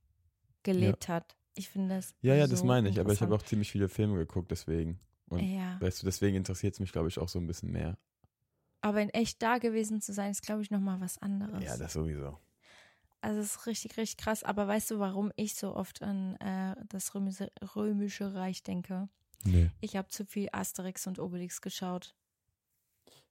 gelebt 0.62 1.08
hat, 1.08 1.36
ich 1.56 1.68
finde 1.68 1.96
das 1.96 2.14
Ja, 2.20 2.36
ja, 2.36 2.46
das 2.46 2.60
so 2.60 2.66
meine 2.66 2.88
ich, 2.88 3.00
aber 3.00 3.12
ich 3.12 3.20
habe 3.20 3.34
auch 3.34 3.42
ziemlich 3.42 3.72
viele 3.72 3.88
Filme 3.88 4.18
geguckt, 4.18 4.52
deswegen. 4.52 5.00
Und 5.28 5.42
ja, 5.42 5.80
weißt 5.80 6.02
du, 6.02 6.06
deswegen 6.06 6.36
interessiert 6.36 6.74
es 6.74 6.80
mich, 6.80 6.92
glaube 6.92 7.08
ich, 7.08 7.18
auch 7.18 7.28
so 7.28 7.40
ein 7.40 7.46
bisschen 7.48 7.72
mehr. 7.72 7.98
Aber 8.82 9.00
in 9.00 9.08
echt 9.10 9.42
da 9.42 9.56
gewesen 9.58 10.00
zu 10.02 10.12
sein, 10.12 10.30
ist, 10.30 10.42
glaube 10.42 10.60
ich, 10.62 10.70
nochmal 10.70 11.00
was 11.00 11.16
anderes. 11.22 11.64
Ja, 11.64 11.76
das 11.78 11.94
sowieso. 11.94 12.38
Also 13.22 13.40
es 13.40 13.54
ist 13.56 13.66
richtig, 13.66 13.96
richtig 13.96 14.16
krass. 14.18 14.42
Aber 14.42 14.66
weißt 14.68 14.90
du, 14.90 14.98
warum 14.98 15.32
ich 15.36 15.54
so 15.54 15.74
oft 15.74 16.02
an 16.02 16.34
äh, 16.36 16.74
das 16.88 17.14
Römische, 17.14 17.50
Römische 17.74 18.34
Reich 18.34 18.62
denke? 18.62 19.08
Nee. 19.44 19.70
Ich 19.80 19.96
habe 19.96 20.08
zu 20.08 20.24
viel 20.26 20.48
Asterix 20.52 21.06
und 21.06 21.18
Obelix 21.18 21.60
geschaut. 21.62 22.14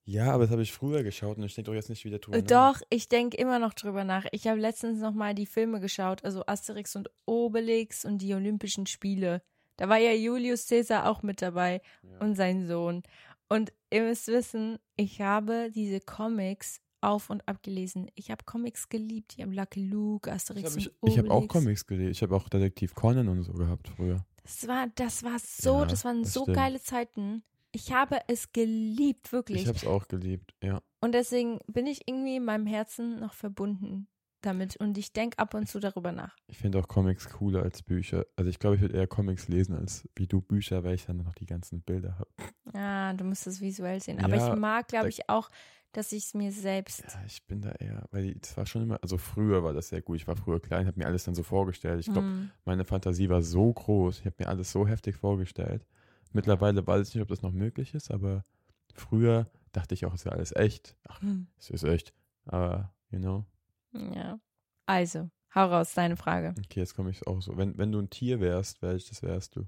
Ja, 0.03 0.31
aber 0.33 0.43
das 0.43 0.51
habe 0.51 0.63
ich 0.63 0.73
früher 0.73 1.03
geschaut 1.03 1.37
und 1.37 1.43
ich 1.43 1.53
denke 1.55 1.69
doch 1.69 1.75
jetzt 1.75 1.89
nicht 1.89 2.05
wieder 2.05 2.19
drüber 2.19 2.37
Äh, 2.37 2.41
nach. 2.41 2.79
Doch, 2.79 2.81
ich 2.89 3.07
denke 3.07 3.37
immer 3.37 3.59
noch 3.59 3.73
drüber 3.73 4.03
nach. 4.03 4.25
Ich 4.31 4.47
habe 4.47 4.59
letztens 4.59 4.99
noch 4.99 5.13
mal 5.13 5.35
die 5.35 5.45
Filme 5.45 5.79
geschaut, 5.79 6.23
also 6.25 6.43
Asterix 6.47 6.95
und 6.95 7.09
Obelix 7.25 8.03
und 8.03 8.17
die 8.19 8.33
Olympischen 8.33 8.87
Spiele. 8.87 9.41
Da 9.77 9.89
war 9.89 9.97
ja 9.97 10.11
Julius 10.11 10.67
Caesar 10.67 11.07
auch 11.09 11.21
mit 11.23 11.41
dabei 11.41 11.81
Ja. 12.03 12.19
und 12.19 12.35
sein 12.35 12.67
Sohn. 12.67 13.03
Und 13.51 13.73
ihr 13.91 14.03
müsst 14.03 14.27
wissen, 14.27 14.77
ich 14.95 15.19
habe 15.19 15.71
diese 15.75 15.99
Comics 15.99 16.79
auf 17.01 17.29
und 17.29 17.45
ab 17.49 17.61
gelesen. 17.63 18.07
Ich 18.15 18.31
habe 18.31 18.45
Comics 18.45 18.87
geliebt. 18.87 19.33
Ich 19.35 19.43
habe 19.43 19.53
Lucky 19.53 19.83
Luke, 19.85 20.29
Ich 20.29 20.33
Asterix 20.35 20.65
habe 20.69 20.75
und 20.75 20.81
ich, 20.81 20.87
Obelix. 21.01 21.17
ich 21.17 21.19
hab 21.19 21.29
auch 21.31 21.47
Comics 21.49 21.85
gelesen. 21.85 22.11
Ich 22.11 22.21
habe 22.21 22.35
auch 22.35 22.47
Detektiv 22.47 22.95
Conan 22.95 23.27
und 23.27 23.43
so 23.43 23.51
gehabt 23.51 23.89
früher. 23.89 24.25
Das 24.43 24.67
war, 24.69 24.87
das 24.95 25.23
war 25.23 25.37
so, 25.39 25.79
Ja, 25.79 25.85
das 25.85 26.05
waren 26.05 26.23
das 26.23 26.31
so 26.33 26.43
stimmt. 26.43 26.55
geile 26.55 26.79
Zeiten. 26.81 27.43
Ich 27.73 27.91
habe 27.91 28.19
es 28.27 28.53
geliebt, 28.53 29.33
wirklich. 29.33 29.63
Ich 29.63 29.67
habe 29.67 29.77
es 29.77 29.85
auch 29.85 30.07
geliebt, 30.07 30.53
ja. 30.63 30.81
Und 31.01 31.13
deswegen 31.13 31.59
bin 31.67 31.87
ich 31.87 32.07
irgendwie 32.07 32.37
in 32.37 32.45
meinem 32.45 32.67
Herzen 32.67 33.19
noch 33.19 33.33
verbunden 33.33 34.07
damit. 34.41 34.77
Und 34.77 34.97
ich 34.97 35.13
denke 35.13 35.39
ab 35.39 35.53
und 35.53 35.67
zu 35.67 35.79
darüber 35.79 36.11
nach. 36.11 36.35
Ich 36.47 36.57
finde 36.57 36.79
auch 36.79 36.87
Comics 36.87 37.29
cooler 37.29 37.63
als 37.63 37.81
Bücher. 37.83 38.25
Also 38.35 38.49
ich 38.49 38.59
glaube, 38.59 38.75
ich 38.75 38.81
würde 38.81 38.95
eher 38.95 39.07
Comics 39.07 39.47
lesen 39.47 39.75
als 39.75 40.07
wie 40.15 40.27
du 40.27 40.41
Bücher, 40.41 40.83
weil 40.83 40.95
ich 40.95 41.05
dann 41.05 41.17
noch 41.17 41.33
die 41.35 41.45
ganzen 41.45 41.81
Bilder 41.81 42.17
habe. 42.17 42.77
Ah, 42.77 43.13
du 43.13 43.23
musst 43.23 43.47
es 43.47 43.61
visuell 43.61 44.01
sehen. 44.01 44.23
Aber 44.23 44.35
Ja, 44.35 44.51
ich 44.53 44.59
mag, 44.59 44.87
glaube 44.87 45.09
ich, 45.09 45.27
auch, 45.29 45.49
dass 45.91 46.11
ich 46.13 46.25
es 46.25 46.33
mir 46.33 46.51
selbst. 46.51 47.03
Ja, 47.05 47.21
ich 47.25 47.45
bin 47.45 47.61
da 47.61 47.71
eher, 47.71 48.07
weil 48.11 48.33
das 48.35 48.55
war 48.55 48.65
schon 48.65 48.83
immer, 48.83 48.99
also 49.01 49.17
früher 49.17 49.63
war 49.63 49.73
das 49.73 49.89
sehr 49.89 50.01
gut. 50.01 50.15
Ich 50.17 50.27
war 50.27 50.35
früher 50.37 50.59
klein, 50.61 50.87
habe 50.87 50.97
mir 50.99 51.05
alles 51.05 51.25
dann 51.25 51.35
so 51.35 51.43
vorgestellt. 51.43 51.99
Ich 51.99 52.05
glaube, 52.11 52.27
Hm. 52.27 52.51
meine 52.65 52.85
Fantasie 52.85 53.29
war 53.29 53.41
so 53.41 53.73
groß. 53.73 54.19
Ich 54.19 54.25
habe 54.25 54.35
mir 54.39 54.47
alles 54.47 54.71
so 54.71 54.87
heftig 54.87 55.17
vorgestellt. 55.17 55.85
Mittlerweile 56.33 56.85
weiß 56.87 57.09
ich 57.09 57.15
nicht, 57.15 57.21
ob 57.23 57.27
das 57.27 57.41
noch 57.41 57.51
möglich 57.51 57.93
ist, 57.93 58.09
aber 58.09 58.45
früher 58.93 59.49
dachte 59.73 59.93
ich 59.95 60.05
auch, 60.05 60.13
es 60.13 60.23
wäre 60.23 60.35
alles 60.35 60.55
echt. 60.55 60.95
Ach, 61.09 61.21
Hm. 61.21 61.47
es 61.59 61.69
ist 61.71 61.83
echt. 61.83 62.13
Aber, 62.45 62.93
you 63.09 63.19
know. 63.19 63.45
Ja. 63.91 64.39
Also, 64.85 65.29
hau 65.53 65.67
raus, 65.67 65.93
deine 65.93 66.17
Frage. 66.17 66.53
Okay, 66.57 66.79
jetzt 66.79 66.95
komme 66.95 67.11
ich 67.11 67.25
auch 67.27 67.41
so. 67.41 67.57
Wenn, 67.57 67.77
wenn 67.77 67.91
du 67.91 67.99
ein 67.99 68.09
Tier 68.09 68.39
wärst, 68.39 68.81
welches 68.81 69.21
wärst 69.21 69.55
du? 69.55 69.67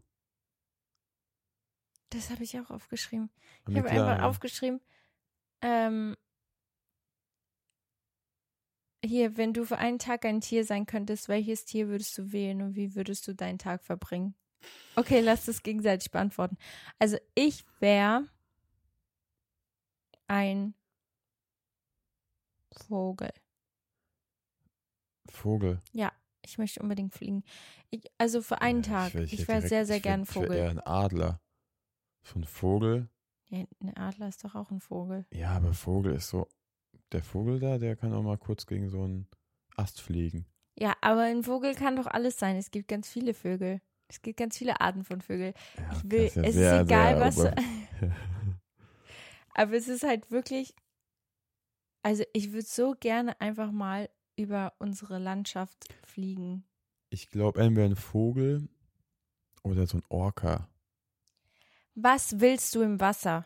Das 2.10 2.30
habe 2.30 2.44
ich 2.44 2.60
auch 2.60 2.70
aufgeschrieben. 2.70 3.32
Ich 3.68 3.76
habe 3.76 3.90
einfach 3.90 4.20
ja. 4.20 4.28
aufgeschrieben, 4.28 4.82
ähm, 5.62 6.16
hier, 9.04 9.38
wenn 9.38 9.54
du 9.54 9.66
für 9.66 9.78
einen 9.78 10.00
Tag 10.00 10.26
ein 10.26 10.42
Tier 10.42 10.64
sein 10.66 10.86
könntest, 10.86 11.28
welches 11.28 11.66
Tier 11.66 11.88
würdest 11.88 12.18
du 12.18 12.32
wählen 12.32 12.62
und 12.62 12.76
wie 12.76 12.96
würdest 12.96 13.28
du 13.28 13.34
deinen 13.34 13.58
Tag 13.58 13.84
verbringen? 13.84 14.36
Okay, 14.96 15.20
lass 15.20 15.46
das 15.46 15.64
gegenseitig 15.64 16.12
beantworten. 16.12 16.58
Also 17.00 17.18
ich 17.36 17.66
wäre 17.80 18.28
ein 20.28 20.74
Vogel. 22.72 23.32
Vogel. 25.30 25.80
Ich 26.46 26.58
möchte 26.58 26.82
unbedingt 26.82 27.14
fliegen. 27.14 27.44
Ich, 27.90 28.12
also 28.18 28.42
für 28.42 28.62
einen 28.62 28.84
Ja, 28.84 29.08
Tag. 29.10 29.16
Ich, 29.16 29.48
wäre 29.48 29.62
sehr, 29.66 29.86
sehr 29.86 30.02
gern 30.02 30.22
wär- 30.22 30.30
Ich 30.30 30.36
wäre 30.36 30.46
Vogel. 30.46 30.58
eher 30.58 30.70
ein 30.72 30.80
Adler. 30.82 31.40
So 32.24 32.38
ein 32.40 32.44
Vogel. 32.44 33.08
Ja, 33.50 33.64
ein 33.82 33.96
Adler 33.96 34.28
ist 34.28 34.44
doch 34.44 34.54
auch 34.54 34.70
ein 34.70 34.82
Vogel. 34.82 35.26
Ja, 35.32 35.52
aber 35.52 35.74
Vogel 35.74 36.16
ist 36.16 36.28
so. 36.30 36.50
Der 37.14 37.24
Vogel 37.24 37.60
da, 37.62 37.78
der 37.78 37.96
kann 37.96 38.14
auch 38.14 38.24
mal 38.24 38.38
kurz 38.38 38.66
gegen 38.66 38.90
so 38.90 39.04
einen 39.04 39.28
Ast 39.78 40.02
fliegen. 40.02 40.46
Ja, 40.78 40.96
aber 41.00 41.22
ein 41.22 41.44
Vogel 41.44 41.76
kann 41.76 41.96
doch 41.96 42.08
alles 42.08 42.38
sein. 42.38 42.58
Es 42.58 42.72
gibt 42.72 42.90
ganz 42.90 43.08
viele 43.08 43.34
Vögel. 43.34 43.80
Es 44.10 44.22
gibt 44.22 44.38
ganz 44.38 44.58
viele 44.58 44.82
Arten 44.82 45.06
von 45.06 45.22
Vögeln. 45.22 45.54
Ja, 45.78 45.92
Ich 45.94 46.12
will, 46.12 46.32
ja 46.36 46.42
es 46.44 46.56
sehr, 46.56 46.76
ist 46.82 46.88
egal, 46.88 47.22
was. 47.22 47.38
Aber 49.54 49.74
es 49.74 49.88
ist 49.88 50.04
halt 50.04 50.32
wirklich. 50.32 50.74
Also, 52.02 52.24
ich 52.34 52.52
würde 52.52 52.66
so 52.68 52.96
gerne 53.00 53.40
einfach 53.40 53.72
mal 53.72 54.10
über 54.36 54.74
unsere 54.80 55.20
Landschaft 55.20 55.86
fliegen. 56.04 56.64
Ich 57.10 57.30
glaube, 57.30 57.62
entweder 57.62 57.86
ein 57.86 57.96
Vogel 57.96 58.68
oder 59.64 59.88
so 59.88 59.98
ein 59.98 60.04
Orca. 60.10 60.68
Was 61.96 62.40
willst 62.40 62.74
du 62.76 62.82
im 62.82 63.00
Wasser? 63.00 63.46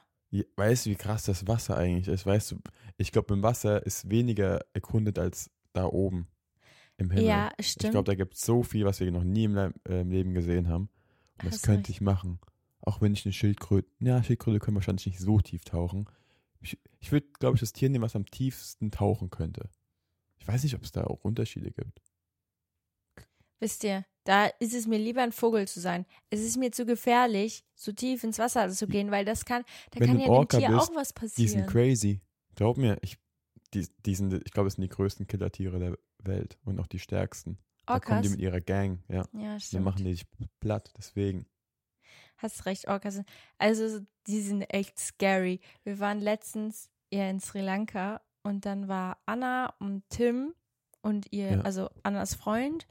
Weißt 0.55 0.85
du, 0.85 0.89
wie 0.89 0.95
krass 0.95 1.23
das 1.23 1.47
Wasser 1.47 1.77
eigentlich 1.77 2.07
ist? 2.07 2.25
Weißt 2.25 2.51
du, 2.51 2.59
ich 2.97 3.11
glaube, 3.11 3.33
im 3.33 3.43
Wasser 3.43 3.85
ist 3.85 4.09
weniger 4.09 4.65
erkundet 4.73 5.19
als 5.19 5.49
da 5.73 5.85
oben 5.85 6.27
im 6.97 7.11
Himmel. 7.11 7.27
Ja, 7.27 7.51
ich 7.57 7.69
stimmt. 7.69 7.91
glaube, 7.91 8.05
da 8.05 8.15
gibt 8.15 8.33
es 8.33 8.41
so 8.41 8.63
viel, 8.63 8.85
was 8.85 8.99
wir 8.99 9.11
noch 9.11 9.23
nie 9.23 9.45
im, 9.45 9.55
Le 9.55 9.73
äh, 9.87 10.01
im 10.01 10.11
Leben 10.11 10.33
gesehen 10.33 10.67
haben. 10.67 10.89
Und 11.37 11.45
das 11.45 11.55
Hast 11.55 11.63
könnte 11.63 11.91
ich 11.91 12.01
machen. 12.01 12.39
Auch 12.81 13.01
wenn 13.01 13.13
ich 13.13 13.25
eine 13.25 13.33
Schildkröte, 13.33 13.89
ja, 13.99 14.21
Schildkröte 14.23 14.59
können 14.59 14.75
wahrscheinlich 14.75 15.05
nicht 15.05 15.19
so 15.19 15.39
tief 15.39 15.63
tauchen. 15.63 16.09
Ich, 16.61 16.79
ich 16.99 17.11
würde, 17.11 17.27
glaube 17.39 17.55
ich, 17.55 17.59
das 17.59 17.73
Tier 17.73 17.89
nehmen, 17.89 18.03
was 18.03 18.15
am 18.15 18.25
tiefsten 18.25 18.91
tauchen 18.91 19.29
könnte. 19.29 19.69
Ich 20.47 20.53
weiß 20.53 20.63
nicht, 20.63 20.75
ob 20.75 20.83
es 20.83 20.93
da 20.93 21.03
auch 21.03 21.23
Unterschiede 21.25 21.71
gibt. 21.71 21.99
Wisst 23.59 23.83
ihr, 23.83 24.05
da 24.23 24.45
ist 24.59 24.73
es 24.73 24.87
mir 24.87 24.97
lieber 24.97 25.21
ein 25.23 25.31
Vogel 25.33 25.67
zu 25.67 25.81
sein. 25.81 26.05
Es 26.29 26.39
ist 26.41 26.55
mir 26.57 26.71
zu 26.71 26.85
gefährlich, 26.85 27.65
so 27.75 27.91
tief 27.91 28.23
ins 28.23 28.39
Wasser 28.39 28.69
zu 28.69 28.87
gehen, 28.87 29.11
weil 29.11 29.25
das 29.25 29.43
kann, 29.45 29.63
da 29.91 29.99
Wenn 29.99 30.07
kann 30.07 30.19
ja 30.19 30.25
ein 30.25 30.29
dem 30.29 30.33
Orca 30.33 30.57
Tier 30.59 30.69
bist, 30.69 30.91
auch 30.91 30.95
was 30.95 31.13
Die 31.35 31.47
sind 31.47 31.65
passieren. 31.65 31.67
crazy. 31.67 32.21
Glaub 32.55 32.77
mir, 32.77 32.97
ich, 33.01 33.17
die, 33.73 33.87
die 34.05 34.15
sind, 34.15 34.33
ich 34.45 34.51
glaube, 34.53 34.67
es 34.67 34.75
sind 34.75 34.83
die 34.83 34.89
größten 34.89 35.27
Killertiere 35.27 35.79
der 35.79 35.97
Welt 36.19 36.57
und 36.63 36.79
auch 36.79 36.87
die 36.87 36.99
stärksten. 36.99 37.57
Da 37.85 37.99
kommen 37.99 38.21
die 38.21 38.27
Orcas. 38.27 38.31
mit 38.31 38.39
ihrer 38.39 38.61
Gang, 38.61 39.03
ja. 39.09 39.25
Ja, 39.33 39.49
Dann 39.51 39.59
stimmt. 39.59 39.83
machen 39.85 40.05
die 40.05 40.11
dich 40.11 40.25
platt, 40.61 40.93
deswegen. 40.97 41.45
Hast 42.37 42.65
recht, 42.67 42.87
Orcas. 42.87 43.15
sind- 43.15 43.29
Also, 43.57 43.99
die 44.27 44.39
sind 44.41 44.61
echt 44.63 44.97
scary. 44.99 45.59
Wir 45.83 45.99
waren 45.99 46.19
letztens 46.19 46.89
ja 47.11 47.29
in 47.29 47.39
Sri 47.41 47.61
Lanka 47.61 48.21
und 48.47 48.65
dann 48.65 48.87
war 48.87 49.17
Anna 49.25 49.73
und 49.79 50.03
Tim 50.09 50.53
und 51.01 51.31
ihr, 51.31 51.51
Ja. 51.53 51.61
also 51.61 51.89
Annas 52.03 52.33
Freund, 52.35 52.87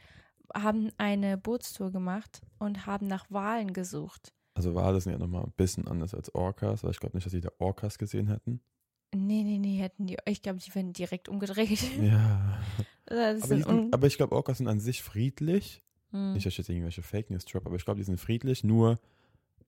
haben 0.55 0.91
eine 0.97 1.37
Bootstour 1.37 1.91
gemacht 1.91 2.43
und 2.59 2.87
haben 2.87 3.07
nach 3.09 3.27
Walen 3.31 3.73
gesucht. 3.73 4.33
Also 4.55 4.75
Wale 4.75 5.01
sind 5.01 5.13
ja 5.13 5.19
nochmal 5.19 5.43
ein 5.45 5.53
bisschen 5.57 5.87
anders 5.89 6.15
als 6.15 6.35
Orcas, 6.35 6.83
weil 6.85 6.91
ich 6.93 7.01
glaube 7.01 7.17
nicht, 7.17 7.27
dass 7.27 7.33
sie 7.33 7.41
da 7.41 7.51
Orcas 7.59 7.99
gesehen 7.99 8.29
hätten. 8.29 8.61
Nee, 9.15 9.43
nee, 9.45 9.59
nee, 9.59 9.77
hätten 9.79 10.07
die, 10.07 10.17
ich 10.27 10.43
glaube, 10.43 10.59
die 10.59 10.75
werden 10.75 10.93
direkt 10.93 11.29
umgedreht. 11.29 11.81
Ja. 12.01 12.59
Aber, 13.11 13.37
sind 13.39 13.67
un- 13.67 13.93
aber 13.93 14.07
ich 14.09 14.17
glaube, 14.17 14.35
Orcas 14.35 14.59
sind 14.59 14.67
an 14.69 14.81
sich 14.81 15.03
friedlich. 15.03 15.83
Hm. 16.11 16.33
Nicht, 16.33 16.45
dass 16.47 16.53
ich 16.55 16.59
jetzt 16.59 16.69
irgendwelche 16.71 17.03
Fake 17.03 17.31
News 17.31 17.45
drop, 17.45 17.65
aber 17.67 17.77
ich 17.77 17.85
glaube, 17.85 17.99
die 17.99 18.05
sind 18.05 18.19
friedlich. 18.19 18.65
Nur 18.65 18.99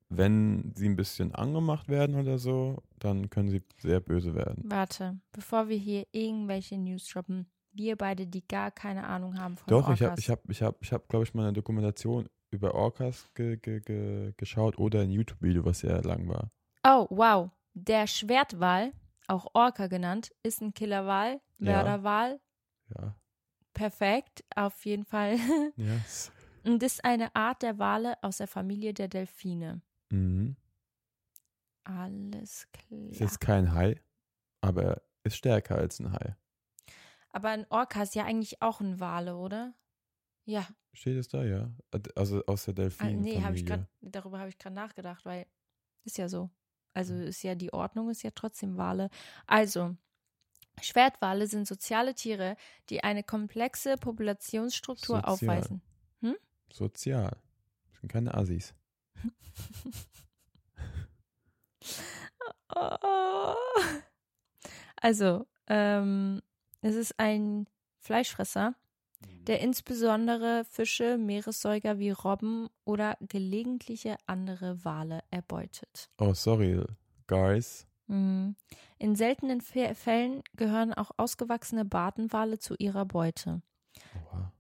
wenn 0.09 0.73
sie 0.77 0.89
ein 0.89 0.97
bisschen 0.97 1.35
angemacht 1.35 1.89
werden 1.89 2.17
oder 2.17 2.39
so, 2.39 2.83
dann 2.99 3.31
können 3.31 3.51
sie 3.51 3.63
sehr 3.79 4.01
böse 4.01 4.35
werden. 4.35 4.63
Warte, 4.67 5.21
bevor 5.33 5.69
wir 5.69 5.77
hier 5.77 6.07
irgendwelche 6.13 6.79
News 6.79 7.07
droppen, 7.09 7.47
wir 7.73 7.97
beide, 7.97 8.27
die 8.27 8.47
gar 8.47 8.71
keine 8.71 9.07
Ahnung 9.07 9.39
haben 9.39 9.57
von 9.57 9.69
Doch, 9.69 9.91
ich 9.91 10.01
habe, 10.03 10.11
Orcas. 10.13 10.19
ich 10.19 10.31
habe, 10.31 10.43
ich 10.49 10.63
habe, 10.63 10.77
ich 10.81 10.93
habe, 10.93 11.05
glaube 11.09 11.25
ich, 11.25 11.35
mal 11.35 11.43
eine 11.43 11.53
Dokumentation 11.53 12.29
über 12.51 12.75
Orcas 12.75 13.29
ge, 13.35 13.57
ge, 13.59 13.81
ge, 13.81 14.33
geschaut 14.37 14.79
oder 14.79 15.01
ein 15.03 15.11
YouTube-Video, 15.11 15.65
was 15.65 15.81
sehr 15.81 16.03
lang 16.03 16.29
war. 16.29 16.51
Oh, 16.85 17.07
wow. 17.11 17.51
Der 17.75 18.07
Schwertwal, 18.07 18.93
auch 19.27 19.47
Orca 19.53 19.87
genannt, 19.87 20.33
ist 20.43 20.63
ein 20.63 20.73
Killerwal, 20.73 21.41
Ja. 21.59 21.73
Mörderwal. 21.83 22.41
Ja. 22.97 23.15
Perfekt, 23.75 24.45
auf 24.57 24.85
jeden 24.87 25.05
Fall. 25.05 25.37
Yes. 25.77 26.33
Und 26.65 26.83
ist 26.83 27.05
eine 27.05 27.35
Art 27.37 27.63
der 27.63 27.79
Wale 27.79 28.17
aus 28.23 28.39
der 28.39 28.49
Familie 28.49 28.93
der 28.93 29.09
Delfine. 29.09 29.81
Mhm. 30.13 30.57
Alles 31.85 32.69
Ist 33.11 33.19
klar. 33.19 33.21
jetzt 33.21 33.41
kein 33.41 33.75
Hai, 33.75 34.01
aber 34.63 34.83
er 34.85 35.03
ist 35.25 35.37
stärker 35.37 35.77
als 35.77 36.01
ein 36.01 36.13
Hai. 36.13 36.37
Aber 37.31 37.49
ein 37.51 37.67
Orca 37.71 38.03
ist 38.03 38.15
ja 38.15 38.25
eigentlich 38.25 38.61
auch 38.63 38.81
ein 38.81 39.01
Wale, 39.01 39.37
oder? 39.37 39.75
Ja. 40.47 40.69
Steht 40.93 41.17
es 41.17 41.29
da, 41.29 41.45
ja? 41.45 41.71
Also 42.15 42.45
aus 42.47 42.65
der 42.65 42.75
Ah, 42.99 43.11
Delfin-Familie. 43.11 43.15
nee, 43.15 43.43
hab 43.43 43.55
ich 43.55 43.65
grad, 43.65 43.83
darüber 44.01 44.39
habe 44.41 44.49
ich 44.49 44.59
gerade 44.59 44.75
nachgedacht, 44.75 45.25
weil 45.25 45.47
ist 46.05 46.19
ja 46.19 46.29
so. 46.29 46.51
Also 46.95 47.15
Mhm. 47.15 47.23
ist 47.23 47.43
ja 47.43 47.55
die 47.55 47.73
Ordnung 47.73 48.11
ist 48.11 48.23
ja 48.23 48.31
trotzdem 48.35 48.77
Wale. 48.77 49.11
Also 49.47 49.97
Schwertwale 50.83 51.47
sind 51.49 51.69
soziale 51.69 52.15
Tiere, 52.15 52.57
die 52.91 53.05
eine 53.05 53.25
komplexe 53.25 53.99
Populationsstruktur 53.99 55.17
Sozial. 55.17 55.29
aufweisen. 55.29 55.83
Sozial. 56.73 57.43
Das 57.91 58.01
sind 58.01 58.11
keine 58.11 58.33
Assis. 58.35 58.75
Also, 65.01 65.47
ähm, 65.69 66.43
es 66.81 66.95
ist 66.97 67.19
ein 67.19 67.67
Fleischfresser, 67.99 68.75
der 69.47 69.61
insbesondere 69.61 70.65
Fische, 70.65 71.19
Meeressäuger 71.19 71.99
wie 71.99 72.11
Robben 72.11 72.69
oder 72.85 73.17
gelegentliche 73.21 74.17
andere 74.27 74.85
Wale 74.85 75.21
erbeutet. 75.31 76.11
Oh, 76.19 76.35
sorry, 76.35 76.85
guys. 77.27 77.87
Mhm. 78.07 78.57
In 78.99 79.15
seltenen 79.17 79.61
Fä- 79.61 79.95
Fällen 79.95 80.43
gehören 80.57 80.93
auch 80.95 81.11
ausgewachsene 81.17 81.85
Bartenwale 81.85 82.59
zu 82.59 82.75
ihrer 82.79 83.05
Beute. 83.05 83.63
Oha. 84.33 84.53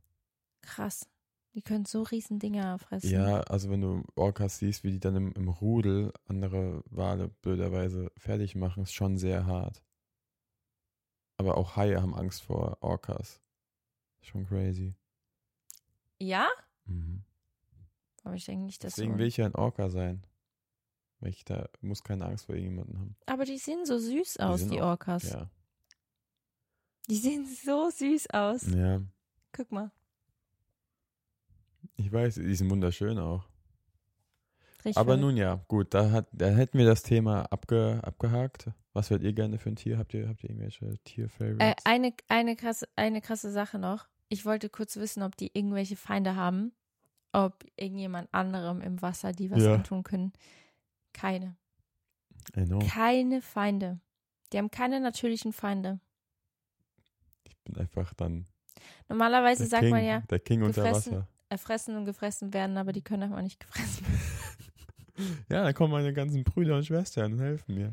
Krass. 0.61 1.09
Die 1.59 1.63
können 1.63 1.87
so 1.87 2.03
riesen 2.05 2.39
Dinger 2.39 2.79
fressen. 2.79 3.11
Ja, 3.11 3.41
also 3.41 3.69
wenn 3.69 3.81
du 3.81 4.05
Orcas 4.15 4.59
siehst, 4.59 4.85
wie 4.85 4.93
die 4.93 5.01
dann 5.01 5.17
im, 5.17 5.33
im 5.33 5.49
Rudel 5.49 6.13
andere 6.29 6.85
Wale 6.87 7.31
blöderweise 7.43 8.13
fertig 8.17 8.55
machen, 8.55 8.85
ist 8.85 8.93
schon 8.93 9.19
sehr 9.19 9.45
hart. 9.45 9.83
Aber 11.37 11.57
auch 11.57 11.75
Haie 11.75 12.01
haben 12.01 12.15
Angst 12.15 12.43
vor 12.43 12.79
Orcas. 12.81 13.41
Schon 14.21 14.47
crazy. 14.47 14.95
Ja? 16.21 16.47
Mhm. 16.85 17.25
Aber 18.23 18.37
ich 18.37 18.45
denke 18.45 18.65
nicht, 18.67 18.85
dass 18.85 18.95
Deswegen 18.95 19.15
so. 19.15 19.19
will 19.19 19.27
ich 19.27 19.39
ja 19.39 19.47
ein 19.47 19.57
Orca 19.57 19.91
sein. 19.91 20.25
Weil 21.19 21.31
ich 21.31 21.45
da 21.45 21.69
muss 21.81 22.05
keine 22.05 22.27
Angst 22.27 22.47
vor 22.47 22.55
irgendjemandem 22.55 23.01
haben. 23.01 23.17
Aber 23.27 23.45
die 23.45 23.59
sehen 23.59 23.85
so 23.85 23.99
süß 23.99 24.37
aus, 24.37 24.65
die 24.69 24.81
auch- 24.81 24.91
Orcas. 24.91 25.29
Ja. 25.29 25.51
Die 27.11 27.17
sehen 27.17 27.47
so 27.47 27.91
süß 27.91 28.31
aus. 28.31 28.65
Ja. 28.73 29.03
Guck 29.51 29.73
mal. 29.73 29.91
Ich 31.99 32.11
weiß, 32.13 32.37
die 32.37 32.55
sind 32.55 32.71
wunderschön 32.71 33.19
auch. 33.19 33.45
Richtig 34.85 34.97
Aber 34.97 35.17
nun 35.17 35.37
ja, 35.37 35.57
gut, 35.69 35.93
da, 35.93 36.11
hat, 36.13 36.29
da 36.33 36.47
hätten 36.49 36.79
wir 36.79 36.87
das 36.87 37.03
Thema 37.03 37.43
abge, 37.53 38.01
abgehakt. 38.03 38.71
Was 38.93 39.11
wärt 39.11 39.23
ihr 39.23 39.33
gerne 39.33 39.59
für 39.59 39.69
ein 39.71 39.77
Tier? 39.77 39.99
Habt 39.99 40.15
ihr, 40.15 40.29
habt 40.29 40.43
ihr 40.45 40.51
irgendwelche 40.51 40.87
Äh, 40.87 40.97
Tier-Favorites? 41.05 41.85
eine, 41.85 42.15
eine, 42.29 42.57
krasse, 42.57 42.89
eine 42.97 43.21
krasse 43.21 43.51
Sache 43.51 43.79
noch. 43.79 44.07
Ich 44.29 44.47
wollte 44.47 44.69
kurz 44.69 44.97
wissen, 44.97 45.23
ob 45.23 45.37
die 45.37 45.51
irgendwelche 45.53 45.97
Feinde 45.97 46.37
haben. 46.37 46.73
Ob 47.33 47.65
irgendjemand 47.77 48.33
anderem 48.33 48.81
im 48.81 49.03
Wasser 49.03 49.33
die 49.33 49.51
was 49.51 49.63
Ja. 49.63 49.75
antun 49.75 50.03
können. 50.05 50.33
Keine. 51.13 51.57
Keine 52.89 53.43
Feinde. 53.43 54.01
Die 54.53 54.59
haben 54.59 54.71
keine 54.71 55.01
natürlichen 55.01 55.53
Feinde. 55.53 56.01
Ich 57.45 57.57
bin 57.65 57.77
einfach 57.77 58.15
dann 58.15 58.47
Normalerweise 59.09 59.67
sagt 59.67 59.83
King, 59.83 59.91
man 59.91 60.05
ja, 60.05 60.21
der 60.21 60.39
King 60.39 60.63
unter. 60.63 60.85
Wasser. 60.85 61.29
Erfressen 61.49 61.97
und 61.97 62.05
gefressen 62.05 62.53
werden, 62.53 62.77
aber 62.77 62.93
die 62.93 63.03
können 63.03 63.25
einfach 63.25 63.43
nicht 63.43 63.61
gefressen 63.61 64.07
werden. 64.07 64.21
Ja, 65.49 65.65
dann 65.65 65.75
kommen 65.75 65.91
meine 65.91 66.13
ganzen 66.13 66.45
Brüder 66.45 66.77
und 66.77 66.87
Schwestern 66.87 67.33
und 67.33 67.41
helfen 67.41 67.75
mir. 67.75 67.93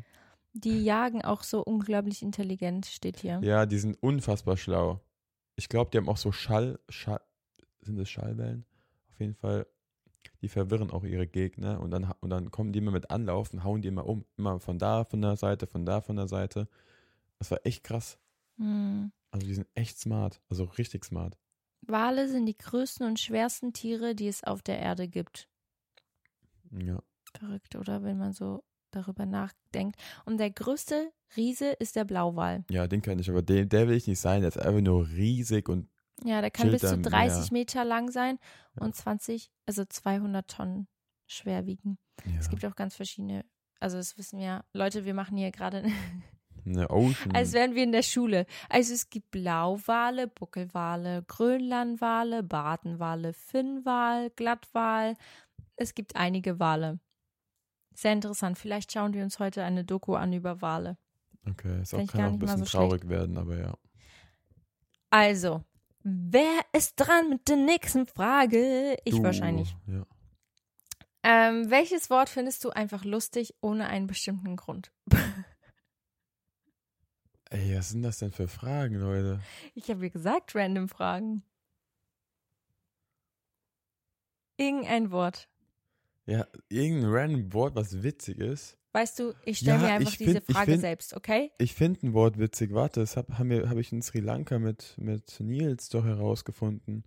Die 0.52 0.84
jagen 0.84 1.22
auch 1.22 1.42
so 1.42 1.60
unglaublich 1.60 2.22
intelligent, 2.22 2.86
steht 2.86 3.18
hier. 3.18 3.40
Ja, 3.42 3.66
die 3.66 3.78
sind 3.78 4.00
unfassbar 4.00 4.56
schlau. 4.56 5.00
Ich 5.56 5.68
glaube, 5.68 5.90
die 5.90 5.98
haben 5.98 6.08
auch 6.08 6.16
so 6.16 6.30
Schall, 6.30 6.78
Schall, 6.88 7.20
sind 7.82 7.98
das 7.98 8.08
Schallwellen? 8.08 8.64
Auf 9.10 9.20
jeden 9.20 9.34
Fall, 9.34 9.66
die 10.40 10.48
verwirren 10.48 10.90
auch 10.90 11.04
ihre 11.04 11.26
Gegner 11.26 11.80
und 11.80 11.90
dann, 11.90 12.12
und 12.20 12.30
dann 12.30 12.50
kommen 12.50 12.72
die 12.72 12.78
immer 12.78 12.90
mit 12.90 13.10
Anlauf 13.10 13.52
und 13.52 13.64
hauen 13.64 13.82
die 13.82 13.88
immer 13.88 14.06
um. 14.06 14.24
Immer 14.36 14.60
von 14.60 14.78
da, 14.78 15.04
von 15.04 15.20
der 15.20 15.36
Seite, 15.36 15.66
von 15.66 15.84
da, 15.84 16.00
von 16.00 16.16
der 16.16 16.28
Seite. 16.28 16.68
Das 17.38 17.50
war 17.50 17.58
echt 17.64 17.84
krass. 17.84 18.18
Hm. 18.56 19.10
Also 19.30 19.46
die 19.46 19.54
sind 19.54 19.66
echt 19.74 19.98
smart, 19.98 20.40
also 20.48 20.64
richtig 20.64 21.04
smart. 21.04 21.36
Wale 21.86 22.28
sind 22.28 22.46
die 22.46 22.56
größten 22.56 23.06
und 23.06 23.18
schwersten 23.20 23.72
Tiere, 23.72 24.14
die 24.14 24.28
es 24.28 24.44
auf 24.44 24.62
der 24.62 24.78
Erde 24.78 25.08
gibt. 25.08 25.48
Ja. 26.70 27.02
Verrückt, 27.38 27.76
oder? 27.76 28.02
Wenn 28.02 28.18
man 28.18 28.32
so 28.32 28.64
darüber 28.90 29.26
nachdenkt. 29.26 30.00
Und 30.24 30.38
der 30.38 30.50
größte 30.50 31.12
Riese 31.36 31.70
ist 31.72 31.96
der 31.96 32.04
Blauwal. 32.04 32.64
Ja, 32.70 32.86
den 32.86 33.02
kann 33.02 33.18
ich, 33.18 33.28
aber 33.28 33.42
den, 33.42 33.68
der 33.68 33.88
will 33.88 33.96
ich 33.96 34.06
nicht 34.06 34.20
sein. 34.20 34.40
Der 34.40 34.48
ist 34.48 34.58
einfach 34.58 34.80
nur 34.80 35.06
riesig 35.08 35.68
und 35.68 35.88
Ja, 36.24 36.40
der 36.40 36.50
kann 36.50 36.70
bis 36.70 36.80
zu 36.80 36.94
am 36.94 37.02
30 37.02 37.50
Meer. 37.50 37.60
Meter 37.60 37.84
lang 37.84 38.10
sein 38.10 38.38
Ja. 38.78 38.84
und 38.86 38.94
20, 38.94 39.50
also 39.66 39.84
200 39.84 40.48
Tonnen 40.48 40.88
schwer 41.26 41.66
wiegen. 41.66 41.98
ja, 42.24 42.38
Es 42.38 42.48
gibt 42.48 42.64
auch 42.64 42.74
ganz 42.76 42.94
verschiedene, 42.96 43.44
also 43.80 43.96
das 43.98 44.16
wissen 44.16 44.38
wir, 44.38 44.64
Leute, 44.72 45.04
wir 45.04 45.12
machen 45.14 45.36
hier 45.36 45.50
gerade, 45.50 45.84
eine 46.66 46.90
Ocean. 46.90 47.34
als 47.34 47.52
wären 47.52 47.74
wir 47.74 47.82
in 47.84 47.92
der 47.92 48.02
Schule. 48.02 48.46
Also 48.68 48.92
es 48.94 49.08
gibt 49.08 49.30
Blauwale, 49.30 50.26
Buckelwale, 50.26 51.22
Grönlandwale, 51.26 52.42
Bartenwale, 52.42 53.32
Finnwal, 53.32 54.30
Glattwal. 54.30 55.14
Es 55.76 55.94
gibt 55.94 56.16
einige 56.16 56.58
Wale. 56.58 56.98
Sehr 57.94 58.12
interessant. 58.12 58.58
Vielleicht 58.58 58.92
schauen 58.92 59.14
wir 59.14 59.22
uns 59.22 59.38
heute 59.38 59.62
eine 59.64 59.84
Doku 59.84 60.14
an 60.14 60.32
über 60.32 60.60
Wale. 60.60 60.96
okay, 61.48 61.80
ist 61.82 61.94
auch, 61.94 61.98
Find 61.98 62.10
ich 62.10 62.16
kann 62.16 62.26
auch 62.28 62.32
ein 62.34 62.38
bisschen 62.38 62.58
so 62.58 62.64
schlecht. 62.66 62.72
traurig 62.72 63.08
werden, 63.08 63.38
aber 63.38 63.56
ja. 63.58 63.74
Also, 65.10 65.62
wer 66.02 66.60
ist 66.72 66.94
dran 66.96 67.28
mit 67.30 67.48
der 67.48 67.56
nächsten 67.56 68.06
Frage? 68.06 68.96
Ich 69.04 69.14
Du, 69.14 69.22
wahrscheinlich. 69.22 69.74
Ja. 69.86 70.04
Ähm, 71.22 71.70
welches 71.70 72.10
Wort 72.10 72.28
findest 72.28 72.62
du 72.64 72.70
einfach 72.70 73.04
lustig 73.04 73.54
ohne 73.60 73.86
einen 73.88 74.06
bestimmten 74.06 74.56
Grund? 74.56 74.92
Ey, 77.50 77.76
was 77.78 77.90
sind 77.90 78.02
das 78.02 78.18
denn 78.18 78.32
für 78.32 78.48
Fragen, 78.48 78.96
Leute? 78.96 79.40
Ich 79.74 79.88
habe 79.88 80.02
ja 80.04 80.08
gesagt, 80.12 80.54
random 80.54 80.88
Fragen. 80.88 81.42
Irgendein 84.56 85.10
Wort. 85.10 85.48
Ja, 86.26 86.46
irgendein 86.68 87.10
random 87.10 87.52
Wort, 87.52 87.76
was 87.76 88.02
witzig 88.02 88.38
ist. 88.38 88.76
Weißt 88.92 89.18
du, 89.18 89.34
ich 89.44 89.58
stelle 89.58 89.76
Ja, 89.76 89.82
mir 89.88 89.92
einfach 89.94 90.16
diese 90.16 90.32
find- 90.32 90.44
ich 90.48 90.54
Frage 90.56 90.70
find- 90.72 90.80
selbst, 90.80 91.14
okay? 91.14 91.52
Ich 91.58 91.74
finde 91.74 92.06
ein 92.06 92.12
Wort 92.14 92.38
witzig. 92.38 92.72
Warte, 92.72 93.00
das 93.00 93.16
habe 93.16 93.38
hab 93.38 93.44
mir- 93.46 93.70
ich 93.76 93.92
in 93.92 94.00
Sri 94.02 94.20
Lanka 94.20 94.58
mit, 94.58 94.96
mit 94.98 95.38
Nils 95.38 95.90
doch 95.90 96.04
herausgefunden. 96.04 97.04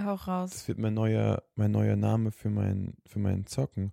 Hau 0.00 0.14
raus. 0.14 0.50
Das 0.50 0.68
wird 0.68 0.78
mein 0.78 0.94
neuer, 0.94 1.42
mein 1.54 1.70
neuer 1.70 1.96
Name 1.96 2.30
für 2.30 2.50
mein, 2.50 2.94
für 3.06 3.18
meinen 3.18 3.46
Zocken. 3.46 3.92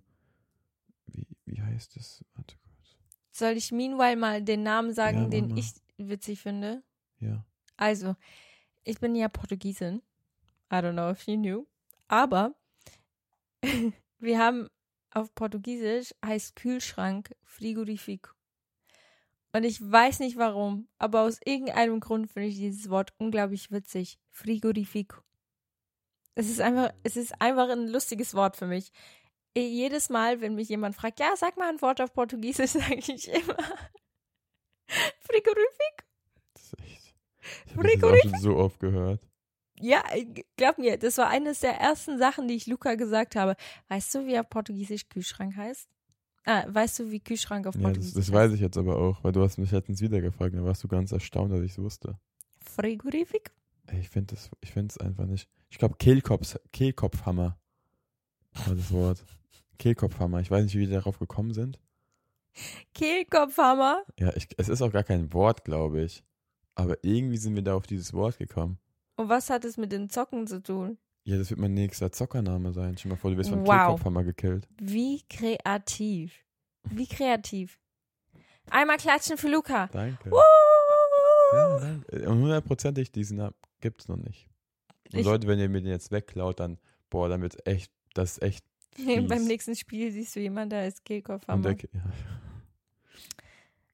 Wie, 1.06 1.26
wie 1.46 1.60
heißt 1.62 1.96
das? 1.96 2.22
Warte 2.34 2.56
kurz. 2.58 2.69
Soll 3.30 3.56
ich 3.56 3.72
meanwhile 3.72 4.16
mal 4.16 4.42
den 4.42 4.62
Namen 4.62 4.92
sagen, 4.92 5.24
Ja, 5.24 5.28
den 5.28 5.56
ich 5.56 5.72
witzig 5.96 6.40
finde? 6.40 6.82
Ja. 7.20 7.44
Also, 7.76 8.16
ich 8.84 8.98
bin 8.98 9.14
ja 9.14 9.28
Portugiesin. 9.28 10.02
I 10.72 10.76
don't 10.76 10.92
know 10.92 11.10
if 11.10 11.26
you 11.26 11.36
knew. 11.36 11.66
Aber 12.08 12.54
wir 14.18 14.38
haben 14.38 14.68
auf 15.12 15.34
Portugiesisch 15.34 16.14
heißt 16.24 16.56
Kühlschrank 16.56 17.34
Frigorifico. 17.44 18.30
Und 19.52 19.64
ich 19.64 19.80
weiß 19.80 20.20
nicht 20.20 20.36
warum, 20.36 20.88
aber 20.98 21.22
aus 21.22 21.40
irgendeinem 21.44 21.98
Grund 21.98 22.30
finde 22.30 22.48
ich 22.48 22.56
dieses 22.56 22.88
Wort 22.88 23.12
unglaublich 23.18 23.70
witzig. 23.72 24.18
Frigorifico. 24.30 25.22
Es 26.36 26.48
ist 26.48 26.60
einfach, 26.60 26.92
es 27.02 27.16
ist 27.16 27.40
einfach 27.40 27.68
ein 27.68 27.88
lustiges 27.88 28.34
Wort 28.34 28.56
für 28.56 28.66
mich. 28.66 28.92
Eh, 29.54 29.66
Jedes 29.66 30.08
Mal, 30.10 30.40
wenn 30.40 30.54
mich 30.54 30.68
jemand 30.68 30.94
fragt, 30.94 31.20
ja, 31.20 31.34
sag 31.36 31.56
mal 31.56 31.68
ein 31.68 31.80
Wort 31.82 32.00
auf 32.00 32.12
Portugiesisch, 32.12 32.70
sage 32.70 32.96
ich 32.96 33.28
immer 33.28 33.56
Frigorifico. 35.20 36.04
Das 36.54 36.64
ist 36.64 36.80
echt. 36.80 37.14
Ich 37.66 37.76
habe 37.76 37.98
das 37.98 38.20
schon 38.22 38.40
so 38.40 38.56
oft 38.56 38.80
gehört. 38.80 39.20
Ja, 39.80 40.02
äh, 40.12 40.26
glaub 40.56 40.78
mir, 40.78 40.98
das 40.98 41.16
war 41.18 41.28
eines 41.28 41.60
der 41.60 41.72
ersten 41.72 42.18
Sachen, 42.18 42.48
die 42.48 42.54
ich 42.54 42.66
Luca 42.66 42.94
gesagt 42.94 43.34
habe. 43.34 43.56
Weißt 43.88 44.14
du, 44.14 44.26
wie 44.26 44.38
auf 44.38 44.48
Portugiesisch 44.48 45.08
Kühlschrank 45.08 45.56
heißt? 45.56 45.88
Ah, 46.44 46.64
weißt 46.68 46.98
du, 47.00 47.10
wie 47.10 47.20
Kühlschrank 47.20 47.66
auf 47.66 47.74
Ja, 47.74 47.80
das, 47.80 47.88
Portugiesisch 47.88 48.26
das 48.26 48.32
weiß 48.32 48.52
ich 48.52 48.60
jetzt 48.60 48.76
aber 48.76 48.96
auch, 48.96 49.22
weil 49.24 49.32
du 49.32 49.42
hast 49.42 49.58
mich 49.58 49.70
letztens 49.70 50.00
wieder 50.00 50.20
gefragt, 50.20 50.54
da 50.54 50.64
warst 50.64 50.82
du 50.84 50.88
ganz 50.88 51.12
erstaunt, 51.12 51.52
dass 51.52 51.60
ich 51.60 51.72
es 51.72 51.78
wusste. 51.78 52.18
Frigorifik? 52.58 53.52
Ich 53.92 54.08
finde 54.08 54.36
es 54.36 54.98
einfach 54.98 55.26
nicht. 55.26 55.48
Ich 55.70 55.78
glaube, 55.78 55.96
Kehlkopf, 55.98 56.58
Kehlkopfhammer 56.72 57.59
war 58.54 58.74
das 58.74 58.90
Wort. 58.92 59.24
Kehlkopfhammer. 59.78 60.40
Ich 60.40 60.50
weiß 60.50 60.64
nicht, 60.64 60.74
wie 60.74 60.86
die 60.86 60.92
darauf 60.92 61.18
gekommen 61.18 61.52
sind. 61.54 61.78
Kehlkopfhammer? 62.94 64.02
Ja, 64.18 64.32
ich, 64.36 64.48
es 64.56 64.68
ist 64.68 64.82
auch 64.82 64.92
gar 64.92 65.04
kein 65.04 65.32
Wort, 65.32 65.64
glaube 65.64 66.02
ich. 66.02 66.22
Aber 66.74 66.96
irgendwie 67.02 67.36
sind 67.36 67.54
wir 67.54 67.62
da 67.62 67.74
auf 67.74 67.86
dieses 67.86 68.12
Wort 68.12 68.38
gekommen. 68.38 68.78
Und 69.16 69.28
was 69.28 69.50
hat 69.50 69.64
es 69.64 69.76
mit 69.76 69.92
den 69.92 70.08
Zocken 70.08 70.46
zu 70.46 70.62
tun? 70.62 70.98
Ja, 71.24 71.36
das 71.36 71.50
wird 71.50 71.60
mein 71.60 71.74
nächster 71.74 72.10
Zockername 72.10 72.72
sein. 72.72 72.96
Stell 72.96 73.10
dir 73.10 73.14
mal 73.14 73.20
vor, 73.20 73.30
du 73.30 73.36
wirst 73.36 73.50
von 73.50 73.60
Wow. 73.66 73.68
Kehlkopfhammer 73.76 74.24
gekillt. 74.24 74.66
Wie 74.80 75.22
kreativ. 75.28 76.32
Wie 76.84 77.06
kreativ. 77.06 77.78
Einmal 78.70 78.96
klatschen 78.96 79.36
für 79.36 79.48
Luca. 79.48 79.88
Danke. 79.92 80.30
Woo! 80.30 80.38
Ja, 81.52 81.78
danke. 81.80 82.28
Und 82.28 82.40
hundertprozentig, 82.42 83.12
diesen 83.12 83.38
Namen 83.38 83.54
gibt 83.80 84.02
es 84.02 84.08
noch 84.08 84.16
nicht. 84.16 84.48
Und 85.12 85.20
Ich- 85.20 85.26
Leute, 85.26 85.46
wenn 85.48 85.58
ihr 85.58 85.68
mir 85.68 85.80
den 85.82 85.90
jetzt 85.90 86.10
wegklaut, 86.10 86.60
dann, 86.60 86.78
boah, 87.10 87.28
dann 87.28 87.42
wird 87.42 87.66
echt, 87.66 87.92
das 88.14 88.32
ist 88.32 88.42
echt 88.42 88.64
fies. 88.94 89.28
Beim 89.28 89.44
nächsten 89.44 89.76
Spiel 89.76 90.10
siehst 90.12 90.34
du 90.36 90.40
jemanden, 90.40 90.70
der 90.70 90.88
ist 90.88 91.04
Kehlkopfhammer. 91.04 91.74
der, 91.74 91.88
ja. 91.92 92.12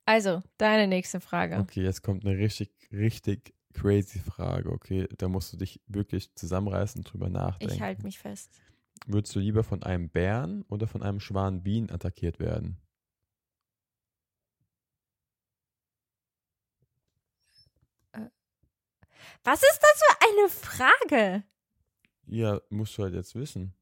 Also, 0.05 0.43
deine 0.57 0.87
nächste 0.87 1.21
Frage. 1.21 1.59
Okay, 1.59 1.83
jetzt 1.83 2.03
kommt 2.03 2.25
eine 2.25 2.39
richtig, 2.39 2.71
richtig 2.93 3.55
crazy 3.75 4.21
Frage, 4.21 4.71
okay? 4.71 5.09
Da 5.19 5.29
musst 5.29 5.53
du 5.53 5.57
dich 5.57 5.81
wirklich 5.87 6.35
zusammenreißen 6.35 7.01
und 7.01 7.13
drüber 7.13 7.29
nachdenken. 7.29 7.75
Ich 7.75 7.81
halte 7.81 8.03
mich 8.05 8.19
fest. 8.19 8.63
Würdest 9.07 9.35
du 9.35 9.41
lieber 9.41 9.65
von 9.65 9.83
einem 9.83 10.09
Bären 10.09 10.63
oder 10.69 10.87
von 10.87 11.03
einem 11.03 11.21
Schwan 11.21 11.63
Bienen 11.63 11.91
attackiert 11.91 12.39
werden? 12.39 12.79
Was 19.45 19.63
ist 19.63 19.81
das 19.81 20.03
für 20.03 20.27
eine 20.29 20.49
Frage? 20.49 21.45
Ja, 22.27 22.61
musst 22.69 22.99
du 22.99 23.05
halt 23.05 23.15
jetzt 23.15 23.37
wissen. 23.37 23.75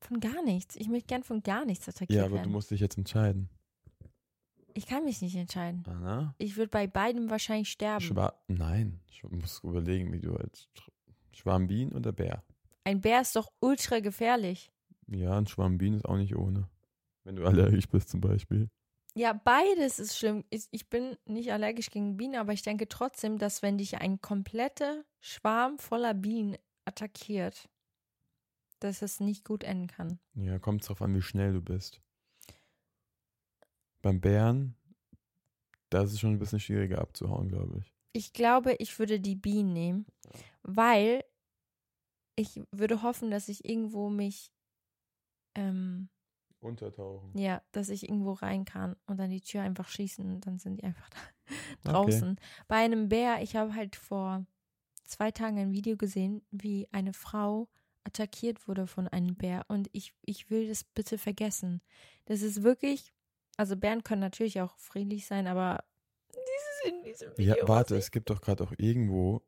Von 0.00 0.20
gar 0.20 0.42
nichts. 0.42 0.76
Ich 0.76 0.88
möchte 0.88 1.06
gern 1.06 1.22
von 1.22 1.42
gar 1.42 1.64
nichts 1.64 1.88
attackiert 1.88 2.16
Ja, 2.18 2.22
aber 2.24 2.30
du 2.36 2.36
werden. 2.42 2.52
musst 2.52 2.70
dich 2.70 2.80
jetzt 2.80 2.98
entscheiden. 2.98 3.48
Ich 4.74 4.86
kann 4.86 5.04
mich 5.04 5.22
nicht 5.22 5.34
entscheiden. 5.36 5.84
Anna? 5.86 6.34
Ich 6.38 6.56
würde 6.56 6.68
bei 6.70 6.86
beidem 6.86 7.30
wahrscheinlich 7.30 7.70
sterben. 7.70 8.04
Schwa 8.04 8.34
Nein, 8.46 9.00
du 9.22 9.28
musst 9.34 9.64
überlegen, 9.64 10.12
wie 10.12 10.20
du 10.20 10.36
als 10.36 10.68
Schwarm 11.32 11.66
Bienen 11.66 11.92
oder 11.92 12.12
Bär. 12.12 12.42
Ein 12.84 13.00
Bär 13.00 13.22
ist 13.22 13.34
doch 13.36 13.50
ultra 13.60 14.00
gefährlich. 14.00 14.70
Ja, 15.08 15.36
ein 15.38 15.46
Schwarm 15.46 15.78
Bienen 15.78 15.96
ist 15.96 16.04
auch 16.04 16.16
nicht 16.16 16.36
ohne. 16.36 16.68
Wenn 17.24 17.36
du 17.36 17.46
allergisch 17.46 17.88
bist 17.88 18.10
zum 18.10 18.20
Beispiel. 18.20 18.68
Ja, 19.14 19.32
beides 19.32 19.98
ist 19.98 20.18
schlimm. 20.18 20.44
Ich, 20.50 20.66
ich 20.72 20.90
bin 20.90 21.16
nicht 21.24 21.50
allergisch 21.52 21.90
gegen 21.90 22.18
Bienen, 22.18 22.36
aber 22.36 22.52
ich 22.52 22.60
denke 22.62 22.86
trotzdem, 22.86 23.38
dass 23.38 23.62
wenn 23.62 23.78
dich 23.78 23.96
ein 23.98 24.20
kompletter 24.20 25.04
Schwarm 25.20 25.78
voller 25.78 26.12
Bienen 26.12 26.56
attackiert, 26.84 27.66
dass 28.80 29.02
es 29.02 29.20
nicht 29.20 29.44
gut 29.44 29.64
enden 29.64 29.86
kann. 29.86 30.18
Ja, 30.34 30.58
kommt 30.58 30.86
drauf 30.88 31.00
an, 31.02 31.14
wie 31.14 31.22
schnell 31.22 31.52
du 31.52 31.60
bist. 31.62 32.00
Beim 34.02 34.20
Bären, 34.20 34.76
da 35.90 36.02
ist 36.02 36.12
es 36.12 36.20
schon 36.20 36.32
ein 36.32 36.38
bisschen 36.38 36.60
schwieriger 36.60 37.00
abzuhauen, 37.00 37.48
glaube 37.48 37.78
ich. 37.80 37.92
Ich 38.12 38.32
glaube, 38.32 38.74
ich 38.78 38.98
würde 38.98 39.20
die 39.20 39.34
Bienen 39.36 39.72
nehmen, 39.72 40.06
weil 40.62 41.24
ich 42.36 42.62
würde 42.70 43.02
hoffen, 43.02 43.30
dass 43.30 43.48
ich 43.48 43.64
irgendwo 43.64 44.08
mich, 44.10 44.52
ähm, 45.54 46.08
Untertauchen. 46.60 47.36
ja, 47.38 47.62
dass 47.72 47.88
ich 47.88 48.08
irgendwo 48.08 48.32
rein 48.32 48.64
kann 48.64 48.96
und 49.06 49.18
dann 49.18 49.30
die 49.30 49.40
Tür 49.40 49.62
einfach 49.62 49.88
schließen 49.88 50.26
und 50.34 50.46
dann 50.46 50.58
sind 50.58 50.76
die 50.76 50.84
einfach 50.84 51.08
da 51.82 52.00
Okay. 52.00 52.10
draußen. 52.10 52.36
Bei 52.68 52.76
einem 52.76 53.08
Bär, 53.08 53.42
ich 53.42 53.56
habe 53.56 53.74
halt 53.74 53.96
vor 53.96 54.44
zwei 55.04 55.30
Tagen 55.30 55.58
ein 55.58 55.72
Video 55.72 55.96
gesehen, 55.96 56.44
wie 56.50 56.88
eine 56.92 57.12
Frau 57.12 57.68
attackiert 58.06 58.68
wurde 58.68 58.86
von 58.86 59.08
einem 59.08 59.34
Bär 59.34 59.64
und 59.68 59.88
ich, 59.92 60.14
ich 60.22 60.48
will 60.50 60.68
das 60.68 60.84
bitte 60.84 61.18
vergessen. 61.18 61.82
Das 62.26 62.40
ist 62.42 62.62
wirklich, 62.62 63.12
also 63.56 63.76
Bären 63.76 64.04
können 64.04 64.20
natürlich 64.20 64.60
auch 64.60 64.76
friedlich 64.78 65.26
sein, 65.26 65.46
aber 65.46 65.84
dieses 66.32 66.92
in 66.92 67.02
diesem 67.02 67.30
Video. 67.36 67.56
Ja, 67.56 67.68
warte, 67.68 67.96
es 67.96 68.10
gibt 68.10 68.30
doch 68.30 68.40
gerade 68.40 68.64
auch 68.64 68.72
irgendwo 68.78 69.42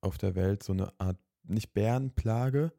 auf 0.00 0.18
der 0.18 0.34
Welt 0.34 0.62
so 0.62 0.72
eine 0.72 0.98
Art, 0.98 1.18
nicht 1.44 1.72
Bärenplage, 1.74 2.72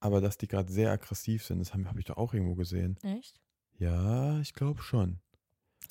aber 0.00 0.20
dass 0.20 0.38
die 0.38 0.48
gerade 0.48 0.72
sehr 0.72 0.90
aggressiv 0.90 1.44
sind. 1.44 1.58
Das 1.58 1.72
habe 1.74 1.84
hab 1.86 1.98
ich 1.98 2.06
doch 2.06 2.16
auch 2.16 2.32
irgendwo 2.34 2.54
gesehen. 2.54 2.96
echt? 3.02 3.40
Ja, 3.78 4.40
ich 4.40 4.54
glaube 4.54 4.82
schon. 4.82 5.20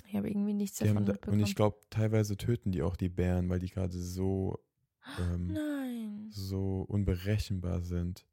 Ich 0.08 0.16
habe 0.16 0.30
irgendwie 0.30 0.54
nichts 0.54 0.78
Die 0.78 0.86
davon 0.86 1.06
da, 1.06 1.14
mitbekommen. 1.14 1.42
und 1.42 1.48
ich 1.48 1.56
glaube, 1.56 1.78
teilweise 1.90 2.36
töten 2.38 2.72
die 2.72 2.82
auch 2.82 2.96
die 2.96 3.10
Bären, 3.10 3.50
weil 3.50 3.60
die 3.60 3.70
gerade 3.70 3.98
so, 3.98 4.60
ähm, 5.20 5.48
Nein. 5.54 6.28
so 6.32 6.82
unberechenbar 6.82 7.82
sind. 7.82 8.26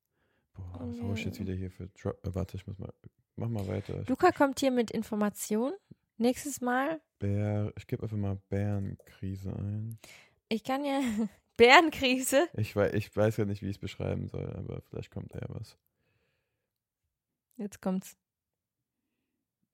Boah, 0.55 0.81
Oh 0.81 0.89
was 0.93 1.01
hab 1.01 1.17
ich 1.17 1.25
jetzt 1.25 1.41
wieder 1.41 1.55
hier 1.55 1.71
für 1.71 1.89
Dro 1.89 2.11
äh, 2.11 2.35
Warte, 2.35 2.57
ich 2.57 2.67
muss 2.67 2.79
mal. 2.79 2.93
Mach 3.37 3.49
mal 3.49 3.67
weiter. 3.67 4.03
Ich, 4.03 4.09
Luca 4.09 4.31
kommt 4.33 4.61
hier 4.61 4.71
mit 4.71 4.91
Informationen. 4.91 5.75
Nächstes 6.19 6.61
Mal, 6.61 7.01
Bär, 7.19 7.73
ich 7.77 7.87
gebe 7.87 8.03
einfach 8.03 8.17
mal 8.17 8.37
Bärenkrise 8.49 9.51
ein. 9.57 9.99
ich 10.49 10.63
kann 10.63 10.85
ja 10.85 11.01
Bärenkrise. 11.57 12.49
Ich 12.57 12.77
weiß, 12.77 12.93
ich 12.95 13.15
weiß 13.17 13.39
ja 13.39 13.45
nicht, 13.45 13.63
wie 13.63 13.67
ich 13.71 13.77
es 13.77 13.81
beschreiben 13.81 14.29
soll, 14.29 14.49
aber 14.55 14.83
vielleicht 14.83 15.11
kommt 15.11 15.35
da 15.35 15.39
ja 15.41 15.47
was. 15.49 15.79
Jetzt 17.57 17.81
kommt's. 17.81 18.17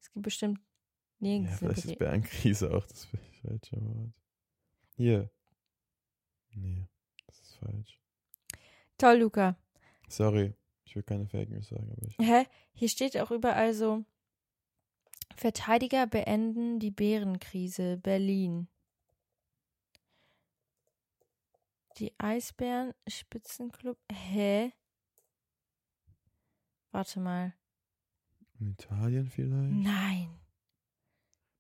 Es 0.01 0.11
gibt 0.13 0.25
bestimmt 0.25 0.59
Ja, 0.59 1.29
nirgends 1.29 1.51
eine 1.63 1.75
vielleicht 1.75 1.85
ist 1.87 1.99
Bärenkrise 1.99 2.71
auch 2.75 2.87
das 2.87 3.05
falsche 3.07 3.43
Wort. 3.77 4.13
Hier. 4.97 5.31
Nee, 6.55 6.89
das 7.27 7.41
ist 7.41 7.57
falsch. 7.57 8.01
Toll, 8.97 9.19
Luca. 9.19 9.57
Sorry, 10.09 10.55
ich 10.89 10.97
will 10.97 11.03
keine 11.03 11.27
Fake 11.27 11.51
News 11.51 11.69
sagen, 11.69 11.91
aber 11.91 12.03
ich. 12.07 12.17
Hä? 12.19 12.47
Hier 12.73 12.89
steht 12.89 13.19
auch 13.19 13.31
überall 13.31 13.75
so: 13.75 14.05
Verteidiger 15.37 16.07
beenden 16.07 16.79
die 16.79 16.91
Bärenkrise, 16.91 17.99
Berlin. 17.99 18.69
Die 21.99 22.15
Eisbären 22.19 22.95
Spitzenclub. 23.07 23.99
Hä? 24.11 24.73
Warte 26.91 27.21
mal. 27.21 27.55
In 28.59 28.71
Italien 28.71 29.29
vielleicht? 29.29 29.73
Nein. 29.73 30.41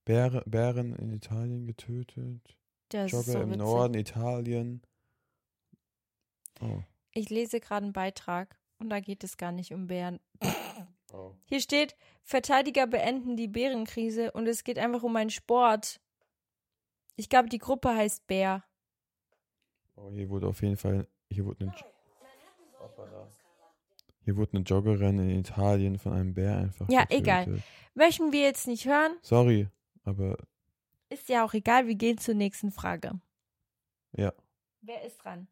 Bäre, 0.04 0.42
Bären 0.46 0.94
in 0.96 1.12
Italien 1.12 1.66
getötet. 1.66 2.56
Das 2.88 3.10
Jogger 3.10 3.32
so 3.32 3.40
im. 3.40 3.50
Norden 3.50 3.94
Italien. 3.94 4.82
Oh. 6.60 6.82
Ich 7.12 7.28
lese 7.28 7.60
gerade 7.60 7.84
einen 7.84 7.92
Beitrag 7.92 8.58
und 8.78 8.90
da 8.90 9.00
geht 9.00 9.24
es 9.24 9.36
gar 9.36 9.52
nicht 9.52 9.72
um 9.72 9.86
Bären. 9.86 10.20
oh. 11.12 11.32
Hier 11.46 11.60
steht, 11.60 11.96
Verteidiger 12.22 12.86
beenden 12.86 13.36
die 13.36 13.48
Bärenkrise 13.48 14.32
und 14.32 14.46
es 14.46 14.64
geht 14.64 14.78
einfach 14.78 15.02
um 15.02 15.16
einen 15.16 15.30
Sport. 15.30 16.00
Ich 17.16 17.28
glaube, 17.28 17.48
die 17.48 17.58
Gruppe 17.58 17.94
heißt 17.94 18.26
Bär. 18.26 18.64
Oh, 19.96 20.10
hier 20.12 20.28
wurde 20.28 20.46
auf 20.46 20.62
jeden 20.62 20.76
Fall. 20.76 21.08
Hier 21.30 21.44
wurde 21.44 21.64
eine. 21.64 21.74
Hier 24.24 24.36
wurde 24.36 24.52
eine 24.58 24.62
Joggerin 24.64 25.18
in 25.18 25.30
Italien 25.40 25.98
von 25.98 26.12
einem 26.12 26.34
Bär 26.34 26.56
einfach. 26.58 26.86
Ja, 26.90 27.00
getötet. 27.04 27.20
egal. 27.22 27.62
Möchten 27.94 28.30
wir 28.32 28.42
jetzt 28.42 28.66
nicht 28.66 28.84
hören? 28.86 29.16
Sorry, 29.22 29.68
aber 30.04 30.36
Ist 31.08 31.28
ja 31.30 31.44
auch 31.44 31.54
egal, 31.54 31.86
wir 31.86 31.94
gehen 31.94 32.18
zur 32.18 32.34
nächsten 32.34 32.70
Frage. 32.70 33.20
ja, 34.12 34.32
Wer 34.82 35.02
ist 35.04 35.16
dran? 35.24 35.48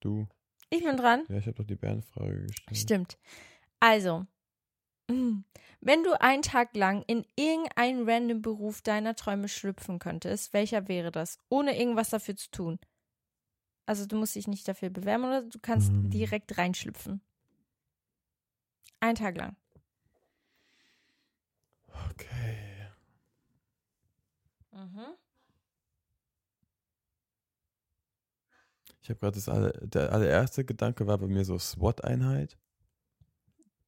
du. 0.00 0.28
Ich 0.70 0.84
bin 0.84 0.96
dran. 0.96 1.24
Ja, 1.28 1.38
ich 1.38 1.46
habe 1.46 1.56
doch 1.56 1.66
die 1.66 1.76
Bärenfrage 1.76 2.46
gestellt. 2.46 2.76
Stimmt. 2.78 3.18
Also, 3.80 4.26
wenn 5.08 6.04
du 6.04 6.20
einen 6.20 6.42
Tag 6.42 6.76
lang 6.76 7.02
in 7.06 7.24
irgendeinen 7.36 8.08
random 8.08 8.42
Beruf 8.42 8.82
deiner 8.82 9.14
Träume 9.14 9.48
schlüpfen 9.48 9.98
könntest, 9.98 10.52
welcher 10.52 10.88
wäre 10.88 11.10
das? 11.10 11.38
Ohne 11.48 11.78
irgendwas 11.78 12.10
dafür 12.10 12.36
zu 12.36 12.50
tun. 12.50 12.78
Also 13.86 14.04
du 14.04 14.16
musst 14.16 14.34
dich 14.34 14.46
nicht 14.46 14.68
dafür 14.68 14.90
bewerben 14.90 15.24
oder 15.24 15.42
du 15.42 15.58
kannst 15.60 15.88
Ähm. 15.90 16.10
direkt 16.10 16.58
reinschlüpfen. 16.58 17.22
Einen 19.00 19.14
Tag 19.14 19.36
lang. 19.38 19.56
Okay. 22.10 22.88
Mhm. 24.72 25.16
Ich 29.08 29.10
habe 29.10 29.20
gerade 29.20 29.36
das 29.36 29.48
alle, 29.48 29.72
der 29.88 30.12
allererste 30.12 30.66
Gedanke 30.66 31.06
war 31.06 31.16
bei 31.16 31.28
mir 31.28 31.42
so 31.42 31.58
SWAT-Einheit. 31.58 32.58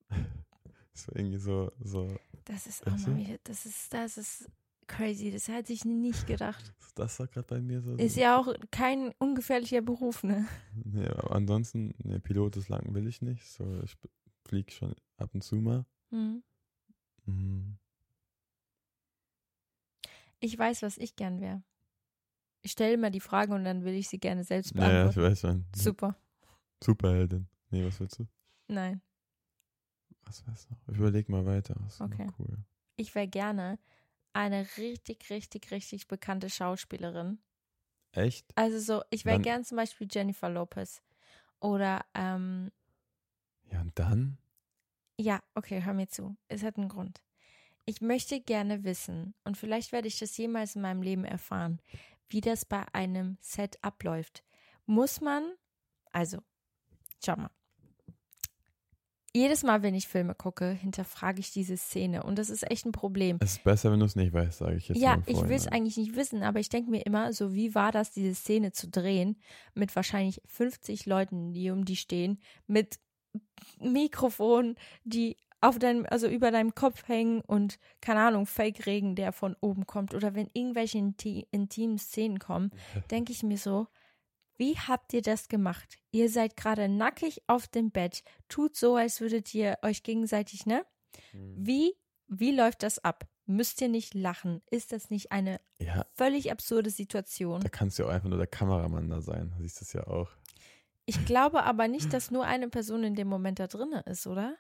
so 0.95 1.13
irgendwie 1.15 1.37
so, 1.37 1.71
so, 1.79 2.17
Das 2.47 2.67
ist 2.67 2.87
auch 2.87 2.97
mal 2.97 3.19
wieder, 3.19 3.37
das 3.45 3.67
ist, 3.67 3.93
das 3.93 4.17
ist 4.17 4.51
crazy. 4.87 5.31
Das 5.31 5.47
hätte 5.49 5.75
ich 5.75 5.85
nicht 5.85 6.27
gedacht. 6.27 6.73
das 6.95 7.21
war 7.21 7.27
gerade 7.27 7.47
bei 7.47 7.61
mir 7.61 7.83
so. 7.83 7.97
Ist 7.97 8.17
ja 8.17 8.39
auch 8.39 8.55
kein 8.71 9.13
ungefährlicher 9.19 9.83
Beruf, 9.83 10.25
ne? 10.25 10.49
Nee, 10.85 11.09
aber 11.09 11.33
ansonsten, 11.33 11.93
ne, 12.03 12.19
Pilot 12.19 12.57
ist 12.57 12.71
lang 12.71 12.95
will 12.95 13.07
ich 13.07 13.21
nicht. 13.21 13.47
So, 13.47 13.83
ich 13.83 13.99
fliege 14.47 14.73
schon 14.73 14.95
ab 15.19 15.35
und 15.35 15.45
zu 15.45 15.57
mal. 15.57 15.85
Mhm. 16.09 16.43
Mhm. 17.27 17.77
Ich 20.39 20.59
weiß, 20.59 20.81
was 20.81 20.97
ich 20.97 21.15
gern 21.15 21.43
wäre. 21.43 21.63
Ich 22.63 22.73
stelle 22.73 22.97
mal 22.99 23.11
die 23.11 23.21
Frage 23.21 23.55
und 23.55 23.65
dann 23.65 23.85
will 23.85 23.95
ich 23.95 24.09
sie 24.09 24.19
gerne 24.19 24.45
selbst 24.45 24.75
Ja, 24.75 24.81
ja, 24.83 25.09
ich 25.09 25.15
beantworten. 25.15 25.31
weiß 25.33 25.41
schon. 25.41 25.65
Super. 25.75 26.17
Superheldin. 26.83 27.49
Nee, 27.71 27.85
was 27.85 27.99
willst 28.01 28.19
du? 28.19 28.27
Nein. 28.69 29.01
Was 30.25 30.47
weißt 30.47 30.69
du? 30.71 30.93
Ich 30.93 30.99
überleg 30.99 31.29
mal 31.29 31.45
weiter. 31.47 31.77
Okay. 31.99 32.27
noch 32.27 32.39
cool. 32.39 32.59
Ich 32.97 33.15
wäre 33.15 33.29
gerne 33.29 33.79
eine 34.33 34.67
richtig, 34.77 35.29
richtig, 35.31 35.71
richtig 35.71 36.07
bekannte 36.07 36.51
Schauspielerin. 36.51 37.39
Echt? 38.13 38.47
Also 38.57 38.79
so, 38.79 39.03
ich 39.11 39.25
wäre 39.25 39.41
gern 39.41 39.65
zum 39.65 39.77
Beispiel 39.77 40.07
Jennifer 40.11 40.51
Lopez. 40.51 41.03
Oder, 41.61 42.05
ähm, 42.15 42.71
Ja, 43.71 43.81
und 43.81 43.99
dann? 43.99 44.39
ja, 45.19 45.41
okay, 45.55 45.83
hör 45.85 45.95
mir 45.95 46.09
zu. 46.09 46.37
Es 46.49 46.63
hat 46.63 46.77
einen 46.77 46.89
Grund. 46.89 47.23
Ich 47.87 48.01
möchte 48.01 48.41
gerne 48.41 48.85
wissen, 48.85 49.35
und 49.45 49.57
vielleicht 49.57 49.93
werde 49.93 50.09
ich 50.09 50.19
das 50.19 50.37
jemals 50.37 50.77
in 50.77 50.83
meinem 50.83 51.03
Leben 51.03 51.25
erfahren, 51.25 51.81
wie 52.31 52.41
das 52.41 52.65
bei 52.65 52.85
einem 52.93 53.37
Set 53.41 53.79
abläuft. 53.83 54.45
Muss 54.87 55.21
man, 55.21 55.45
also, 56.13 56.39
schau 57.25 57.37
mal. 57.37 57.51
Jedes 59.33 59.63
Mal, 59.63 59.83
wenn 59.83 59.95
ich 59.95 60.09
Filme 60.09 60.35
gucke, 60.35 60.71
hinterfrage 60.73 61.39
ich 61.39 61.53
diese 61.53 61.77
Szene. 61.77 62.25
Und 62.25 62.37
das 62.37 62.51
ist 62.51 62.69
echt 62.69 62.85
ein 62.85 62.91
Problem. 62.91 63.39
Es 63.41 63.53
ist 63.53 63.65
besser, 63.65 63.93
wenn 63.93 64.01
du 64.01 64.07
es 64.07 64.17
nicht 64.17 64.33
weißt, 64.33 64.59
sage 64.59 64.77
ich 64.77 64.89
jetzt 64.89 65.01
Ja, 65.01 65.19
ich 65.27 65.37
will 65.37 65.53
es 65.53 65.65
Vorhinein. 65.65 65.73
eigentlich 65.73 65.97
nicht 65.99 66.17
wissen, 66.17 66.43
aber 66.43 66.59
ich 66.59 66.69
denke 66.69 66.91
mir 66.91 67.07
immer, 67.07 67.33
so 67.33 67.55
wie 67.55 67.77
war 67.77 67.93
das, 67.93 68.11
diese 68.11 68.35
Szene 68.35 68.73
zu 68.73 68.89
drehen, 68.89 69.41
mit 69.75 69.95
wahrscheinlich 69.95 70.43
50 70.47 71.07
Leuten, 71.07 71.53
die 71.53 71.71
um 71.71 71.85
die 71.85 71.95
stehen, 71.95 72.41
mit 72.67 72.99
Mikrofon, 73.79 74.75
die 75.05 75.37
auf 75.61 75.79
deinem, 75.79 76.07
also 76.09 76.27
über 76.27 76.51
deinem 76.51 76.75
Kopf 76.75 77.07
hängen 77.09 77.41
und, 77.43 77.79
keine 78.01 78.21
Ahnung, 78.21 78.47
Fake-Regen, 78.47 79.15
der 79.15 79.33
von 79.33 79.57
oben 79.61 79.87
kommt, 79.87 80.15
oder 80.15 80.35
wenn 80.35 80.49
irgendwelche 80.53 80.99
inti 80.99 81.47
intimen 81.51 81.99
Szenen 81.99 82.39
kommen, 82.39 82.71
denke 83.11 83.33
ich 83.33 83.43
mir 83.43 83.59
so, 83.59 83.87
wie 84.57 84.77
habt 84.77 85.13
ihr 85.15 85.23
das 85.23 85.49
gemacht? 85.49 85.99
Ihr 86.11 86.29
seid 86.29 86.57
gerade 86.57 86.89
nackig 86.89 87.43
auf 87.47 87.67
dem 87.67 87.91
Bett, 87.91 88.23
tut 88.49 88.77
so, 88.77 88.97
als 88.97 89.21
würdet 89.21 89.55
ihr 89.55 89.79
euch 89.83 90.03
gegenseitig, 90.03 90.67
ne? 90.67 90.85
Mhm. 91.33 91.55
Wie, 91.59 91.95
wie 92.29 92.53
läuft 92.55 92.83
das 92.83 92.99
ab? 92.99 93.27
Müsst 93.47 93.81
ihr 93.81 93.89
nicht 93.89 94.15
lachen? 94.15 94.63
Ist 94.71 94.93
das 94.93 95.11
nicht 95.11 95.33
eine 95.33 95.61
Ja, 95.81 96.07
völlig 96.15 96.53
absurde 96.53 96.91
Situation? 96.91 97.61
da 97.61 97.69
kannst 97.69 97.99
du 97.99 98.03
ja 98.05 98.09
auch 98.09 98.13
einfach 98.13 98.29
nur 98.29 98.39
der 98.39 98.47
Kameramann 98.47 99.09
da 99.09 99.21
sein. 99.21 99.51
Du 99.57 99.63
siehst 99.63 99.83
es 99.83 99.93
ja 99.93 100.07
auch. 100.07 100.31
Ich 101.07 101.25
glaube 101.25 101.65
aber 101.65 101.89
nicht, 101.89 102.13
dass 102.13 102.31
nur 102.31 102.45
eine 102.45 102.69
Person 102.69 103.03
in 103.03 103.17
dem 103.17 103.27
Moment 103.27 103.59
da 103.59 103.67
drin 103.67 103.93
ist, 104.07 104.27
oder? 104.29 104.57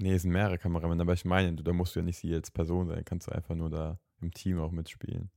Nee, 0.00 0.14
es 0.14 0.22
sind 0.22 0.30
mehrere 0.32 0.58
Kameramänner, 0.58 1.02
aber 1.02 1.12
ich 1.12 1.24
meine, 1.24 1.52
du, 1.54 1.62
da 1.62 1.72
musst 1.72 1.94
du 1.94 2.00
ja 2.00 2.04
nicht 2.04 2.18
sie 2.18 2.34
als 2.34 2.50
Person 2.50 2.88
sein, 2.88 3.04
kannst 3.04 3.26
du 3.28 3.32
einfach 3.32 3.54
nur 3.54 3.68
da 3.70 3.98
im 4.20 4.32
Team 4.32 4.58
auch 4.58 4.70
mitspielen. 4.70 5.30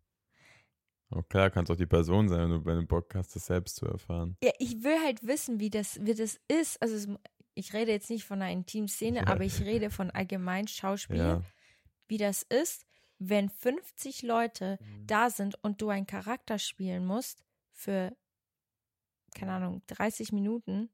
Aber 1.09 1.23
klar, 1.23 1.51
kannst 1.51 1.71
auch 1.71 1.75
die 1.75 1.85
Person 1.85 2.29
sein, 2.29 2.39
wenn 2.41 2.49
du, 2.49 2.65
wenn 2.65 2.77
du 2.79 2.85
Bock 2.85 3.13
hast, 3.15 3.35
das 3.35 3.45
selbst 3.45 3.75
zu 3.75 3.85
erfahren. 3.85 4.37
Ja, 4.43 4.51
ich 4.59 4.83
will 4.83 4.97
halt 5.03 5.25
wissen, 5.27 5.59
wie 5.59 5.69
das, 5.69 6.03
wie 6.03 6.13
das 6.15 6.39
ist. 6.47 6.81
Also 6.81 6.95
es, 6.95 7.07
ich 7.55 7.73
rede 7.73 7.91
jetzt 7.91 8.09
nicht 8.09 8.23
von 8.23 8.41
einer 8.41 8.51
intimen 8.51 8.87
Szene, 8.87 9.19
Ja. 9.19 9.27
aber 9.27 9.43
ich 9.43 9.61
rede 9.61 9.89
von 9.89 10.09
allgemein 10.11 10.67
Schauspiel, 10.67 11.17
Ja. 11.17 11.41
wie 12.07 12.17
das 12.17 12.41
ist, 12.43 12.85
wenn 13.19 13.49
50 13.49 14.23
Leute 14.23 14.79
da 15.05 15.29
sind 15.29 15.55
und 15.63 15.81
du 15.81 15.89
einen 15.89 16.07
Charakter 16.07 16.57
spielen 16.57 17.05
musst 17.05 17.43
für, 17.73 18.15
keine 19.35 19.51
Ahnung, 19.53 19.81
30 19.87 20.31
Minuten. 20.31 20.89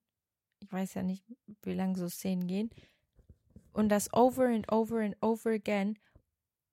Ich 0.60 0.72
weiß 0.72 0.96
ja 0.96 1.04
nicht, 1.04 1.24
wie 1.64 1.74
lange 1.74 1.98
so 1.98 2.10
Szenen 2.10 2.48
gehen. 2.48 2.70
Und 3.80 3.88
das 3.88 4.14
over 4.14 4.48
and 4.48 4.70
over 4.70 5.00
and 5.00 5.16
over 5.22 5.52
again, 5.52 5.98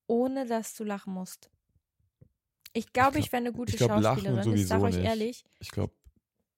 ohne 0.08 0.44
dass 0.44 0.74
du 0.74 0.82
lachen 0.82 1.14
musst. 1.14 1.50
Ich 2.72 2.92
glaube, 2.92 3.12
glaub- 3.12 3.24
ich 3.24 3.32
wäre 3.32 3.40
eine 3.42 3.52
gute 3.52 3.70
ich 3.74 3.78
glaub, 3.78 3.90
lachen 4.00 4.24
Schauspielerin. 4.24 4.54
Ich 4.54 4.66
sag 4.66 4.80
sowieso 4.80 4.98
euch 4.98 5.04
ehrlich. 5.04 5.44
Ich 5.60 5.70
glaube, 5.70 5.92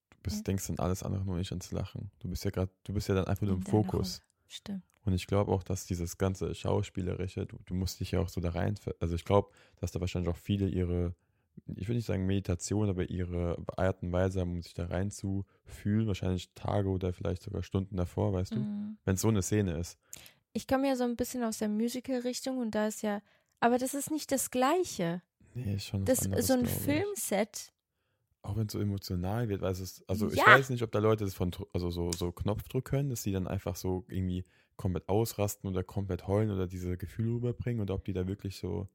du 0.08 0.16
bist, 0.22 0.46
denkst 0.46 0.70
an 0.70 0.78
alles 0.78 1.02
andere, 1.02 1.22
nur 1.26 1.36
nicht 1.36 1.52
ans 1.52 1.70
Lachen. 1.70 2.10
Du 2.20 2.30
bist 2.30 2.46
ja 2.46 2.50
gerade, 2.50 2.72
du 2.84 2.94
bist 2.94 3.10
ja 3.10 3.14
dann 3.14 3.26
einfach 3.26 3.46
nur 3.46 3.56
im 3.56 3.62
Fokus. 3.62 4.22
Stimmt. 4.46 4.82
Und 5.04 5.12
ich 5.12 5.26
glaube 5.26 5.52
auch, 5.52 5.62
dass 5.62 5.84
dieses 5.84 6.16
ganze 6.16 6.54
Schauspielerische, 6.54 7.44
du, 7.44 7.58
du 7.66 7.74
musst 7.74 8.00
dich 8.00 8.12
ja 8.12 8.20
auch 8.20 8.30
so 8.30 8.40
da 8.40 8.48
rein, 8.48 8.74
also 9.00 9.14
ich 9.14 9.26
glaube, 9.26 9.50
dass 9.76 9.92
da 9.92 10.00
wahrscheinlich 10.00 10.30
auch 10.32 10.36
viele 10.38 10.66
ihre, 10.66 11.14
ich 11.76 11.88
würde 11.88 11.96
nicht 11.96 12.06
sagen 12.06 12.24
Meditation, 12.24 12.88
aber 12.88 13.10
ihre 13.10 13.62
Art 13.76 14.02
und 14.02 14.12
Weise 14.12 14.40
haben, 14.40 14.52
um 14.52 14.62
sich 14.62 14.72
da 14.72 14.86
rein 14.86 15.10
zu 15.10 15.44
fühlen, 15.66 16.06
wahrscheinlich 16.06 16.50
Tage 16.54 16.88
oder 16.88 17.12
vielleicht 17.12 17.42
sogar 17.42 17.62
Stunden 17.62 17.98
davor, 17.98 18.32
weißt 18.32 18.54
du, 18.54 18.60
Mhm. 18.60 18.96
wenn 19.04 19.14
es 19.16 19.20
so 19.20 19.28
eine 19.28 19.42
Szene 19.42 19.76
ist. 19.78 19.98
Ich 20.52 20.66
komme 20.66 20.88
ja 20.88 20.96
so 20.96 21.04
ein 21.04 21.16
bisschen 21.16 21.42
aus 21.44 21.58
der 21.58 21.68
Musical-Richtung 21.68 22.58
und 22.58 22.74
da 22.74 22.86
ist 22.88 23.02
ja, 23.02 23.20
aber 23.60 23.78
das 23.78 23.94
ist 23.94 24.10
nicht 24.10 24.32
das 24.32 24.50
Gleiche. 24.50 25.22
Nee, 25.54 25.78
schon 25.78 26.04
Das 26.04 26.20
anderes, 26.24 26.46
so 26.46 26.54
ein 26.54 26.64
ich. 26.64 26.70
Filmset. 26.70 27.72
Auch 28.42 28.56
wenn 28.56 28.66
es 28.66 28.72
so 28.72 28.80
emotional 28.80 29.48
wird, 29.48 29.60
weil 29.62 29.72
es 29.72 29.80
ist, 29.80 30.08
also 30.08 30.30
ich 30.30 30.36
Ja. 30.36 30.46
weiß 30.46 30.70
nicht, 30.70 30.82
ob 30.82 30.92
da 30.92 31.00
Leute 31.00 31.24
das 31.24 31.34
von, 31.34 31.50
also 31.72 31.90
so, 31.90 32.10
so 32.12 32.32
Knopfdruck 32.32 32.84
können, 32.84 33.10
dass 33.10 33.22
die 33.22 33.32
dann 33.32 33.46
einfach 33.46 33.76
so 33.76 34.04
irgendwie 34.08 34.44
komplett 34.76 35.08
ausrasten 35.08 35.68
oder 35.68 35.82
komplett 35.82 36.26
heulen 36.28 36.50
oder 36.50 36.66
diese 36.66 36.96
Gefühle 36.96 37.34
rüberbringen 37.34 37.82
oder 37.82 37.94
ob 37.94 38.04
die 38.04 38.12
da 38.12 38.26
wirklich 38.26 38.56
so 38.58 38.88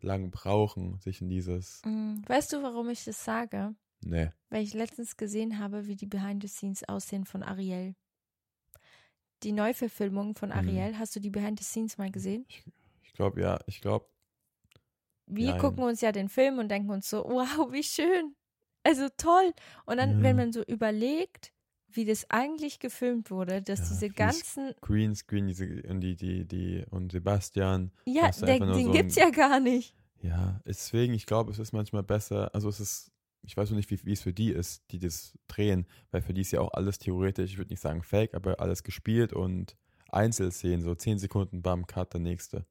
lang 0.00 0.30
brauchen, 0.30 1.00
sich 1.00 1.20
in 1.20 1.28
dieses, 1.28 1.82
Mhm. 1.84 2.22
Weißt 2.26 2.52
du, 2.52 2.62
warum 2.62 2.88
ich 2.90 3.04
das 3.04 3.24
sage? 3.24 3.74
ne, 4.00 4.32
Weil 4.50 4.62
ich 4.64 4.74
letztens 4.74 5.16
gesehen 5.16 5.58
habe, 5.58 5.86
wie 5.86 5.96
die 5.96 6.06
Behind 6.06 6.42
the 6.42 6.48
Scenes 6.48 6.84
aussehen 6.88 7.24
von 7.26 7.42
Ariel. 7.42 7.94
Die 9.46 9.52
Neuverfilmung 9.52 10.34
von 10.34 10.48
Mhm. 10.48 10.56
Ariel, 10.56 10.98
hast 10.98 11.14
du 11.14 11.20
die 11.20 11.30
Behind 11.30 11.56
the 11.58 11.64
Scenes 11.64 11.96
mal 11.98 12.10
gesehen? 12.10 12.44
ich 13.04 13.12
glaube, 13.14 13.40
ja, 13.40 13.58
ich 13.66 13.80
glaube, 13.80 14.06
Wir 15.28 15.52
Nein. 15.52 15.60
gucken 15.60 15.82
uns 15.84 16.00
ja 16.00 16.10
den 16.12 16.28
Film 16.28 16.58
und 16.58 16.68
denken 16.68 16.90
uns 16.90 17.08
so, 17.08 17.24
wow, 17.24 17.72
wie 17.72 17.82
schön. 17.82 18.34
Also 18.84 19.08
toll. 19.16 19.52
Und 19.84 19.96
dann, 19.98 20.18
Ja. 20.18 20.22
wenn 20.22 20.36
man 20.36 20.52
so 20.52 20.62
überlegt, 20.64 21.52
wie 21.88 22.04
das 22.04 22.28
eigentlich 22.30 22.78
gefilmt 22.80 23.30
wurde, 23.30 23.62
dass 23.62 23.80
Ja, 23.80 23.86
diese 23.88 24.10
ganzen, 24.10 24.74
Greenscreen, 24.82 25.46
diese, 25.46 25.82
und 25.88 26.00
die, 26.00 26.14
die, 26.16 26.44
die, 26.44 26.84
und 26.90 27.10
Sebastian, 27.12 27.92
ja, 28.04 28.30
der, 28.32 28.58
den 28.58 28.84
so 28.84 28.90
gibt's 28.92 29.16
ein- 29.16 29.22
ja 29.24 29.30
gar 29.30 29.60
nicht. 29.60 29.94
ja, 30.22 30.60
deswegen, 30.66 31.14
ich 31.14 31.26
glaube, 31.26 31.50
es 31.52 31.58
ist 31.60 31.72
manchmal 31.72 32.02
besser, 32.02 32.52
also 32.54 32.68
es 32.68 32.80
ist, 32.80 33.12
ich 33.46 33.56
weiß 33.56 33.70
noch 33.70 33.76
nicht, 33.76 33.90
wie, 33.90 34.04
wie 34.04 34.12
es 34.12 34.22
für 34.22 34.32
die 34.32 34.50
ist, 34.50 34.82
die 34.90 34.98
das 34.98 35.38
drehen, 35.48 35.86
weil 36.10 36.20
für 36.20 36.34
die 36.34 36.40
ist 36.40 36.50
ja 36.50 36.60
auch 36.60 36.72
alles 36.72 36.98
theoretisch, 36.98 37.52
ich 37.52 37.58
würde 37.58 37.70
nicht 37.70 37.80
sagen 37.80 38.02
fake, 38.02 38.34
aber 38.34 38.60
alles 38.60 38.82
gespielt 38.82 39.32
und 39.32 39.76
Einzelszenen, 40.10 40.82
so 40.82 40.94
10 40.94 41.18
Sekunden, 41.18 41.62
bam, 41.62 41.86
Cut, 41.86 42.12
der 42.12 42.20
nächste. 42.20 42.66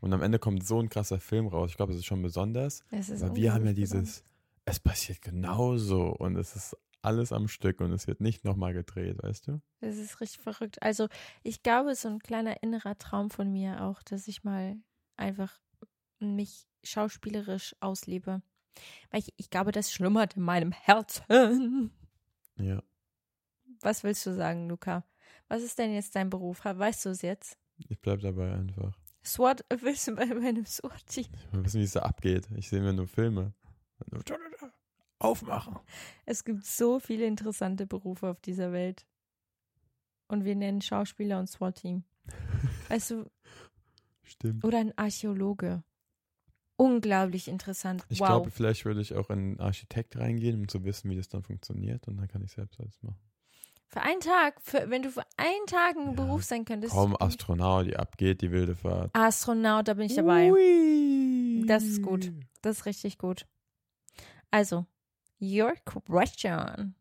Und 0.00 0.12
am 0.12 0.22
Ende 0.22 0.38
kommt 0.38 0.66
so 0.66 0.80
ein 0.80 0.88
krasser 0.88 1.20
Film 1.20 1.46
raus. 1.46 1.70
Ich 1.70 1.76
glaube, 1.76 1.92
das 1.92 2.00
ist 2.00 2.06
schon 2.06 2.22
besonders. 2.22 2.82
Ist 2.90 3.22
Aber 3.22 3.36
wir 3.36 3.52
haben 3.52 3.66
ja 3.66 3.74
dieses, 3.74 4.24
es 4.64 4.80
passiert 4.80 5.20
genauso 5.20 6.06
und 6.06 6.36
es 6.36 6.56
ist 6.56 6.76
alles 7.02 7.32
am 7.32 7.48
Stück 7.48 7.80
und 7.80 7.92
es 7.92 8.06
wird 8.06 8.20
nicht 8.20 8.44
nochmal 8.44 8.72
gedreht, 8.72 9.22
weißt 9.22 9.48
du? 9.48 9.60
Das 9.80 9.96
ist 9.96 10.20
richtig 10.20 10.42
verrückt. 10.42 10.82
Also 10.82 11.08
ich 11.42 11.62
glaube, 11.62 11.94
so 11.94 12.08
ein 12.08 12.18
kleiner 12.18 12.62
innerer 12.62 12.96
Traum 12.98 13.30
von 13.30 13.52
mir 13.52 13.82
auch, 13.84 14.02
dass 14.02 14.28
ich 14.28 14.44
mal 14.44 14.76
einfach 15.16 15.60
mich 16.18 16.66
schauspielerisch 16.82 17.74
auslebe. 17.80 18.42
Weil 19.10 19.20
ich, 19.20 19.32
ich 19.36 19.50
glaube, 19.50 19.72
das 19.72 19.92
schlummert 19.92 20.36
in 20.36 20.42
meinem 20.42 20.72
Herzen. 20.72 21.90
Ja. 22.56 22.82
Was 23.80 24.04
willst 24.04 24.24
du 24.26 24.34
sagen, 24.34 24.68
Luca? 24.68 25.04
Was 25.48 25.62
ist 25.62 25.78
denn 25.78 25.92
jetzt 25.94 26.14
dein 26.14 26.30
Beruf? 26.30 26.64
Weißt 26.64 27.04
du 27.04 27.10
es 27.10 27.22
jetzt? 27.22 27.58
Ich 27.88 27.98
bleib 28.00 28.20
dabei 28.20 28.52
einfach. 28.52 28.96
SWAT, 29.24 29.64
willst 29.80 30.08
du 30.08 30.14
bei 30.14 30.26
meinem 30.26 30.64
SWAT-Team? 30.66 31.26
Ich 31.46 31.52
will 31.52 31.64
wissen, 31.64 31.80
wie 31.80 31.84
es 31.84 31.92
da 31.92 32.02
abgeht. 32.02 32.48
Ich 32.56 32.68
sehe 32.68 32.80
mir 32.80 32.92
nur 32.92 33.08
Filme. 33.08 33.52
Aufmachen. 35.18 35.78
Es 36.24 36.44
gibt 36.44 36.64
so 36.64 36.98
viele 36.98 37.26
interessante 37.26 37.86
Berufe 37.86 38.28
auf 38.28 38.40
dieser 38.40 38.72
Welt. 38.72 39.06
Und 40.28 40.44
wir 40.44 40.54
nennen 40.56 40.80
Schauspieler 40.80 41.38
und 41.38 41.48
SWAT-Team. 41.48 42.04
Weißt 42.88 43.10
du, 43.10 43.30
Stimmt. 44.22 44.64
oder 44.64 44.78
ein 44.78 44.96
Archäologe. 44.96 45.82
Unglaublich 46.80 47.46
interessant. 47.46 48.06
Ich 48.08 48.20
wow. 48.20 48.28
glaube, 48.28 48.50
vielleicht 48.50 48.86
würde 48.86 49.02
ich 49.02 49.14
auch 49.14 49.28
in 49.28 49.38
einen 49.38 49.60
Architekt 49.60 50.16
reingehen, 50.16 50.58
um 50.60 50.66
zu 50.66 50.82
wissen, 50.82 51.10
wie 51.10 51.16
das 51.16 51.28
dann 51.28 51.42
funktioniert. 51.42 52.08
Und 52.08 52.16
dann 52.16 52.26
kann 52.26 52.42
ich 52.42 52.52
selbst 52.52 52.80
alles 52.80 53.02
machen. 53.02 53.18
für 53.88 54.00
einen 54.00 54.20
Tag, 54.20 54.62
für, 54.62 54.88
wenn 54.88 55.02
du 55.02 55.10
für 55.10 55.24
einen 55.36 55.66
Tag 55.66 55.96
ein 55.96 56.06
Ja. 56.06 56.12
Beruf 56.12 56.42
sein 56.44 56.64
könntest. 56.64 56.94
Kaum 56.94 57.14
Astronaut, 57.20 57.86
die 57.86 57.96
abgeht, 57.96 58.40
die 58.40 58.50
wilde 58.50 58.76
Fahrt. 58.76 59.10
Astronaut, 59.14 59.88
da 59.88 59.94
bin 59.94 60.06
ich 60.06 60.14
dabei. 60.14 60.50
Ui. 60.50 61.64
Das 61.66 61.84
ist 61.84 62.00
gut. 62.00 62.32
Das 62.62 62.78
ist 62.78 62.86
richtig 62.86 63.18
gut. 63.18 63.46
Also, 64.50 64.86
your 65.38 65.74
question. 65.84 66.94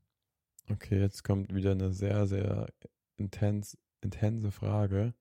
Okay, 0.69 0.99
jetzt 0.99 1.23
kommt 1.23 1.55
wieder 1.55 1.71
eine 1.71 1.93
sehr, 1.93 2.27
sehr 2.27 2.67
intens, 3.15 3.77
intense 4.01 4.51
Frage. 4.51 5.13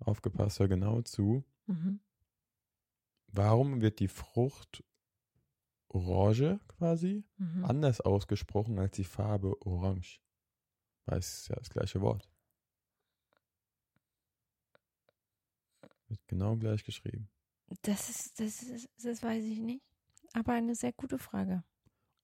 Aufgepasst, 0.00 0.58
hör 0.58 0.66
genau 0.66 1.00
zu. 1.02 1.44
Mhm. 1.66 2.00
Warum 3.32 3.80
wird 3.80 4.00
die 4.00 4.08
Frucht 4.08 4.82
Orange 5.88 6.60
quasi 6.68 7.24
Mhm. 7.36 7.64
anders 7.64 8.00
ausgesprochen 8.00 8.78
als 8.78 8.96
die 8.96 9.04
Farbe 9.04 9.60
Orange? 9.66 10.20
Weil 11.06 11.18
es 11.18 11.38
ist 11.38 11.48
ja 11.48 11.56
das 11.56 11.70
gleiche 11.70 12.00
Wort. 12.00 12.28
Wird 16.08 16.26
genau 16.26 16.56
gleich 16.56 16.84
geschrieben. 16.84 17.28
Das 17.82 18.10
ist, 18.10 18.40
das 18.40 18.62
ist, 18.62 18.88
das 19.04 19.22
weiß 19.22 19.44
ich 19.44 19.60
nicht. 19.60 19.82
Aber 20.32 20.52
eine 20.52 20.74
sehr 20.74 20.92
gute 20.92 21.18
Frage. 21.18 21.62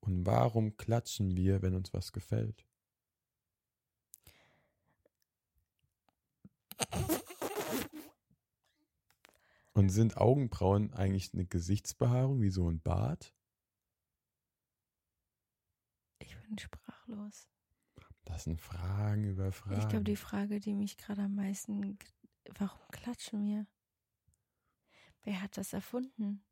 Und 0.00 0.26
warum 0.26 0.76
klatschen 0.76 1.36
wir, 1.36 1.62
wenn 1.62 1.74
uns 1.74 1.92
was 1.92 2.12
gefällt? 2.12 2.64
Und 9.76 9.90
sind 9.90 10.16
Augenbrauen 10.16 10.94
eigentlich 10.94 11.34
eine 11.34 11.44
Gesichtsbehaarung 11.44 12.40
wie 12.40 12.48
so 12.48 12.66
ein 12.66 12.80
Bart? 12.80 13.34
Ich 16.18 16.34
bin 16.34 16.56
sprachlos. 16.56 17.46
Das 18.24 18.44
sind 18.44 18.58
Fragen 18.58 19.24
über 19.24 19.52
Fragen. 19.52 19.78
Ich 19.78 19.86
glaube, 19.88 20.04
die 20.04 20.16
Frage, 20.16 20.60
die 20.60 20.72
mich 20.72 20.96
gerade 20.96 21.24
am 21.24 21.34
meisten. 21.34 21.98
Warum 22.58 22.80
klatschen 22.90 23.44
wir? 23.44 23.66
Wer 25.24 25.42
hat 25.42 25.58
das 25.58 25.74
erfunden? 25.74 26.42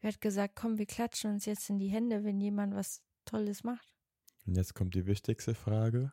Wer 0.00 0.12
hat 0.12 0.20
gesagt, 0.20 0.54
komm, 0.54 0.76
wir 0.76 0.84
klatschen 0.84 1.30
uns 1.30 1.46
jetzt 1.46 1.70
in 1.70 1.78
die 1.78 1.88
Hände, 1.88 2.24
wenn 2.24 2.42
jemand 2.42 2.74
was 2.74 3.02
Tolles 3.24 3.64
macht? 3.64 3.96
Und 4.44 4.54
jetzt 4.54 4.74
kommt 4.74 4.94
die 4.94 5.06
wichtigste 5.06 5.54
Frage. 5.54 6.12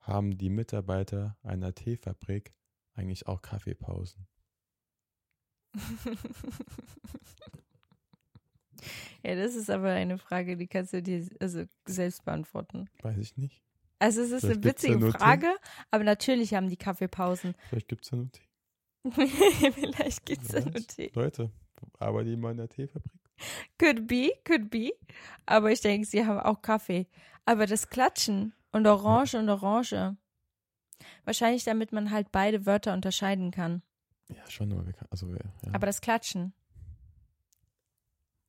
Haben 0.00 0.36
die 0.36 0.50
Mitarbeiter 0.50 1.38
einer 1.42 1.74
Teefabrik 1.74 2.54
eigentlich 2.92 3.26
auch 3.26 3.40
Kaffeepausen? 3.40 4.28
Ja, 9.22 9.34
das 9.34 9.54
ist 9.54 9.70
aber 9.70 9.90
eine 9.90 10.18
Frage, 10.18 10.56
die 10.56 10.66
kannst 10.66 10.92
du 10.92 11.02
dir 11.02 11.26
also 11.40 11.64
selbst 11.86 12.24
beantworten. 12.24 12.88
Weiß 13.02 13.18
ich 13.18 13.36
nicht. 13.36 13.62
Also 13.98 14.22
es 14.22 14.30
ist 14.32 14.40
Vielleicht 14.40 14.56
eine 14.58 14.64
ja 14.66 14.70
witzige 14.70 14.98
nur 14.98 15.12
Tee. 15.12 15.18
Frage, 15.18 15.54
aber 15.90 16.04
natürlich 16.04 16.54
haben 16.54 16.68
die 16.68 16.76
Kaffeepausen. 16.76 17.54
Vielleicht 17.70 17.88
gibt 17.88 18.04
es 18.04 18.10
ja 18.10 18.16
nur 18.18 18.30
Tee. 18.30 18.42
Vielleicht 19.74 20.26
gibt 20.26 20.42
es 20.42 20.52
ja 20.52 20.60
nur? 20.60 20.74
Tee. 20.86 21.10
Leute, 21.14 21.50
arbeiten 21.98 22.28
die 22.30 22.36
mal 22.36 22.52
in 22.52 22.58
der 22.58 22.68
Teefabrik? 22.68 23.12
Could 23.78 24.06
be, 24.06 24.32
could 24.44 24.70
be. 24.70 24.92
Aber 25.46 25.70
ich 25.72 25.80
denke, 25.80 26.06
sie 26.06 26.24
haben 26.24 26.38
auch 26.38 26.62
Kaffee. 26.62 27.06
Aber 27.44 27.66
das 27.66 27.88
Klatschen 27.90 28.54
und 28.72 28.86
Orange 28.86 29.34
und 29.38 29.48
Orange. 29.48 30.16
Wahrscheinlich, 31.24 31.64
damit 31.64 31.92
man 31.92 32.10
halt 32.10 32.30
beide 32.32 32.64
Wörter 32.66 32.94
unterscheiden 32.94 33.50
kann. 33.50 33.82
Ja, 34.28 34.50
schon, 34.50 34.72
aber 34.72 34.86
wir 34.86 34.92
kann, 34.92 35.08
also 35.10 35.32
ja. 35.32 35.40
Aber 35.72 35.86
das 35.86 36.00
Klatschen. 36.00 36.52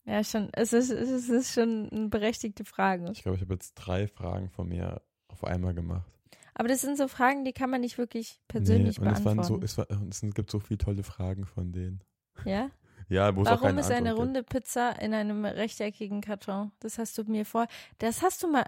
Ja, 0.06 0.24
schon, 0.24 0.50
es 0.54 0.72
ist, 0.72 0.92
es 0.92 1.30
ist 1.30 1.54
schon 1.54 1.90
eine 1.90 2.10
berechtigte 2.10 2.64
Frage. 2.64 3.10
ich 3.12 3.24
glaube, 3.24 3.38
ich 3.38 3.42
habe 3.42 3.54
jetzt 3.54 3.74
drei 3.74 4.08
Fragen 4.08 4.50
von 4.50 4.68
mir 4.70 5.02
auf 5.28 5.44
einmal 5.44 5.74
gemacht. 5.74 6.06
Aber 6.54 6.70
das 6.70 6.82
sind 6.82 6.98
so 6.98 7.08
Fragen, 7.08 7.44
die 7.44 7.52
kann 7.54 7.70
man 7.70 7.82
nicht 7.82 7.98
wirklich 7.98 8.40
persönlich 8.48 9.00
und 9.00 9.08
es, 9.08 9.26
waren 9.26 9.36
beantworten. 9.36 9.62
so, 9.62 9.66
es, 9.66 9.78
war, 9.78 9.90
und 9.90 10.14
es 10.14 10.22
gibt 10.34 10.50
so 10.50 10.60
viele 10.60 10.78
tolle 10.78 11.04
Fragen 11.04 11.46
von 11.46 11.72
denen. 11.72 12.02
ja? 12.46 12.70
Ja, 13.08 13.36
wo 13.36 13.44
es 13.44 13.48
auch 13.48 13.62
Warum 13.62 13.78
ist 13.78 13.92
eine 13.92 14.10
Antwort 14.10 14.28
runde 14.28 14.44
Pizza 14.44 15.00
in 15.00 15.14
einem 15.14 15.46
rechteckigen 15.46 16.22
Karton? 16.22 16.72
Das 16.80 16.98
hast 16.98 17.16
du 17.20 17.24
mir 17.26 17.46
vor. 17.46 17.68
Das 18.00 18.24
hast 18.24 18.42
du 18.42 18.48
mal. 18.48 18.66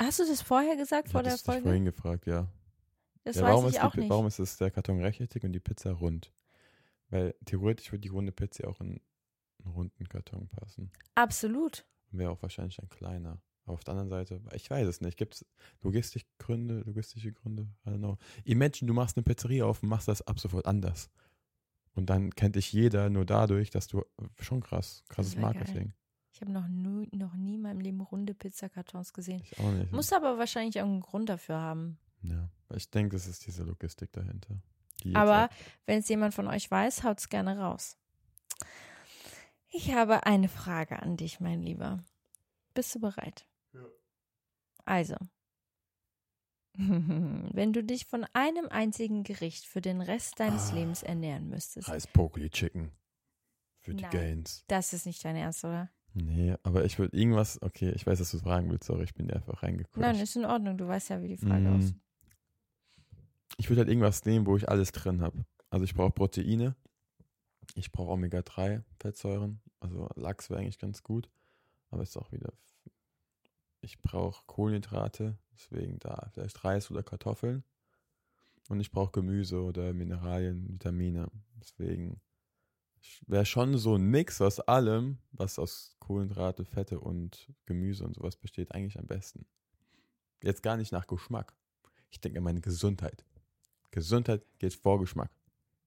Hast 0.00 0.20
du 0.20 0.24
das 0.24 0.42
vorher 0.42 0.76
gesagt 0.76 1.06
gibt. 1.06 1.12
vor 1.12 1.22
Ich 1.22 1.28
der 1.28 1.38
Folge? 1.38 1.62
vorhin 1.62 1.84
gefragt, 1.84 2.26
ja. 2.26 2.46
Das 3.24 3.34
ja 3.34 3.42
weiß 3.42 3.50
warum 3.50 3.64
ich 3.66 3.74
ist 3.74 3.82
auch 3.82 3.90
die, 3.92 4.00
nicht. 4.00 4.10
Warum 4.10 4.26
ist 4.28 4.38
es 4.38 4.56
der 4.58 4.70
Karton 4.70 5.00
rechteckig 5.00 5.42
und 5.42 5.52
die 5.52 5.58
Pizza 5.58 5.90
rund? 5.90 6.30
Weil 7.10 7.34
theoretisch 7.44 7.90
würde 7.92 8.00
die 8.02 8.08
runde 8.08 8.32
Pizza 8.32 8.68
auch 8.68 8.80
in 8.80 9.00
einen 9.62 9.72
runden 9.72 10.08
Karton 10.08 10.48
passen. 10.48 10.90
Absolut. 11.14 11.84
Wäre 12.12 12.30
auch 12.30 12.42
wahrscheinlich 12.42 12.80
ein 12.80 12.88
kleiner. 12.88 13.40
Aber 13.64 13.74
auf 13.74 13.84
der 13.84 13.92
anderen 13.92 14.08
Seite, 14.08 14.40
ich 14.54 14.70
weiß 14.70 14.86
es 14.88 15.00
nicht. 15.00 15.16
Gibt 15.18 15.34
es 15.34 15.46
Logistikgründe, 15.82 16.80
logistische 16.86 17.32
Gründe? 17.32 17.68
I 17.86 17.90
don't 17.90 17.98
know. 17.98 18.16
Imagine, 18.44 18.88
du 18.88 18.94
machst 18.94 19.16
eine 19.16 19.24
Pizzeria 19.24 19.64
auf 19.66 19.82
und 19.82 19.88
machst 19.88 20.08
das 20.08 20.22
ab 20.22 20.38
sofort 20.40 20.66
anders. 20.66 21.10
Und 21.94 22.08
dann 22.08 22.30
kennt 22.30 22.56
dich 22.56 22.72
jeder 22.72 23.10
nur 23.10 23.26
dadurch, 23.26 23.70
dass 23.70 23.86
du 23.88 24.04
schon 24.40 24.60
krass, 24.62 25.04
krasses 25.08 25.34
wär 25.36 25.42
geil. 25.42 25.54
Marketing. 25.54 25.92
Ich 26.32 26.40
habe 26.40 26.52
noch, 26.52 26.68
nie- 26.68 27.08
noch 27.12 27.34
nie 27.34 27.56
in 27.56 27.62
meinem 27.62 27.80
Leben 27.80 28.00
runde 28.00 28.34
Pizzakartons 28.34 29.12
gesehen. 29.12 29.42
Ich 29.44 29.58
auch 29.58 29.72
nicht. 29.72 29.92
Muss 29.92 30.12
aber 30.12 30.38
wahrscheinlich 30.38 30.76
irgendeinen 30.76 31.02
Grund 31.02 31.28
dafür 31.28 31.56
haben. 31.58 31.98
ja, 32.22 32.48
ich 32.76 32.88
denke, 32.90 33.16
es 33.16 33.26
ist 33.26 33.46
diese 33.46 33.64
Logistik 33.64 34.12
dahinter. 34.12 34.56
Aber 35.14 35.48
wenn 35.86 35.98
es 36.00 36.08
jemand 36.08 36.34
von 36.34 36.46
euch 36.46 36.70
weiß, 36.70 37.02
haut's 37.04 37.28
gerne 37.28 37.58
raus. 37.58 37.96
Ich 39.72 39.92
habe 39.94 40.26
eine 40.26 40.48
Frage 40.48 41.00
an 41.00 41.16
dich, 41.16 41.40
mein 41.40 41.62
Lieber. 41.62 42.02
Bist 42.74 42.94
du 42.94 43.00
bereit? 43.00 43.46
Ja. 43.72 43.84
Also, 44.84 45.16
wenn 46.74 47.72
du 47.72 47.82
dich 47.84 48.06
von 48.06 48.24
einem 48.32 48.66
einzigen 48.68 49.22
Gericht 49.24 49.66
für 49.66 49.80
den 49.80 50.00
Rest 50.00 50.38
deines 50.40 50.70
Ah. 50.70 50.74
Lebens 50.74 51.02
ernähren 51.02 51.48
müsstest, 51.48 51.88
Reis 51.88 52.06
Pokely 52.06 52.50
Chicken. 52.50 52.92
Für 53.78 53.94
die 53.94 54.02
Nein. 54.02 54.10
Gains. 54.12 54.64
das 54.68 54.92
ist 54.92 55.06
nicht 55.06 55.24
dein 55.24 55.36
Ernst, 55.36 55.64
oder? 55.64 55.90
Nee, 56.12 56.54
aber 56.64 56.84
ich 56.84 56.98
würde 56.98 57.16
irgendwas, 57.16 57.62
okay, 57.62 57.90
ich 57.92 58.06
weiß, 58.06 58.18
dass 58.18 58.32
du 58.32 58.36
es 58.36 58.42
fragen 58.42 58.68
willst, 58.70 58.84
sorry, 58.84 59.04
ich 59.04 59.14
bin 59.14 59.28
dir 59.28 59.36
einfach 59.36 59.62
reingequetscht. 59.62 59.96
Nein, 59.96 60.16
ist 60.16 60.36
in 60.36 60.44
Ordnung. 60.44 60.76
Du 60.76 60.86
weißt 60.88 61.10
ja, 61.10 61.22
wie 61.22 61.28
die 61.28 61.36
Frage 61.36 61.62
Mm. 61.70 61.76
aussieht. 61.78 61.96
Ich 63.56 63.68
würde 63.68 63.80
halt 63.80 63.88
irgendwas 63.88 64.24
nehmen, 64.24 64.46
wo 64.46 64.56
ich 64.56 64.68
alles 64.68 64.92
drin 64.92 65.20
habe. 65.20 65.44
Also 65.70 65.84
ich 65.84 65.94
brauche 65.94 66.10
Proteine, 66.12 66.74
ich 67.74 67.92
brauche 67.92 68.12
Omega-3 68.12 68.82
Fettsäuren, 68.98 69.60
also 69.78 70.08
Lachs 70.16 70.50
wäre 70.50 70.60
eigentlich 70.60 70.78
ganz 70.78 71.02
gut, 71.02 71.30
aber 71.90 72.02
ist 72.02 72.16
auch 72.16 72.32
wieder, 72.32 72.52
ich 73.80 74.00
brauche 74.02 74.44
Kohlenhydrate, 74.46 75.38
deswegen 75.52 75.98
da 76.00 76.28
vielleicht 76.32 76.64
Reis 76.64 76.90
oder 76.90 77.02
Kartoffeln 77.02 77.62
und 78.68 78.80
ich 78.80 78.90
brauche 78.90 79.12
Gemüse 79.12 79.62
oder 79.62 79.92
Mineralien, 79.92 80.68
Vitamine, 80.68 81.30
deswegen 81.60 82.20
wäre 83.26 83.46
schon 83.46 83.78
so 83.78 83.94
ein 83.94 84.02
Mix 84.02 84.40
aus 84.40 84.60
allem, 84.60 85.18
was 85.32 85.58
aus 85.58 85.96
Kohlenhydrate, 86.00 86.64
Fette 86.64 87.00
und 87.00 87.52
Gemüse 87.66 88.04
und 88.04 88.14
sowas 88.14 88.36
besteht, 88.36 88.74
eigentlich 88.74 88.98
am 88.98 89.06
besten. 89.06 89.46
Jetzt 90.42 90.62
gar 90.62 90.76
nicht 90.76 90.92
nach 90.92 91.06
Geschmack. 91.06 91.54
Ich 92.10 92.20
denke 92.20 92.38
an 92.38 92.44
meine 92.44 92.60
Gesundheit. 92.60 93.24
Gesundheit 93.90 94.42
geht 94.58 94.74
vor 94.74 94.98
Geschmack. 95.00 95.30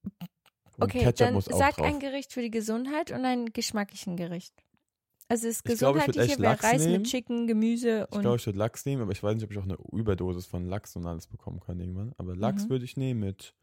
Und 0.02 0.84
Okay, 0.84 0.98
Ketchup 1.00 1.16
dann 1.16 1.34
muss 1.34 1.48
auch 1.48 1.58
sag 1.58 1.76
drauf. 1.76 1.86
ein 1.86 2.00
Gericht 2.00 2.32
für 2.32 2.42
die 2.42 2.50
Gesundheit 2.50 3.10
und 3.12 3.24
ein 3.24 3.46
geschmacklichen 3.52 4.16
Gericht. 4.16 4.54
Also 5.28 5.46
das 5.46 5.56
Ich 5.56 5.58
ich 5.60 5.64
würd 5.64 5.78
Gesundheitliche 5.94 6.28
wäre 6.32 6.42
Lachs 6.42 6.64
Reis 6.64 6.84
nehmen. 6.84 7.02
mit 7.02 7.06
Chicken, 7.10 7.46
Gemüse 7.46 8.06
Ich 8.10 8.14
und 8.16 8.20
glaube, 8.22 8.36
ich 8.36 8.46
würde 8.46 8.58
Lachs 8.58 8.84
nehmen, 8.84 9.02
aber 9.02 9.12
ich 9.12 9.22
weiß 9.22 9.34
nicht, 9.36 9.44
ob 9.44 9.50
ich 9.52 9.58
auch 9.58 9.62
eine 9.64 9.78
Überdosis 9.92 10.46
von 10.46 10.66
Lachs 10.66 10.96
und 10.96 11.06
alles 11.06 11.26
bekommen 11.28 11.60
kann 11.60 11.80
irgendwann. 11.80 12.12
Aber 12.18 12.36
Lachs 12.36 12.64
Mhm. 12.64 12.70
würde 12.70 12.84
ich 12.84 12.96
nehmen 12.96 13.20
mit 13.20 13.54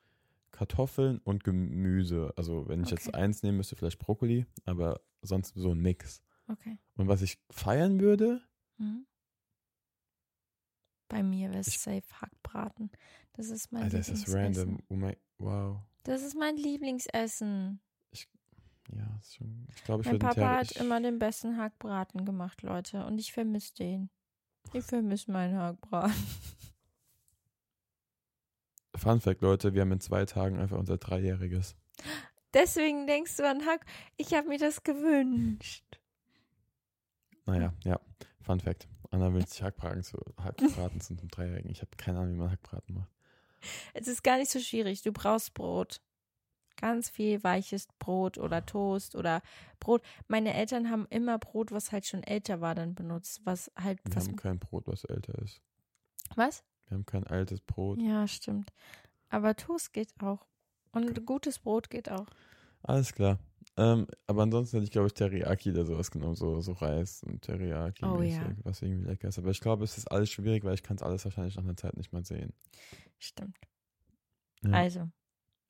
Kartoffeln 0.52 1.20
und 1.20 1.44
Gemüse. 1.44 2.34
Also 2.36 2.68
wenn 2.68 2.84
ich 2.84 2.90
jetzt 2.90 3.10
Okay. 3.10 3.18
eins 3.18 3.44
nehmen 3.44 3.58
müsste, 3.58 3.76
vielleicht 3.76 4.00
Brokkoli, 4.00 4.46
aber 4.66 5.02
sonst 5.22 5.54
so 5.56 5.72
ein 5.72 5.80
Mix. 5.80 6.22
okay. 6.48 6.78
Und 6.96 7.08
was 7.08 7.22
ich 7.22 7.38
feiern 7.52 8.00
würde, 8.00 8.42
Mhm. 8.78 9.06
Bei 11.08 11.24
mir 11.24 11.50
wäre 11.50 11.60
es 11.60 11.68
Ich- 11.68 11.80
safe 11.80 12.04
Hackbraten. 12.22 12.90
Das 13.34 13.50
ist 13.50 13.72
mein 13.72 13.84
Alter, 13.84 14.00
ist 14.00 14.10
das 14.10 14.28
Lieblingsessen. 14.28 14.70
random. 14.70 14.86
Oh 14.90 14.96
mein, 14.96 15.16
wow. 15.38 15.80
Das 16.04 16.22
ist 16.22 16.36
mein 16.36 16.58
Lieblingsessen. 16.58 17.80
Ja, 18.94 19.18
ist 19.20 19.36
schon, 19.36 19.68
ich 19.74 19.84
glaube, 19.84 20.02
ich 20.02 20.08
Mein 20.08 20.20
Papa 20.20 20.58
hat 20.58 20.72
ich, 20.72 20.80
immer 20.80 21.00
den 21.00 21.18
besten 21.18 21.58
Hackbraten 21.58 22.26
gemacht, 22.26 22.62
Leute. 22.62 23.06
Und 23.06 23.20
ich 23.20 23.32
vermisse 23.32 23.74
den. 23.76 24.10
Ich 24.74 24.84
vermisse 24.84 25.32
meinen 25.32 25.58
Hackbraten. 25.58 26.14
Fun 28.96 29.22
Fact, 29.22 29.42
Leute, 29.42 29.74
wir 29.74 29.82
haben 29.82 29.92
in 29.94 30.02
zwei 30.02 30.26
Tagen 30.26 30.60
einfach 30.60 30.78
unser 30.78 30.98
Dreijähriges. 30.98 31.76
Deswegen 32.54 33.08
denkst 33.08 33.38
du 33.38 33.48
an 33.48 33.66
Hack. 33.66 33.86
Ich 34.18 34.34
habe 34.34 34.50
mir 34.50 34.60
das 34.60 34.84
gewünscht. 34.84 36.02
Naja, 37.46 37.74
ja, 37.84 38.00
Fun 38.42 38.60
Fact. 38.60 38.88
Anna 39.10 39.34
will 39.34 39.46
sich 39.48 39.62
Hackbraten 39.62 40.04
zu, 40.04 40.18
Hackbraten 40.38 41.02
zum 41.02 41.18
Dreijährigen. 41.18 41.72
Ich 41.72 41.82
habe 41.82 41.92
keine 41.98 42.20
Ahnung, 42.20 42.34
wie 42.34 42.40
man 42.40 42.52
Hackbraten 42.52 42.96
macht. 42.96 43.12
Es 43.94 44.08
ist 44.08 44.24
gar 44.24 44.38
nicht 44.38 44.52
so 44.52 44.60
schwierig. 44.60 45.02
Du 45.02 45.12
brauchst 45.12 45.54
Brot. 45.54 46.02
Ganz 46.78 47.10
viel 47.10 47.44
weiches 47.44 47.88
Brot 48.00 48.38
oder 48.40 48.66
Toast 48.66 49.16
oder 49.16 49.42
Brot. 49.80 50.02
Meine 50.28 50.54
Eltern 50.54 50.90
haben 50.90 51.06
immer 51.10 51.38
Brot, 51.38 51.72
was 51.72 51.92
halt 51.92 52.08
schon 52.08 52.24
älter 52.24 52.60
war, 52.60 52.74
dann 52.74 52.96
benutzt. 52.96 53.42
Was 53.44 53.72
halt. 53.76 54.00
Wir 54.04 54.16
Was, 54.16 54.28
haben 54.28 54.36
kein 54.36 54.58
Brot, 54.60 54.88
was 54.88 55.04
älter 55.04 55.38
ist. 55.44 55.62
was? 56.36 56.64
Wir 56.88 56.96
haben 56.96 57.06
kein 57.06 57.28
altes 57.28 57.62
Brot. 57.62 58.02
Ja, 58.02 58.28
stimmt. 58.28 58.72
Aber 59.30 59.56
Toast 59.56 59.94
geht 59.94 60.10
auch. 60.22 60.48
Und 60.92 61.26
gutes 61.26 61.60
Brot 61.60 61.90
geht 61.90 62.10
auch. 62.10 62.26
Alles 62.84 63.14
klar. 63.14 63.38
Ähm, 63.78 64.06
aber 64.28 64.44
ansonsten 64.44 64.78
hätte 64.78 64.84
ich, 64.86 64.92
glaube 64.92 65.08
ich, 65.08 65.14
Teriyaki 65.14 65.72
oder 65.72 65.86
sowas 65.86 66.12
genommen, 66.12 66.36
so, 66.36 66.60
so 66.60 66.74
Reis 66.74 67.24
und 67.24 67.42
Teriyaki, 67.42 68.06
Oh, 68.06 68.22
ja. 68.22 68.54
was 68.64 68.82
irgendwie 68.82 69.06
lecker 69.08 69.30
ist. 69.30 69.40
Aber 69.40 69.50
ich 69.50 69.62
glaube, 69.62 69.84
es 69.86 69.98
ist 69.98 70.12
alles 70.12 70.30
schwierig, 70.30 70.64
weil 70.66 70.74
ich 70.74 70.84
kann 70.84 70.98
es 70.98 71.04
alles 71.04 71.24
wahrscheinlich 71.24 71.56
nach 71.56 71.64
einer 71.64 71.78
Zeit 71.78 71.96
nicht 71.96 72.12
mehr 72.12 72.24
sehen. 72.24 72.54
Stimmt. 73.18 73.58
Ja. 74.64 74.72
Also, 74.72 75.10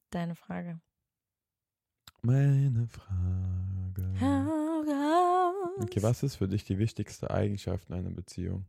deine 0.10 0.36
Frage. 0.36 0.82
Meine 2.24 2.88
Frage. 2.88 3.22
Okay, 5.80 6.02
was 6.04 6.24
ist 6.24 6.36
für 6.36 6.48
dich 6.48 6.64
die 6.64 6.78
wichtigste 6.78 7.32
Eigenschaft 7.32 7.90
in 7.90 7.96
einer 7.96 8.12
Beziehung? 8.12 8.66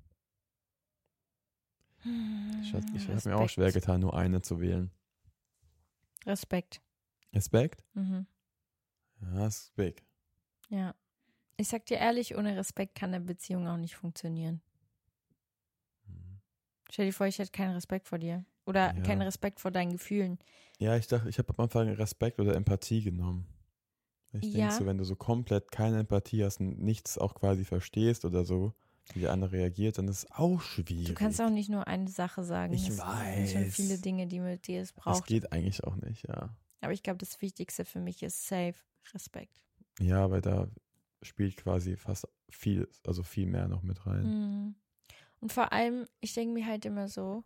Ich, 2.62 2.74
ich 2.94 3.08
habe 3.08 3.28
mir 3.28 3.36
auch 3.36 3.48
schwer 3.48 3.70
getan, 3.72 4.00
nur 4.00 4.14
eine 4.16 4.42
zu 4.42 4.60
wählen. 4.60 4.90
Respekt. 6.26 6.80
Respekt? 7.32 7.84
Mhm. 7.94 8.26
Ja, 9.22 9.46
ist 9.46 9.74
big. 9.74 10.04
Ja. 10.70 10.94
Ich 11.58 11.68
sag 11.68 11.86
dir 11.86 11.98
ehrlich, 11.98 12.36
ohne 12.36 12.56
Respekt 12.56 12.94
kann 12.96 13.14
eine 13.14 13.24
Beziehung 13.24 13.68
auch 13.68 13.76
nicht 13.78 13.96
funktionieren. 13.96 14.62
Mhm. 16.08 16.40
Stell 16.90 17.06
dir 17.06 17.12
vor, 17.12 17.26
ich 17.26 17.38
hätte 17.38 17.50
keinen 17.50 17.74
Respekt 17.74 18.06
vor 18.08 18.18
dir. 18.18 18.44
Oder 18.66 18.92
Ja. 18.92 19.02
keinen 19.02 19.22
Respekt 19.22 19.60
vor 19.60 19.70
deinen 19.70 19.92
Gefühlen. 19.92 20.38
Ja, 20.78 20.96
ich 20.96 21.06
dachte, 21.06 21.28
ich 21.28 21.38
habe 21.38 21.52
am 21.56 21.64
Anfang 21.64 21.88
Respekt 21.88 22.40
oder 22.40 22.54
Empathie 22.54 23.02
genommen. 23.02 23.46
Ich 24.32 24.40
Ja. 24.40 24.52
denke 24.52 24.74
so, 24.74 24.86
wenn 24.86 24.98
du 24.98 25.04
so 25.04 25.16
komplett 25.16 25.72
keine 25.72 26.00
Empathie 26.00 26.44
hast 26.44 26.60
und 26.60 26.80
nichts 26.80 27.18
auch 27.18 27.34
quasi 27.34 27.64
verstehst 27.64 28.24
oder 28.24 28.44
so, 28.44 28.74
wie 29.14 29.20
der 29.20 29.32
andere 29.32 29.52
reagiert, 29.52 29.98
dann 29.98 30.08
ist 30.08 30.24
es 30.24 30.32
auch 30.32 30.60
schwierig. 30.62 31.08
Du 31.08 31.14
kannst 31.14 31.40
auch 31.40 31.50
nicht 31.50 31.68
nur 31.70 31.86
eine 31.86 32.08
Sache 32.08 32.44
sagen. 32.44 32.72
Ich 32.72 32.88
es 32.88 32.96
sind 33.34 33.50
schon 33.50 33.66
weiß. 33.66 33.72
viele 33.74 33.98
Dinge, 33.98 34.26
die 34.26 34.40
mit 34.40 34.66
dir 34.66 34.80
es 34.82 34.92
Das 34.92 34.96
braucht. 34.96 35.26
geht 35.26 35.52
eigentlich 35.52 35.84
auch 35.84 35.96
nicht, 35.96 36.26
ja. 36.28 36.56
Aber 36.80 36.92
ich 36.92 37.02
glaube, 37.02 37.18
das 37.18 37.40
Wichtigste 37.40 37.84
für 37.84 38.00
mich 38.00 38.22
ist 38.22 38.46
safe 38.46 38.74
Respekt. 39.14 39.60
Ja, 40.00 40.30
weil 40.30 40.40
da 40.40 40.68
spielt 41.22 41.56
quasi 41.56 41.96
fast 41.96 42.26
viel, 42.50 42.88
also 43.06 43.22
viel 43.22 43.46
mehr 43.46 43.68
noch 43.68 43.82
mit 43.82 44.06
rein. 44.06 44.24
Mhm. 44.24 44.74
Und 45.40 45.52
vor 45.52 45.72
allem, 45.72 46.06
ich 46.20 46.34
denke 46.34 46.54
mir 46.54 46.66
halt 46.66 46.84
immer 46.84 47.08
so, 47.08 47.44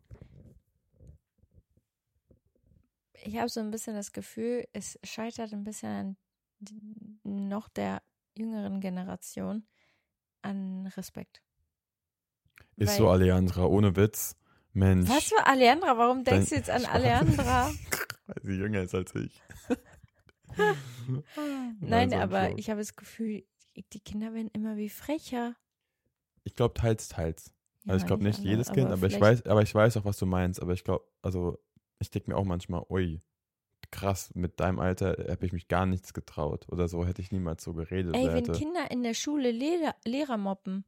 ich 3.24 3.36
habe 3.38 3.48
so 3.48 3.60
ein 3.60 3.70
bisschen 3.70 3.94
das 3.94 4.12
Gefühl, 4.12 4.66
es 4.72 4.98
scheitert 5.02 5.52
ein 5.52 5.64
bisschen 5.64 5.88
an 5.90 6.16
noch 7.24 7.68
der 7.68 8.02
jüngeren 8.36 8.80
Generation 8.80 9.66
an 10.42 10.86
Respekt. 10.96 11.42
Ist 12.76 12.90
Weil- 12.90 12.96
so 12.98 13.08
Alejandra, 13.08 13.64
ohne 13.66 13.96
Witz. 13.96 14.36
Mensch. 14.72 15.08
Was 15.08 15.24
für 15.24 15.46
Alejandra? 15.46 15.96
Warum 15.96 16.22
denkst 16.22 16.50
du 16.50 16.56
jetzt 16.56 16.68
an. 16.68 16.84
Alejandra? 16.92 17.70
Weil 18.26 18.36
sie 18.42 18.52
jünger 18.56 18.82
ist 18.82 18.94
als 18.94 19.14
ich. 19.14 19.40
Nein, 21.80 22.12
Also, 22.12 22.16
aber 22.16 22.58
ich 22.58 22.70
habe 22.70 22.80
das 22.80 22.96
Gefühl, 22.96 23.44
die- 23.76 24.00
Kinder 24.00 24.32
werden 24.34 24.50
immer 24.52 24.76
wie 24.76 24.88
frecher. 24.88 25.54
Ich 26.44 26.54
glaube 26.54 26.74
teils, 26.74 27.08
teils. 27.08 27.52
Ja, 27.84 27.92
also 27.92 28.02
ich 28.02 28.06
glaube 28.06 28.24
nicht 28.24 28.38
alle, 28.40 28.48
jedes 28.48 28.72
Kind, 28.72 28.86
aber, 28.90 29.06
ich 29.06 29.14
vielleicht- 29.14 29.44
weiß, 29.44 29.46
aber 29.46 29.62
ich 29.62 29.74
weiß 29.74 29.96
auch, 29.98 30.04
was 30.04 30.18
du 30.18 30.26
meinst. 30.26 30.60
Aber 30.60 30.72
ich 30.72 30.82
glaube, 30.84 31.04
also 31.22 31.58
ich 31.98 32.10
denke 32.10 32.30
mir 32.30 32.36
auch 32.36 32.44
manchmal, 32.44 32.84
ui, 32.88 33.20
krass, 33.90 34.30
mit 34.34 34.58
deinem 34.60 34.78
Alter 34.80 35.16
habe 35.30 35.46
ich 35.46 35.52
mich 35.52 35.68
gar 35.68 35.86
nichts 35.86 36.12
getraut 36.14 36.66
oder 36.70 36.88
so, 36.88 37.06
hätte 37.06 37.22
ich 37.22 37.30
niemals 37.32 37.62
so 37.62 37.72
geredet. 37.74 38.14
Ey, 38.16 38.26
wenn 38.26 38.34
hätte, 38.34 38.52
Kinder 38.52 38.90
in 38.90 39.02
der 39.02 39.14
Schule 39.14 39.50
Lehrer, 39.52 39.94
Lehrer 40.04 40.36
mobben, 40.36 40.84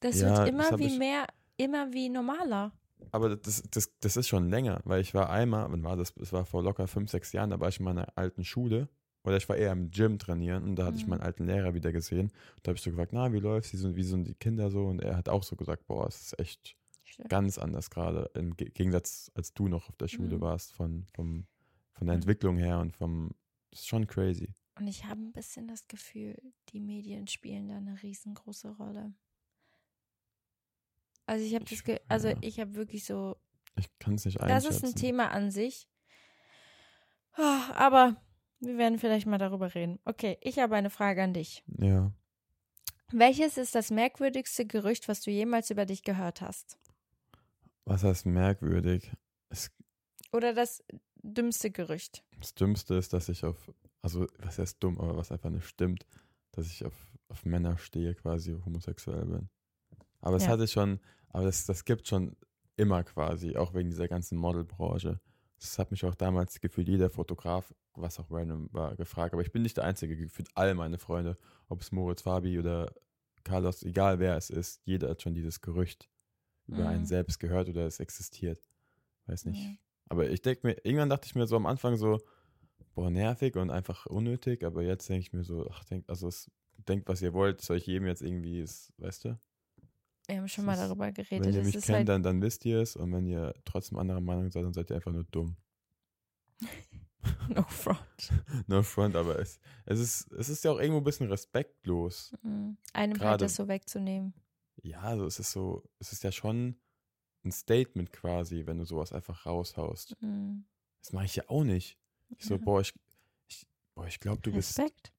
das 0.00 0.20
Ja, 0.20 0.28
wird 0.28 0.38
das 0.38 0.48
immer 0.48 0.70
hab 0.70 0.78
wie 0.78 0.86
ich- 0.86 0.98
mehr, 0.98 1.26
immer 1.56 1.92
wie 1.92 2.08
normaler. 2.10 2.72
aber 3.12 3.36
das, 3.36 3.62
das, 3.70 3.92
das 4.00 4.16
ist 4.16 4.28
schon 4.28 4.48
länger, 4.50 4.80
weil 4.84 5.00
ich 5.00 5.14
war 5.14 5.30
einmal, 5.30 5.70
wann 5.70 5.82
war 5.84 5.96
das? 5.96 6.14
Es 6.20 6.32
war 6.32 6.44
vor 6.44 6.62
locker 6.62 6.86
fünf, 6.88 7.10
sechs 7.10 7.32
Jahren, 7.32 7.50
da 7.50 7.60
war 7.60 7.68
ich 7.68 7.78
in 7.78 7.84
meiner 7.84 8.08
alten 8.16 8.44
Schule. 8.44 8.88
Oder 9.24 9.38
ich 9.38 9.48
war 9.48 9.56
eher 9.56 9.72
im 9.72 9.90
Gym 9.90 10.18
trainieren 10.18 10.64
und 10.64 10.76
da 10.76 10.84
hatte 10.86 10.96
ich 10.98 11.04
Mhm. 11.04 11.10
meinen 11.10 11.22
alten 11.22 11.46
Lehrer 11.46 11.74
wieder 11.74 11.92
gesehen. 11.92 12.30
Da 12.62 12.68
habe 12.70 12.76
ich 12.76 12.82
so 12.82 12.90
gefragt, 12.90 13.12
na, 13.12 13.32
wie 13.32 13.40
läuft's? 13.40 13.72
Wie 13.72 13.78
sind, 13.78 13.96
wie 13.96 14.02
sind 14.02 14.28
die 14.28 14.34
Kinder 14.34 14.70
so? 14.70 14.86
Und 14.86 15.00
er 15.02 15.16
hat 15.16 15.28
auch 15.28 15.42
so 15.42 15.56
gesagt, 15.56 15.86
boah, 15.86 16.06
es 16.06 16.20
ist 16.20 16.38
echt 16.38 16.76
ganz 17.28 17.58
anders 17.58 17.90
gerade, 17.90 18.30
im 18.34 18.54
Ge- 18.56 18.70
Gegensatz, 18.70 19.30
als 19.34 19.54
du 19.54 19.68
noch 19.68 19.88
auf 19.88 19.96
der 19.96 20.08
Schule 20.08 20.36
Mhm. 20.36 20.40
warst, 20.40 20.72
von, 20.72 21.06
vom, 21.14 21.46
von 21.92 22.06
der 22.06 22.16
Mhm. 22.16 22.22
Entwicklung 22.22 22.56
her 22.58 22.80
und 22.80 22.96
vom, 22.96 23.30
das 23.70 23.80
ist 23.80 23.88
schon 23.88 24.06
crazy. 24.06 24.52
Und 24.76 24.88
ich 24.88 25.04
habe 25.04 25.20
ein 25.22 25.32
bisschen 25.32 25.68
das 25.68 25.86
Gefühl, 25.88 26.36
die 26.70 26.80
Medien 26.80 27.26
spielen 27.28 27.68
da 27.68 27.76
eine 27.76 28.02
riesengroße 28.02 28.70
Rolle. 28.76 29.14
Also 31.26 31.44
ich 31.46 31.54
habe 31.54 31.64
das, 31.64 31.72
Ich- 31.72 31.84
Ge 31.84 32.00
also 32.08 32.28
ja. 32.28 32.36
ich 32.42 32.60
habe 32.60 32.74
wirklich 32.74 33.04
so, 33.04 33.36
Ich 33.76 33.88
kann 33.98 34.14
es 34.16 34.24
nicht 34.26 34.40
das 34.40 34.50
einschätzen. 34.50 34.74
ist 34.74 34.84
ein 34.84 35.00
Thema 35.00 35.30
an 35.30 35.50
sich. 35.50 35.88
Ah, 37.36 37.70
Aber 37.74 38.16
wir 38.66 38.78
werden 38.78 38.98
vielleicht 38.98 39.26
mal 39.26 39.38
darüber 39.38 39.74
reden. 39.74 39.98
Okay, 40.04 40.38
ich 40.40 40.58
habe 40.58 40.76
eine 40.76 40.90
Frage 40.90 41.22
an 41.22 41.34
dich. 41.34 41.62
Ja, 41.78 42.12
Welches 43.12 43.56
ist 43.58 43.74
das 43.74 43.90
merkwürdigste 43.90 44.66
Gerücht, 44.66 45.08
was 45.08 45.20
du 45.20 45.30
jemals 45.30 45.70
über 45.70 45.86
dich 45.86 46.02
gehört 46.02 46.40
hast? 46.40 46.78
was 47.86 48.02
heißt 48.02 48.24
merkwürdig? 48.26 49.12
Es, 49.50 49.70
Oder 50.32 50.54
das 50.54 50.82
dümmste 51.22 51.70
Gerücht? 51.70 52.24
das 52.40 52.54
Dümmste 52.54 52.94
ist, 52.94 53.12
dass 53.12 53.28
ich 53.28 53.44
auf, 53.44 53.70
also 54.02 54.26
was 54.38 54.58
heißt 54.58 54.82
dumm, 54.82 54.98
aber 54.98 55.16
was 55.16 55.30
einfach 55.32 55.50
nicht 55.50 55.66
stimmt, 55.66 56.06
dass 56.52 56.66
ich 56.66 56.84
auf, 56.84 56.94
auf 57.28 57.44
Männer 57.44 57.76
stehe, 57.78 58.14
quasi 58.14 58.52
homosexuell 58.64 59.26
bin. 59.26 59.48
Aber 60.20 60.36
es 60.36 60.44
Ja. 60.44 60.50
hatte 60.50 60.66
schon, 60.66 60.98
aber 61.28 61.44
das, 61.44 61.66
das 61.66 61.84
gibt 61.84 62.08
schon 62.08 62.36
immer 62.76 63.04
quasi, 63.04 63.56
auch 63.56 63.74
wegen 63.74 63.90
dieser 63.90 64.08
ganzen 64.08 64.38
Modelbranche. 64.38 65.20
Das 65.60 65.78
hat 65.78 65.90
mich 65.90 66.04
auch 66.04 66.14
damals 66.14 66.60
gefühlt 66.60 66.88
jeder 66.88 67.10
Fotograf, 67.10 67.74
was 67.96 68.18
auch 68.18 68.30
random 68.30 68.68
war, 68.72 68.94
gefragt. 68.96 69.32
Aber 69.34 69.42
ich 69.42 69.52
bin 69.52 69.62
nicht 69.62 69.76
der 69.76 69.84
Einzige, 69.84 70.16
gefühlt 70.16 70.48
all 70.54 70.74
meine 70.74 70.98
Freunde, 70.98 71.36
ob 71.68 71.80
es 71.80 71.92
Moritz 71.92 72.22
Fabi 72.22 72.58
oder 72.58 72.92
Carlos, 73.44 73.82
egal 73.82 74.18
wer 74.18 74.36
es 74.36 74.50
ist, 74.50 74.80
jeder 74.84 75.10
hat 75.10 75.22
schon 75.22 75.34
dieses 75.34 75.60
Gerücht 75.60 76.08
über 76.66 76.78
Mhm. 76.82 76.86
einen 76.86 77.06
selbst 77.06 77.38
gehört 77.40 77.68
oder 77.68 77.86
es 77.86 78.00
existiert. 78.00 78.58
Weiß 79.26 79.44
nicht. 79.44 79.62
Ja. 79.62 79.70
Aber 80.08 80.28
ich 80.30 80.42
denke 80.42 80.66
mir, 80.66 80.76
irgendwann 80.84 81.08
dachte 81.10 81.26
ich 81.26 81.34
mir 81.34 81.46
so 81.46 81.56
am 81.56 81.66
Anfang 81.66 81.96
so, 81.96 82.20
boah, 82.94 83.10
nervig 83.10 83.56
und 83.56 83.70
einfach 83.70 84.06
unnötig, 84.06 84.64
aber 84.64 84.82
jetzt 84.82 85.08
denke 85.08 85.20
ich 85.22 85.32
mir 85.32 85.44
so, 85.44 85.68
ach, 85.70 85.84
denk, 85.84 86.04
also 86.08 86.28
es, 86.28 86.50
denkt, 86.88 87.08
was 87.08 87.20
ihr 87.22 87.32
wollt, 87.32 87.60
soll 87.60 87.76
ich 87.78 87.86
jedem 87.86 88.06
jetzt 88.06 88.22
irgendwie, 88.22 88.60
ist, 88.60 88.92
weißt 88.98 89.24
du? 89.26 89.38
Wir 90.26 90.36
haben 90.38 90.48
schon 90.48 90.64
Das 90.66 90.78
mal 90.78 90.88
darüber 90.88 91.12
geredet. 91.12 91.44
wenn 91.46 91.54
ihr 91.54 91.62
mich 91.64 91.74
kennt, 91.74 91.88
halt, 91.88 92.08
dann, 92.08 92.22
dann 92.22 92.40
wisst 92.40 92.64
ihr 92.64 92.80
es 92.80 92.96
und 92.96 93.12
wenn 93.12 93.26
ihr 93.26 93.54
trotzdem 93.64 93.98
anderer 93.98 94.20
Meinung 94.20 94.50
seid, 94.50 94.64
dann 94.64 94.72
seid 94.72 94.90
ihr 94.90 94.96
einfach 94.96 95.12
nur 95.12 95.24
dumm. 95.24 95.56
no 97.48 97.62
front. 97.64 98.32
No 98.66 98.82
front, 98.82 99.16
aber 99.16 99.38
es, 99.38 99.58
es, 99.86 100.00
ist, 100.00 100.32
es 100.32 100.48
ist 100.48 100.64
ja 100.64 100.72
auch 100.72 100.78
irgendwo 100.78 100.98
ein 100.98 101.04
bisschen 101.04 101.28
respektlos. 101.28 102.32
Mhm. 102.42 102.76
Einem 102.92 103.12
halt 103.12 103.20
Gerade- 103.20 103.44
das 103.44 103.56
so 103.56 103.68
wegzunehmen. 103.68 104.34
Ja, 104.82 105.00
also 105.02 105.26
es 105.26 105.38
ist 105.38 105.52
so, 105.52 105.82
es 105.98 106.12
ist 106.12 106.22
ja 106.24 106.32
schon 106.32 106.76
ein 107.44 107.52
Statement 107.52 108.12
quasi, 108.12 108.66
wenn 108.66 108.78
du 108.78 108.84
sowas 108.84 109.12
einfach 109.12 109.46
raushaust. 109.46 110.16
Mhm. 110.20 110.64
Das 111.00 111.12
mache 111.12 111.26
ich 111.26 111.36
ja 111.36 111.44
auch 111.48 111.64
nicht. 111.64 111.98
Ich 112.36 112.44
so, 112.44 112.54
Ja. 112.54 112.60
boah, 112.64 112.80
ich, 112.80 112.92
ich, 113.48 113.66
boah, 113.94 114.06
ich 114.06 114.18
glaube, 114.20 114.40
du 114.40 114.52
bist, 114.52 114.78
Respekt. 114.78 115.12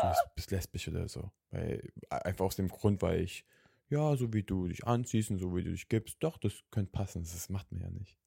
du 0.00 0.08
bist, 0.08 0.20
bist 0.34 0.50
lesbisch 0.50 0.88
oder 0.88 1.08
so. 1.08 1.30
Weil, 1.50 1.92
einfach 2.10 2.44
aus 2.44 2.56
dem 2.56 2.68
Grund, 2.68 3.00
weil 3.02 3.20
ich, 3.20 3.44
ja, 3.88 4.16
so 4.16 4.32
wie 4.32 4.42
du 4.42 4.66
dich 4.68 4.86
anziehst 4.86 5.30
und 5.30 5.38
so 5.38 5.54
wie 5.56 5.62
du 5.64 5.70
dich 5.70 5.88
gibst, 5.88 6.16
doch, 6.20 6.38
das 6.38 6.52
könnte 6.70 6.90
passen. 6.92 7.22
Das, 7.22 7.32
das 7.32 7.48
macht 7.48 7.70
man 7.72 7.80
ja 7.80 7.90
nicht. 7.90 8.18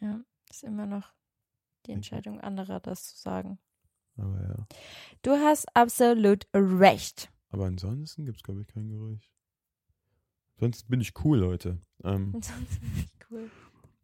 Ja, 0.00 0.20
ist 0.50 0.64
immer 0.64 0.86
noch 0.86 1.12
die. 1.86 1.92
Entscheidung 1.92 2.40
anderer, 2.40 2.80
das 2.80 3.08
zu 3.14 3.16
sagen. 3.20 3.58
Aber 4.16 4.40
ja. 4.42 4.66
Du 5.22 5.32
hast 5.32 5.66
absolut 5.76 6.46
recht. 6.54 7.30
Aber 7.50 7.66
ansonsten 7.66 8.24
gibt 8.24 8.38
es, 8.38 8.42
glaube 8.42 8.60
ich, 8.62 8.68
kein 8.68 8.88
Gerücht. 8.88 9.30
Sonst 10.58 10.88
bin 10.88 11.00
ich 11.00 11.12
cool, 11.24 11.38
Leute. 11.38 11.78
Ähm, 12.04 12.32
Sonst 12.42 12.80
bin 12.80 12.94
ich 12.96 13.30
cool. 13.30 13.50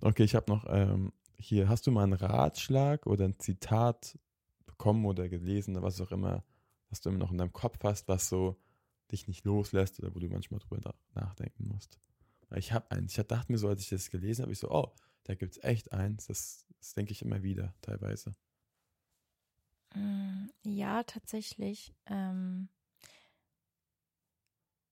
okay, 0.02 0.24
ich 0.24 0.34
habe 0.34 0.50
noch 0.50 0.64
ähm, 0.68 1.12
hier, 1.38 1.68
hast 1.68 1.86
du 1.86 1.90
mal 1.90 2.04
einen 2.04 2.12
Ratschlag 2.14 3.06
oder 3.06 3.24
ein 3.24 3.38
Zitat 3.38 4.18
bekommen 4.66 5.04
oder 5.06 5.28
gelesen 5.28 5.76
oder 5.76 5.84
was 5.84 6.00
auch 6.00 6.10
immer, 6.10 6.44
was 6.88 7.00
du 7.00 7.08
immer 7.10 7.18
noch 7.18 7.30
in 7.30 7.38
deinem 7.38 7.52
Kopf 7.52 7.78
hast, 7.84 8.08
was 8.08 8.28
so 8.28 8.56
dich 9.12 9.26
nicht 9.28 9.44
loslässt 9.44 10.00
oder 10.00 10.14
wo 10.14 10.18
du 10.18 10.28
manchmal 10.28 10.60
drüber 10.60 10.80
nach- 10.84 11.22
nachdenken 11.22 11.68
musst? 11.68 11.98
Ich 12.56 12.72
habe 12.72 12.90
eins. 12.90 13.16
Ich 13.16 13.24
dachte 13.26 13.52
mir 13.52 13.58
so, 13.58 13.68
als 13.68 13.80
ich 13.82 13.88
das 13.90 14.10
gelesen 14.10 14.42
habe, 14.42 14.52
ich 14.52 14.58
so, 14.58 14.70
oh, 14.70 14.92
da 15.24 15.34
gibt 15.34 15.56
es 15.56 15.64
echt 15.64 15.92
eins. 15.92 16.26
Das, 16.26 16.66
das 16.78 16.94
denke 16.94 17.12
ich 17.12 17.22
immer 17.22 17.42
wieder, 17.42 17.74
teilweise. 17.80 18.34
Mm, 19.94 20.48
Ja, 20.62 21.02
tatsächlich. 21.04 21.94
Ähm, 22.06 22.68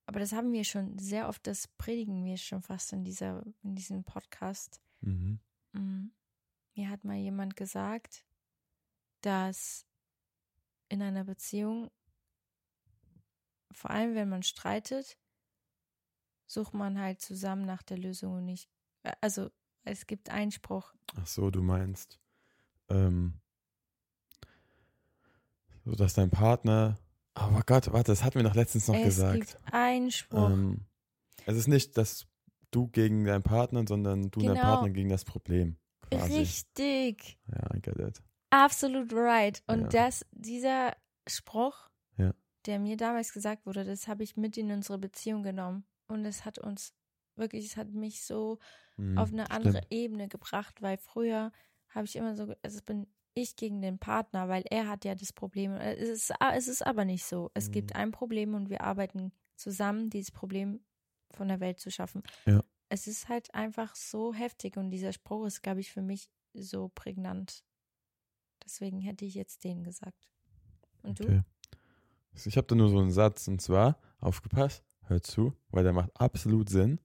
aber 0.06 0.20
das 0.20 0.32
haben 0.32 0.52
wir 0.52 0.64
schon 0.64 0.98
sehr 0.98 1.28
oft, 1.28 1.46
das 1.46 1.68
predigen 1.68 2.24
wir 2.24 2.38
schon 2.38 2.62
fast 2.62 2.92
in 2.92 3.04
dieser, 3.04 3.44
in 3.62 3.74
diesem 3.74 4.04
Podcast. 4.04 4.80
Mhm. 5.00 5.40
Mhm. 5.72 6.12
Mir 6.74 6.88
hat 6.90 7.04
mal 7.04 7.16
jemand 7.16 7.56
gesagt, 7.56 8.24
dass 9.20 9.86
in 10.88 11.02
einer 11.02 11.24
Beziehung, 11.24 11.90
vor 13.70 13.90
allem 13.90 14.14
wenn 14.14 14.28
man 14.28 14.42
streitet, 14.42 15.18
sucht 16.46 16.72
man 16.72 16.98
halt 16.98 17.20
zusammen 17.20 17.66
nach 17.66 17.82
der 17.82 17.98
Lösung 17.98 18.34
und 18.34 18.44
nicht, 18.46 18.70
äh, 19.02 19.12
also 19.20 19.50
es 19.84 20.06
gibt 20.06 20.30
Einspruch. 20.30 20.92
Ach 21.16 21.26
so, 21.26 21.50
du 21.50 21.62
meinst, 21.62 22.18
ähm, 22.88 23.34
so 25.84 25.92
dass 25.94 26.14
dein 26.14 26.30
Partner, 26.30 26.98
oh 27.34 27.60
Gott, 27.66 27.92
warte, 27.92 28.12
das 28.12 28.22
hatten 28.24 28.36
wir 28.36 28.42
doch 28.44 28.54
letztens 28.54 28.88
noch 28.88 28.94
es 28.96 29.04
gesagt. 29.04 29.34
gibt 29.40 29.56
Einspruch. 29.72 30.50
Ähm, 30.50 30.86
es 31.46 31.56
ist 31.56 31.68
nicht, 31.68 31.96
dass 31.96 32.26
du 32.70 32.88
gegen 32.88 33.24
deinen 33.24 33.42
Partner, 33.42 33.84
sondern 33.88 34.30
du 34.30 34.40
und 34.40 34.46
dein 34.46 34.54
Genau. 34.56 34.66
Partner 34.66 34.90
gegen 34.90 35.08
das 35.08 35.24
Problem. 35.24 35.76
Quasi. 36.10 36.38
Richtig. 36.38 37.38
Ja, 37.50 37.74
I 37.74 37.80
get 37.80 37.96
it. 37.98 38.22
Absolut 38.50 39.12
right. 39.12 39.62
Und 39.66 39.80
Ja. 39.80 39.88
das, 39.88 40.26
dieser 40.32 40.96
Spruch, 41.26 41.88
Ja. 42.16 42.32
der 42.66 42.78
mir 42.78 42.96
damals 42.96 43.32
gesagt 43.32 43.66
wurde, 43.66 43.84
das 43.84 44.08
habe 44.08 44.22
ich 44.24 44.36
mit 44.36 44.56
in 44.56 44.70
unsere 44.70 44.98
Beziehung 44.98 45.42
genommen. 45.42 45.84
Und 46.06 46.24
es 46.24 46.44
hat 46.46 46.58
uns 46.58 46.94
wirklich, 47.38 47.64
es 47.66 47.76
hat 47.76 47.90
mich 47.92 48.22
so 48.22 48.58
Mhm, 48.96 49.18
auf 49.18 49.32
eine 49.32 49.44
stimmt. 49.46 49.56
andere 49.66 49.80
Ebene 49.90 50.28
gebracht, 50.28 50.82
weil 50.82 50.98
früher 50.98 51.52
habe 51.88 52.04
ich 52.06 52.16
immer 52.16 52.34
so, 52.36 52.42
also 52.62 52.76
es 52.78 52.82
bin 52.82 53.06
ich 53.34 53.54
gegen 53.56 53.80
den 53.80 53.98
Partner, 53.98 54.48
weil 54.48 54.64
er 54.68 54.88
hat 54.88 55.04
ja 55.04 55.14
das 55.14 55.32
Problem. 55.32 55.72
Äh, 55.72 55.94
Es 55.94 56.08
ist, 56.08 56.40
a- 56.42 56.54
es 56.56 56.66
ist 56.68 56.84
aber 56.84 57.04
nicht 57.04 57.24
so. 57.24 57.50
Es 57.54 57.70
gibt 57.70 57.90
Mhm. 57.90 57.96
ein 58.00 58.10
Problem 58.10 58.54
und 58.54 58.68
wir 58.68 58.80
arbeiten 58.82 59.32
zusammen, 59.56 60.10
dieses 60.10 60.30
Problem 60.32 60.80
von 61.30 61.48
der 61.48 61.60
Welt 61.60 61.78
zu 61.78 61.90
schaffen. 61.90 62.22
Ja. 62.46 62.62
Es 62.88 63.06
ist 63.06 63.28
halt 63.28 63.54
einfach 63.54 63.94
so 63.94 64.32
heftig 64.34 64.76
und 64.76 64.90
dieser 64.90 65.12
Spruch 65.12 65.46
ist, 65.46 65.62
glaube 65.62 65.80
ich, 65.80 65.92
für 65.92 66.02
mich 66.02 66.28
so 66.54 66.88
prägnant. 66.88 67.64
Deswegen 68.64 69.00
hätte 69.00 69.24
ich 69.24 69.34
jetzt 69.34 69.62
den 69.64 69.84
gesagt. 69.84 70.28
Und 71.02 71.20
du? 71.20 71.24
Okay. 71.24 71.42
Ich 72.46 72.56
habe 72.56 72.66
da 72.66 72.74
nur 72.74 72.88
so 72.88 72.98
einen 72.98 73.10
Satz 73.10 73.48
und 73.48 73.60
zwar, 73.60 73.98
aufgepasst, 74.20 74.84
hör 75.06 75.20
zu, 75.22 75.52
weil 75.70 75.84
der 75.84 75.92
macht 75.92 76.10
absolut 76.20 76.68
Sinn. 76.68 77.00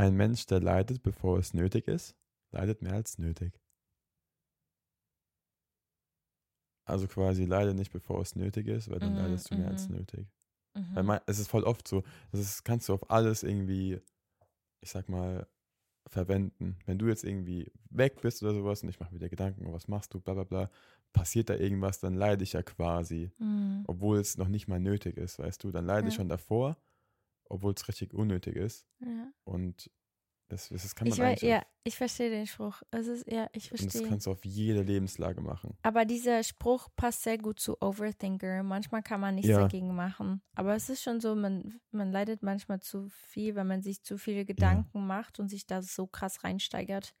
Ein 0.00 0.16
Mensch, 0.16 0.46
der 0.46 0.60
leidet, 0.60 1.02
bevor 1.02 1.38
es 1.38 1.52
nötig 1.52 1.86
ist, 1.86 2.16
leidet 2.52 2.80
mehr 2.80 2.94
als 2.94 3.18
nötig. 3.18 3.60
Also 6.86 7.06
quasi 7.06 7.44
leide 7.44 7.74
nicht, 7.74 7.92
bevor 7.92 8.22
es 8.22 8.34
nötig 8.34 8.66
ist, 8.66 8.88
weil 8.90 8.98
dann 9.00 9.12
Mhm, 9.12 9.18
leidest 9.18 9.50
du 9.50 9.56
mehr 9.56 9.68
als 9.68 9.90
mhm. 9.90 9.96
nötig. 9.96 10.26
Mhm. 10.74 10.94
Weil 10.94 11.02
man, 11.02 11.20
es 11.26 11.38
ist 11.38 11.48
voll 11.50 11.64
oft 11.64 11.86
so, 11.86 12.02
das 12.32 12.40
ist, 12.40 12.64
kannst 12.64 12.88
du 12.88 12.94
auf 12.94 13.10
alles 13.10 13.42
irgendwie, 13.42 14.00
ich 14.80 14.90
sag 14.90 15.10
mal, 15.10 15.46
verwenden. 16.08 16.78
Wenn 16.86 16.98
du 16.98 17.08
jetzt 17.08 17.24
irgendwie 17.24 17.70
weg 17.90 18.22
bist 18.22 18.42
oder 18.42 18.54
sowas 18.54 18.82
und 18.82 18.88
ich 18.88 19.00
mache 19.00 19.12
mir 19.12 19.20
dir 19.20 19.28
Gedanken, 19.28 19.72
was 19.72 19.88
machst 19.88 20.14
du, 20.14 20.20
bla 20.20 20.34
bla 20.34 20.44
bla, 20.44 20.70
passiert 21.12 21.50
da 21.50 21.56
irgendwas, 21.56 22.00
dann 22.00 22.14
leide 22.14 22.44
ich 22.44 22.54
ja 22.54 22.62
quasi, 22.62 23.32
Mhm. 23.38 23.84
obwohl 23.86 24.18
es 24.18 24.38
noch 24.38 24.48
nicht 24.48 24.68
mal 24.68 24.80
nötig 24.80 25.18
ist, 25.18 25.38
weißt 25.38 25.62
du, 25.64 25.70
dann 25.72 25.84
leide 25.86 26.08
ich 26.08 26.14
schon 26.14 26.30
davor, 26.30 26.78
obwohl 27.50 27.74
es 27.74 27.86
richtig 27.88 28.14
unnötig 28.14 28.56
ist 28.56 28.86
Ja. 29.00 29.30
und 29.44 29.90
das, 30.48 30.68
das, 30.70 30.82
das 30.82 30.94
kann 30.96 31.06
man 31.06 31.16
Ich, 31.16 31.22
eigentlich 31.22 31.42
ja, 31.42 31.58
auf, 31.58 31.64
ich 31.84 31.96
verstehe 31.96 32.28
den 32.28 32.44
Spruch. 32.46 32.82
Es 32.90 33.06
ist, 33.06 33.24
ja, 33.30 33.48
ich 33.52 33.70
und 33.70 33.80
das 33.84 33.92
verstehe. 33.92 34.08
kannst 34.08 34.26
du 34.26 34.32
auf 34.32 34.44
jede 34.44 34.82
Lebenslage 34.82 35.40
machen. 35.40 35.76
Aber 35.82 36.04
dieser 36.04 36.42
Spruch 36.42 36.88
passt 36.96 37.22
sehr 37.22 37.38
gut 37.38 37.60
zu 37.60 37.80
Overthinker. 37.80 38.64
Manchmal 38.64 39.04
kann 39.04 39.20
man 39.20 39.36
nichts 39.36 39.48
Ja. 39.50 39.60
dagegen 39.60 39.94
machen. 39.94 40.42
Aber 40.56 40.74
es 40.74 40.88
ist 40.88 41.02
schon 41.02 41.20
so, 41.20 41.36
man, 41.36 41.78
man 41.92 42.10
leidet 42.10 42.42
manchmal 42.42 42.80
zu 42.80 43.08
viel, 43.10 43.54
weil 43.54 43.64
man 43.64 43.80
sich 43.82 44.02
zu 44.02 44.18
viele 44.18 44.44
Gedanken 44.44 45.06
macht 45.06 45.38
und 45.38 45.48
sich 45.48 45.68
da 45.68 45.82
so 45.82 46.08
krass 46.08 46.42
reinsteigert. 46.42 47.14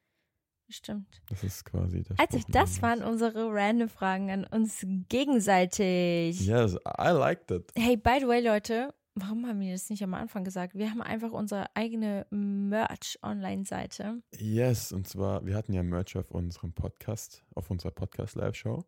Stimmt. 0.68 1.20
Das 1.28 1.44
ist 1.44 1.64
quasi 1.64 2.02
der 2.02 2.18
Also, 2.18 2.40
das 2.48 2.82
waren 2.82 3.02
unsere 3.04 3.48
random 3.52 3.88
Fragen 3.88 4.30
an 4.30 4.44
uns 4.44 4.84
gegenseitig. 5.08 6.40
Yes, 6.46 6.74
I 6.86 7.10
liked 7.10 7.50
it. 7.50 7.70
Hey, 7.76 7.96
by 7.96 8.18
the 8.20 8.26
way, 8.26 8.40
Leute, 8.40 8.92
warum 9.14 9.46
haben 9.46 9.60
wir 9.60 9.72
das 9.72 9.90
nicht 9.90 10.02
am 10.02 10.14
Anfang 10.14 10.44
gesagt? 10.44 10.74
Wir 10.74 10.90
haben 10.90 11.02
einfach 11.02 11.32
unsere 11.32 11.74
eigene 11.76 12.26
Merch-Online-Seite. 12.30 14.22
Yes, 14.38 14.92
und 14.92 15.06
zwar, 15.08 15.44
wir 15.46 15.54
hatten 15.54 15.72
ja 15.72 15.82
Merch 15.82 16.16
auf 16.16 16.30
unserem 16.30 16.72
Podcast, 16.72 17.44
auf 17.54 17.70
unserer 17.70 17.90
Podcast-Live-Show. 17.92 18.84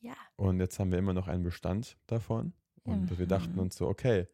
Ja. 0.00 0.14
Und 0.36 0.60
jetzt 0.60 0.78
haben 0.78 0.90
wir 0.92 0.98
immer 0.98 1.14
noch 1.14 1.28
einen 1.28 1.42
Bestand 1.42 1.96
davon. 2.06 2.52
Und 2.84 3.18
wir 3.18 3.26
dachten 3.26 3.52
Mhm. 3.54 3.58
uns 3.58 3.76
so, 3.76 3.86
okay, 3.88 4.26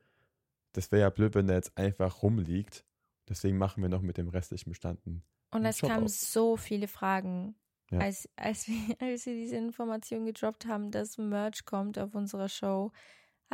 das 0.73 0.93
wäre 0.93 1.03
ja 1.03 1.11
blöd, 1.11 1.35
wenn 1.35 1.47
der 1.47 1.57
jetzt 1.57 1.77
einfach 1.77 2.23
rumliegt. 2.23 2.85
Deswegen 3.29 3.57
machen 3.59 3.83
wir 3.83 3.89
noch 3.89 4.03
mit 4.03 4.17
dem 4.19 4.29
restlichen 4.29 4.69
Bestand 4.71 5.01
einen 5.07 5.23
Und 5.51 5.65
es 5.65 5.81
kamen 5.81 6.09
so 6.09 6.57
viele 6.57 6.87
Fragen, 6.89 7.57
Ja. 7.91 7.99
als, 8.01 8.29
als, 8.37 8.69
wir, 8.69 8.75
als 9.01 9.27
wir 9.27 9.35
diese 9.35 9.57
Information 9.57 10.25
gedroppt 10.27 10.67
haben, 10.67 10.91
dass 10.91 11.19
Merch 11.19 11.65
kommt 11.65 11.99
auf 11.99 12.15
unserer 12.15 12.49
Show. 12.49 12.93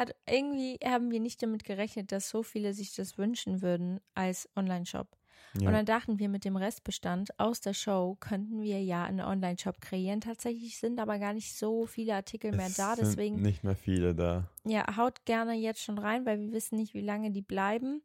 Hat 0.01 0.15
irgendwie 0.29 0.79
haben 0.85 1.11
wir 1.11 1.21
nicht 1.21 1.43
damit 1.43 1.65
gerechnet, 1.65 2.11
dass 2.11 2.29
so 2.31 2.43
viele 2.43 2.73
sich 2.73 2.95
das 2.95 3.19
wünschen 3.19 3.61
würden 3.61 4.01
als 4.15 4.49
Online-Shop. 4.57 5.09
Und 5.55 5.63
Ja, 5.63 5.73
dann 5.73 5.85
dachten 5.85 6.19
wir, 6.19 6.29
mit 6.29 6.45
dem 6.45 6.57
Restbestand 6.57 7.39
aus 7.39 7.61
der 7.61 7.75
Show 7.75 8.17
könnten 8.21 8.63
wir 8.63 8.81
ja 8.83 9.05
einen 9.05 9.21
Online-Shop 9.21 9.81
kreieren. 9.81 10.21
Tatsächlich 10.21 10.79
sind 10.79 11.01
aber 11.01 11.19
gar 11.19 11.33
nicht 11.35 11.55
so 11.57 11.87
viele 11.87 12.15
Artikel 12.15 12.53
mehr 12.53 12.67
es 12.69 12.77
da. 12.77 12.95
sind 12.95 13.07
Deswegen, 13.07 13.43
nicht 13.43 13.65
mehr 13.65 13.75
viele 13.75 14.15
da. 14.15 14.49
ja, 14.65 14.97
haut 14.97 15.25
gerne 15.25 15.55
jetzt 15.55 15.83
schon 15.83 15.99
rein, 15.99 16.25
weil 16.25 16.39
wir 16.41 16.53
wissen 16.53 16.77
nicht, 16.77 16.95
wie 16.95 17.01
lange 17.03 17.31
die 17.33 17.43
bleiben. 17.43 18.01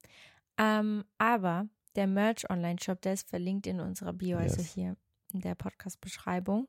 Ähm, 0.58 1.06
aber 1.18 1.68
der 1.96 2.08
Merch-Online-Shop, 2.08 3.00
der 3.02 3.14
ist 3.14 3.30
verlinkt 3.30 3.68
in 3.68 3.80
unserer 3.80 4.14
Bio, 4.14 4.38
also 4.38 4.62
Yes. 4.62 4.74
hier 4.74 4.98
in 5.32 5.42
der 5.42 5.56
Podcast-Beschreibung. 5.56 6.68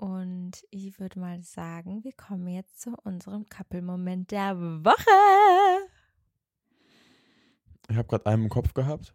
Und 0.00 0.64
ich 0.70 0.98
würde 0.98 1.20
mal 1.20 1.42
sagen, 1.42 2.02
wir 2.04 2.12
kommen 2.14 2.48
jetzt 2.48 2.80
zu 2.80 2.94
unserem 3.04 3.46
Couple-Moment 3.50 4.30
der 4.30 4.58
Woche. 4.58 5.90
Ich 7.90 7.96
habe 7.96 8.08
gerade 8.08 8.24
einen 8.24 8.44
im 8.44 8.48
Kopf 8.48 8.72
gehabt, 8.72 9.14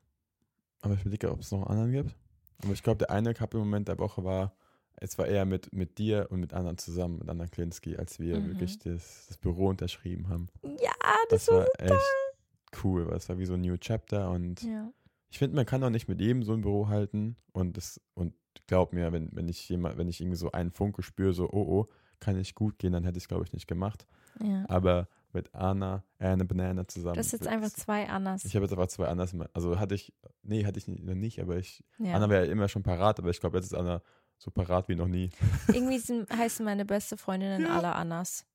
aber 0.81 0.93
ich 0.93 1.01
überlege, 1.01 1.31
ob 1.31 1.39
es 1.39 1.49
noch 1.51 1.63
einen 1.65 1.71
anderen 1.79 1.91
gibt. 1.91 2.15
Aber 2.63 2.73
ich 2.73 2.83
glaube, 2.83 2.99
der 2.99 3.09
eine 3.09 3.33
Couple-Moment 3.33 3.87
der 3.87 3.97
Woche 3.97 4.23
war, 4.23 4.55
es 4.97 5.17
war 5.17 5.25
eher 5.25 5.45
mit, 5.45 5.73
mit 5.73 5.97
dir 5.97 6.27
und 6.29 6.39
mit 6.39 6.53
anderen 6.53 6.77
zusammen, 6.77 7.17
mit 7.17 7.29
Anna 7.29 7.47
Klinski, 7.47 7.97
als 7.97 8.19
wir 8.19 8.39
Mhm. 8.39 8.49
wirklich 8.49 8.77
das, 8.77 9.25
das 9.27 9.37
Büro 9.39 9.69
unterschrieben 9.69 10.29
haben. 10.29 10.49
Ja, 10.61 10.93
das, 11.31 11.45
Das, 11.45 11.47
war 11.47 11.61
war 11.61 11.79
echt 11.79 12.83
cool, 12.83 13.07
weil 13.07 13.17
es 13.17 13.27
war 13.27 13.39
wie 13.39 13.45
so 13.47 13.55
ein 13.55 13.61
New 13.61 13.77
Chapter 13.77 14.29
und 14.29 14.61
Ja. 14.61 14.93
ich 15.29 15.39
finde, 15.39 15.55
man 15.55 15.65
kann 15.65 15.83
auch 15.83 15.89
nicht 15.89 16.07
mit 16.07 16.21
jedem 16.21 16.43
so 16.43 16.53
ein 16.53 16.61
Büro 16.61 16.89
halten 16.89 17.37
und 17.53 17.75
das 17.75 17.99
und 18.13 18.35
glaub 18.67 18.93
mir, 18.93 19.11
wenn, 19.13 19.29
wenn 19.33 19.47
ich 19.47 19.67
jemand, 19.69 19.97
wenn 19.97 20.07
ich 20.07 20.21
irgendwie 20.21 20.37
so 20.37 20.51
einen 20.51 20.71
Funke 20.71 21.01
spüre, 21.03 21.33
so 21.33 21.49
oh 21.49 21.65
oh, 21.67 21.87
kann 22.19 22.37
ich 22.37 22.55
gut 22.55 22.79
gehen, 22.79 22.93
dann 22.93 23.03
hätte 23.03 23.17
ich 23.17 23.25
es 23.25 23.27
glaube 23.27 23.43
ich 23.43 23.53
nicht 23.53 23.67
gemacht. 23.67 24.05
ja. 24.41 24.65
Aber 24.67 25.07
mit 25.35 25.53
Anna, 25.53 26.03
Anna 26.17 26.45
Banana 26.45 26.87
zusammen. 26.87 27.15
Das 27.17 27.27
ist 27.27 27.33
jetzt 27.33 27.47
einfach 27.47 27.69
zwei 27.69 28.07
Annas. 28.07 28.45
Ich 28.45 28.55
habe 28.55 28.65
jetzt 28.65 28.71
aber 28.71 28.87
zwei 28.87 29.07
anders, 29.07 29.35
also 29.53 29.77
hatte 29.77 29.93
ich, 29.93 30.13
nee, 30.43 30.65
hatte 30.65 30.79
ich 30.79 30.87
noch 30.87 31.13
nicht, 31.13 31.41
aber 31.41 31.57
ich, 31.57 31.83
Ja. 31.99 32.13
Anna 32.13 32.29
wäre 32.29 32.45
immer 32.45 32.69
schon 32.69 32.83
parat, 32.83 33.19
aber 33.19 33.29
ich 33.29 33.39
glaube, 33.41 33.57
jetzt 33.57 33.65
ist 33.65 33.73
Anna 33.75 34.01
so 34.37 34.49
parat 34.49 34.87
wie 34.87 34.95
noch 34.95 35.07
nie. 35.07 35.29
Irgendwie 35.67 35.99
sind, 35.99 36.29
heißen 36.31 36.65
meine 36.65 36.85
beste 36.85 37.17
Freundinnen 37.17 37.67
alle 37.69 37.93
Annas. 37.93 38.45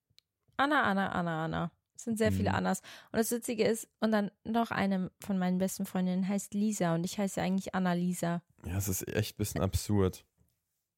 Anna, 0.56 0.82
Anna, 0.82 1.08
Anna, 1.12 1.44
Anna. 1.44 1.72
Es 2.00 2.04
sind 2.04 2.16
sehr 2.18 2.32
viele 2.32 2.48
Mhm. 2.50 2.56
Annas. 2.56 2.80
Und 3.12 3.18
das 3.18 3.30
Witzige 3.30 3.64
ist, 3.64 3.86
und 4.00 4.10
dann 4.12 4.30
noch 4.44 4.70
eine 4.70 5.10
von 5.20 5.38
meinen 5.38 5.58
besten 5.58 5.84
Freundinnen 5.84 6.26
heißt 6.26 6.54
Lisa 6.54 6.94
und 6.94 7.04
ich 7.04 7.18
heiße 7.18 7.40
eigentlich 7.42 7.74
Anna 7.74 7.92
Lisa. 7.92 8.40
Ja, 8.64 8.78
es 8.78 8.88
ist 8.88 9.06
echt 9.08 9.34
ein 9.34 9.38
bisschen 9.38 9.60
absurd. 9.60 10.24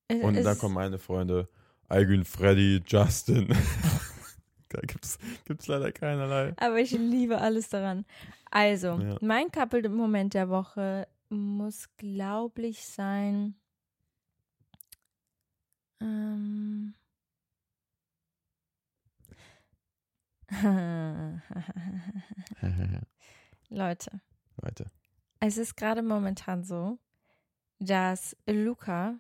Es- 0.09 0.23
Und 0.23 0.37
es 0.37 0.47
ist- 0.47 0.59
kommen 0.61 0.75
meine 0.75 0.99
Freunde, 0.99 1.49
Algün, 1.89 2.25
Freddy, 2.25 2.83
Justin. 2.87 3.49
da 4.69 4.81
gibt's, 4.83 5.19
gibt's 5.45 5.67
leider 5.67 5.91
keinerlei. 5.91 6.55
Aber 6.59 6.79
ich 6.79 6.93
liebe 6.93 7.39
alles 7.41 7.69
daran. 7.69 8.05
Also, 8.53 8.89
Ja. 9.01 9.17
mein 9.21 9.51
Couple-Moment 9.51 10.35
der 10.35 10.49
Woche 10.51 11.09
muss, 11.31 11.89
glaube 11.97 12.63
ich, 12.63 12.85
sein. 12.87 13.57
Ähm. 16.01 16.95
Leute, 23.71 24.21
Weiter. 24.57 24.91
es 25.41 25.57
ist 25.57 25.77
gerade 25.77 26.03
momentan 26.03 26.63
so, 26.63 26.99
dass 27.79 28.37
Luca 28.47 29.19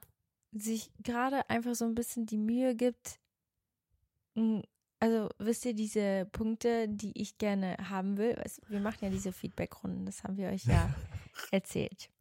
sich 0.52 0.90
gerade 1.02 1.48
einfach 1.48 1.74
so 1.74 1.86
ein 1.86 1.94
bisschen 1.94 2.26
die 2.26 2.38
Mühe 2.38 2.76
gibt. 2.76 3.18
Also, 5.00 5.30
wisst 5.38 5.64
ihr, 5.64 5.74
diese 5.74 6.26
Punkte, 6.32 6.86
die 6.88 7.20
ich 7.20 7.38
gerne 7.38 7.76
haben 7.88 8.18
will? 8.18 8.36
Wir 8.68 8.80
machen 8.80 8.98
ja 9.00 9.10
diese 9.10 9.32
Feedback-Runden, 9.32 10.06
das 10.06 10.22
haben 10.22 10.36
wir 10.36 10.48
euch 10.48 10.64
ja 10.66 10.94
erzählt. 11.50 12.11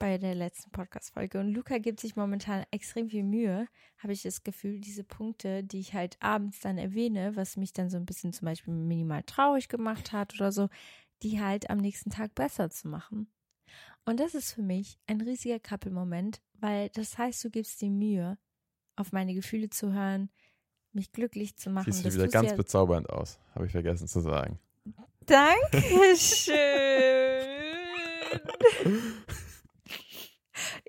Bei 0.00 0.18
der 0.18 0.34
letzten 0.34 0.72
Podcast-Folge. 0.72 1.38
Und 1.38 1.52
Luca 1.52 1.78
gibt 1.78 2.00
sich 2.00 2.16
momentan 2.16 2.64
extrem 2.72 3.08
viel 3.08 3.22
Mühe, 3.22 3.68
habe 3.98 4.12
ich 4.14 4.22
das 4.22 4.42
Gefühl, 4.42 4.80
diese 4.80 5.04
Punkte, 5.04 5.62
die 5.62 5.78
ich 5.78 5.94
halt 5.94 6.16
abends 6.20 6.58
dann 6.58 6.78
erwähne, 6.78 7.36
was 7.36 7.56
mich 7.56 7.72
dann 7.72 7.90
so 7.90 7.98
ein 7.98 8.06
bisschen 8.06 8.32
zum 8.32 8.46
Beispiel 8.46 8.74
minimal 8.74 9.22
traurig 9.22 9.68
gemacht 9.68 10.10
hat 10.12 10.34
oder 10.34 10.50
so, 10.50 10.68
die 11.22 11.40
halt 11.40 11.70
am 11.70 11.78
nächsten 11.78 12.10
Tag 12.10 12.34
besser 12.34 12.70
zu 12.70 12.88
machen. 12.88 13.30
Und 14.06 14.18
das 14.18 14.34
ist 14.34 14.52
für 14.52 14.62
mich 14.62 14.98
ein 15.06 15.20
riesiger 15.20 15.60
Couple-Moment, 15.60 16.40
weil 16.54 16.88
das 16.88 17.18
heißt, 17.18 17.44
du 17.44 17.50
gibst 17.50 17.80
dir 17.80 17.90
Mühe, 17.90 18.38
auf 18.96 19.12
meine 19.12 19.34
Gefühle 19.34 19.68
zu 19.68 19.92
hören, 19.92 20.30
mich 20.92 21.12
glücklich 21.12 21.56
zu 21.56 21.68
machen. 21.70 21.92
Siehst 21.92 22.06
du 22.06 22.14
wieder 22.14 22.26
ganz 22.26 22.50
ja 22.50 22.56
bezaubernd 22.56 23.08
aus, 23.10 23.38
habe 23.54 23.66
ich 23.66 23.72
vergessen 23.72 24.08
zu 24.08 24.20
sagen. 24.20 24.58
Dankeschön. 25.26 26.56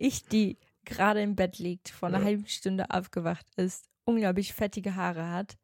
ich, 0.02 0.26
die 0.26 0.58
gerade 0.86 1.22
im 1.22 1.36
Bett 1.36 1.60
liegt, 1.60 1.90
vor 1.90 2.10
einer 2.10 2.20
ja. 2.20 2.26
halben 2.26 2.48
Stunde 2.48 2.90
aufgewacht 2.90 3.46
ist, 3.56 3.86
unglaublich 4.04 4.54
fettige 4.54 4.96
Haare 4.96 5.30
hat. 5.30 5.58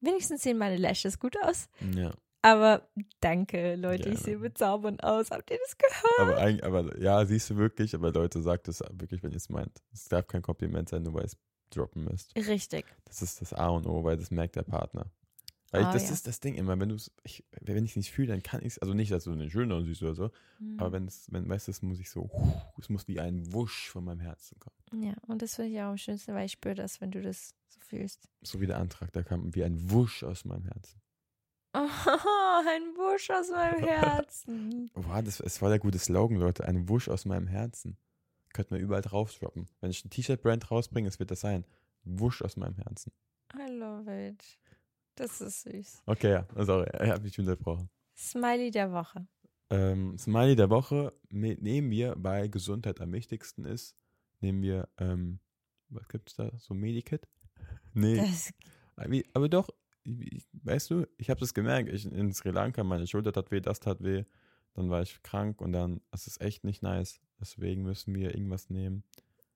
Wenigstens 0.00 0.42
sehen 0.42 0.58
meine 0.58 0.76
Lashes 0.76 1.18
gut 1.18 1.36
aus. 1.42 1.68
Ja. 1.94 2.12
Aber 2.42 2.88
danke, 3.20 3.76
Leute, 3.76 4.08
ja. 4.08 4.14
ich 4.14 4.20
sehe 4.20 4.38
bezaubernd 4.38 5.04
aus. 5.04 5.30
Habt 5.30 5.50
ihr 5.50 5.58
das 5.58 5.76
gehört? 5.76 6.62
Aber, 6.62 6.82
aber 6.82 6.98
ja, 6.98 7.24
siehst 7.26 7.50
du 7.50 7.56
wirklich, 7.56 7.94
aber 7.94 8.12
Leute, 8.12 8.40
sagt 8.40 8.68
es 8.68 8.80
wirklich, 8.92 9.22
wenn 9.22 9.32
ihr 9.32 9.36
es 9.36 9.50
meint. 9.50 9.82
Es 9.92 10.08
darf 10.08 10.26
kein 10.26 10.40
Kompliment 10.40 10.88
sein, 10.88 11.02
nur 11.02 11.14
weil 11.14 11.24
es 11.24 11.36
droppen 11.68 12.04
müsst. 12.04 12.34
Richtig. 12.36 12.86
Das 13.04 13.20
ist 13.20 13.42
das 13.42 13.52
A 13.52 13.68
und 13.68 13.86
O, 13.86 14.04
weil 14.04 14.16
das 14.16 14.30
merkt 14.30 14.56
der 14.56 14.62
Partner. 14.62 15.10
Weil 15.70 15.84
ah, 15.84 15.92
das 15.92 16.08
ja. 16.08 16.12
ist 16.12 16.26
das 16.26 16.40
Ding 16.40 16.56
immer, 16.56 16.78
wenn 16.80 16.88
du 16.88 16.96
es, 16.96 17.12
wenn 17.60 17.84
ich 17.84 17.92
es 17.92 17.96
nicht 17.96 18.10
fühle, 18.10 18.28
dann 18.28 18.42
kann 18.42 18.60
ich 18.60 18.74
es, 18.74 18.78
also 18.80 18.92
nicht, 18.92 19.12
dass 19.12 19.24
du 19.24 19.32
eine 19.32 19.48
schöne 19.50 19.84
siehst 19.84 20.02
oder 20.02 20.14
so, 20.14 20.30
mhm. 20.58 20.80
aber 20.80 20.92
wenn 20.92 21.06
es, 21.06 21.30
wenn, 21.30 21.48
weißt 21.48 21.68
du, 21.68 21.70
es 21.70 21.82
muss 21.82 22.00
ich 22.00 22.10
so, 22.10 22.28
es 22.78 22.88
muss 22.88 23.06
wie 23.06 23.20
ein 23.20 23.52
Wusch 23.52 23.88
von 23.88 24.04
meinem 24.04 24.18
Herzen 24.18 24.58
kommen. 24.58 25.04
Ja, 25.04 25.14
und 25.28 25.42
das 25.42 25.54
finde 25.54 25.70
ich 25.70 25.78
auch 25.78 25.90
am 25.90 25.96
schönsten, 25.96 26.34
weil 26.34 26.46
ich 26.46 26.52
spüre 26.52 26.74
das, 26.74 27.00
wenn 27.00 27.12
du 27.12 27.22
das 27.22 27.54
so 27.68 27.78
fühlst. 27.80 28.28
So 28.42 28.60
wie 28.60 28.66
der 28.66 28.78
Antrag, 28.78 29.12
da 29.12 29.22
kam 29.22 29.54
wie 29.54 29.62
ein 29.62 29.90
Wusch 29.90 30.24
aus 30.24 30.44
meinem 30.44 30.64
Herzen. 30.64 31.00
Oh, 31.72 31.78
ein 31.78 32.82
Wusch 32.96 33.30
aus 33.30 33.50
meinem 33.50 33.84
Herzen. 33.86 34.90
Boah, 34.94 35.22
das, 35.22 35.38
das 35.38 35.62
war 35.62 35.68
der 35.68 35.78
gute 35.78 36.00
Slogan, 36.00 36.38
Leute, 36.38 36.66
ein 36.66 36.88
Wusch 36.88 37.08
aus 37.08 37.24
meinem 37.26 37.46
Herzen. 37.46 37.96
Könnten 38.52 38.74
wir 38.74 38.80
überall 38.80 39.02
drauf 39.02 39.32
droppen. 39.38 39.68
Wenn 39.80 39.90
ich 39.90 40.04
ein 40.04 40.10
T-Shirt-Brand 40.10 40.72
rausbringe, 40.72 41.06
es 41.06 41.20
wird 41.20 41.30
das 41.30 41.40
sein. 41.40 41.64
Wusch 42.02 42.42
aus 42.42 42.56
meinem 42.56 42.74
Herzen. 42.74 43.12
I 43.54 43.70
love 43.70 44.10
it. 44.10 44.58
Das 45.20 45.38
ist 45.42 45.62
süß. 45.64 46.02
Okay, 46.06 46.30
ja, 46.30 46.46
sorry, 46.64 46.88
ich 46.94 47.10
habe 47.10 47.22
mich 47.22 47.38
unterbrochen. 47.38 47.90
Smiley 48.16 48.70
der 48.70 48.90
Woche. 48.90 49.26
Ähm, 49.68 50.16
Smiley 50.16 50.56
der 50.56 50.70
Woche 50.70 51.12
nehmen 51.28 51.90
wir, 51.90 52.14
weil 52.16 52.48
Gesundheit 52.48 53.02
am 53.02 53.12
wichtigsten 53.12 53.66
ist, 53.66 53.94
nehmen 54.40 54.62
wir, 54.62 54.88
ähm, 54.96 55.40
was 55.90 56.08
gibt 56.08 56.30
es 56.30 56.36
da? 56.36 56.50
So 56.56 56.72
Medikit? 56.74 57.28
Nee. 57.92 58.16
Das 58.16 58.54
aber 59.34 59.48
doch, 59.48 59.68
weißt 60.52 60.90
du, 60.90 61.06
ich 61.18 61.28
habe 61.28 61.40
das 61.40 61.52
gemerkt, 61.52 61.90
ich 61.90 62.06
in 62.06 62.32
Sri 62.32 62.50
Lanka, 62.50 62.84
meine 62.84 63.06
Schulter 63.06 63.32
tat 63.32 63.50
weh, 63.50 63.60
das 63.60 63.80
tat 63.80 64.02
weh, 64.02 64.24
dann 64.74 64.88
war 64.88 65.02
ich 65.02 65.22
krank 65.22 65.60
und 65.60 65.72
dann, 65.72 66.00
das 66.12 66.28
ist 66.28 66.40
echt 66.40 66.64
nicht 66.64 66.82
nice. 66.82 67.20
Deswegen 67.40 67.82
müssen 67.82 68.14
wir 68.14 68.34
irgendwas 68.34 68.70
nehmen. 68.70 69.02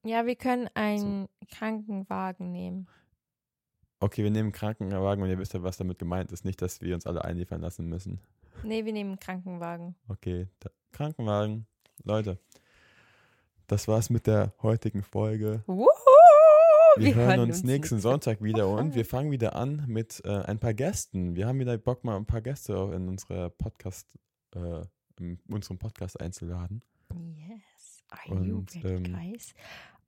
Ja, 0.03 0.27
wir 0.27 0.37
können 0.37 0.69
einen 0.75 1.29
so. 1.41 1.57
Krankenwagen 1.57 2.51
nehmen. 2.53 2.89
Okay, 4.05 4.23
wir 4.23 4.31
nehmen 4.31 4.53
Krankenwagen 4.53 5.25
und 5.25 5.31
ihr 5.31 5.39
wisst 5.39 5.55
ja, 5.55 5.63
was 5.63 5.79
damit 5.79 5.99
gemeint 5.99 6.31
ist. 6.31 6.45
Nicht, 6.45 6.61
dass 6.61 6.83
wir 6.83 6.95
uns 6.95 7.07
alle 7.07 7.25
einliefern 7.25 7.63
lassen 7.63 7.89
müssen. 7.89 8.21
Nee, 8.63 8.85
wir 8.85 8.93
nehmen 8.93 9.19
Krankenwagen. 9.19 9.95
Okay, 10.09 10.47
Krankenwagen. 10.93 11.65
Leute, 12.03 12.39
das 13.67 13.89
war's 13.89 14.11
mit 14.11 14.27
der 14.27 14.53
heutigen 14.61 15.03
Folge. 15.03 15.65
Wuhu! 15.67 15.87
Wir, 16.97 17.07
wir 17.07 17.15
hören, 17.15 17.29
hören 17.29 17.41
uns, 17.41 17.61
uns 17.61 17.65
nächsten 17.65 17.99
Sonntag 17.99 18.43
wieder 18.43 18.69
und 18.69 18.95
wir 18.95 19.07
fangen 19.07 19.31
wieder 19.31 19.57
an 19.57 19.87
mit 19.89 20.21
äh, 20.27 20.29
ein 20.29 20.59
paar 20.59 20.75
Gästen. 20.75 21.35
Wir 21.35 21.47
haben 21.47 21.59
wieder 21.59 21.79
Bock, 21.79 22.05
mal 22.05 22.17
ein 22.17 22.27
paar 22.27 22.43
Gäste 22.43 22.77
auch 22.77 22.93
in 22.93 23.09
unsere 23.09 23.49
Podcast, 23.49 24.07
äh, 24.55 24.83
in 25.19 25.39
unserem 25.49 25.79
Podcast 25.79 26.21
einzuladen. 26.21 26.83
Yes. 27.15 28.05
Are 28.11 28.35
und, 28.35 28.45
you 28.45 28.65
ready, 28.83 28.97
ähm, 28.97 29.05
guys? 29.05 29.55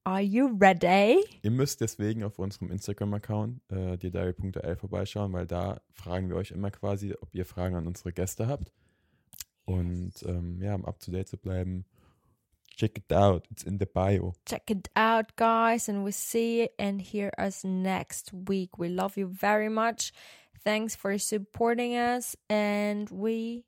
Are 0.07 0.23
you 0.23 0.57
ready? 0.61 1.25
Ihr 1.43 1.51
müsst 1.51 1.81
deswegen 1.81 2.23
auf 2.23 2.39
unserem 2.39 2.71
Instagram-Account, 2.71 3.61
äh, 3.73 3.99
diary.l 3.99 4.77
vorbeischauen, 4.77 5.33
weil 5.33 5.49
da 5.49 5.81
fragen 5.91 6.29
wir 6.29 6.37
euch 6.37 6.53
immer 6.53 6.71
quasi, 6.71 7.13
ob 7.21 7.35
ihr 7.35 7.45
Fragen 7.45 7.75
an 7.75 7.89
unsere 7.89 8.13
Gäste 8.13 8.47
habt. 8.47 8.73
Und 9.65 10.13
ähm, 10.25 10.63
ja, 10.63 10.77
um 10.77 10.85
up 10.85 11.01
to 11.01 11.11
date 11.11 11.27
zu 11.27 11.37
bleiben, 11.37 11.87
check 12.77 12.97
it 12.99 13.13
out. 13.13 13.49
It's 13.51 13.65
in 13.65 13.81
the 13.81 13.85
bio. 13.85 14.35
Check 14.49 14.71
it 14.71 14.89
out, 14.95 15.35
guys, 15.35 15.89
and 15.89 16.05
we 16.07 16.13
see 16.13 16.69
and 16.79 17.03
hear 17.03 17.33
us 17.37 17.65
next 17.65 18.33
week. 18.33 18.79
We 18.79 18.87
love 18.87 19.17
you 19.17 19.27
very 19.27 19.69
much. 19.69 20.13
Thanks 20.63 20.95
for 20.95 21.19
supporting 21.19 21.97
us, 21.97 22.37
and 22.49 23.11
we 23.11 23.65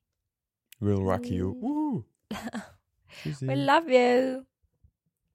will 0.80 1.02
rock 1.02 1.28
you. 1.28 1.56
Woo. 1.60 2.04
we 3.42 3.56
love 3.56 3.88
you. 3.88 4.47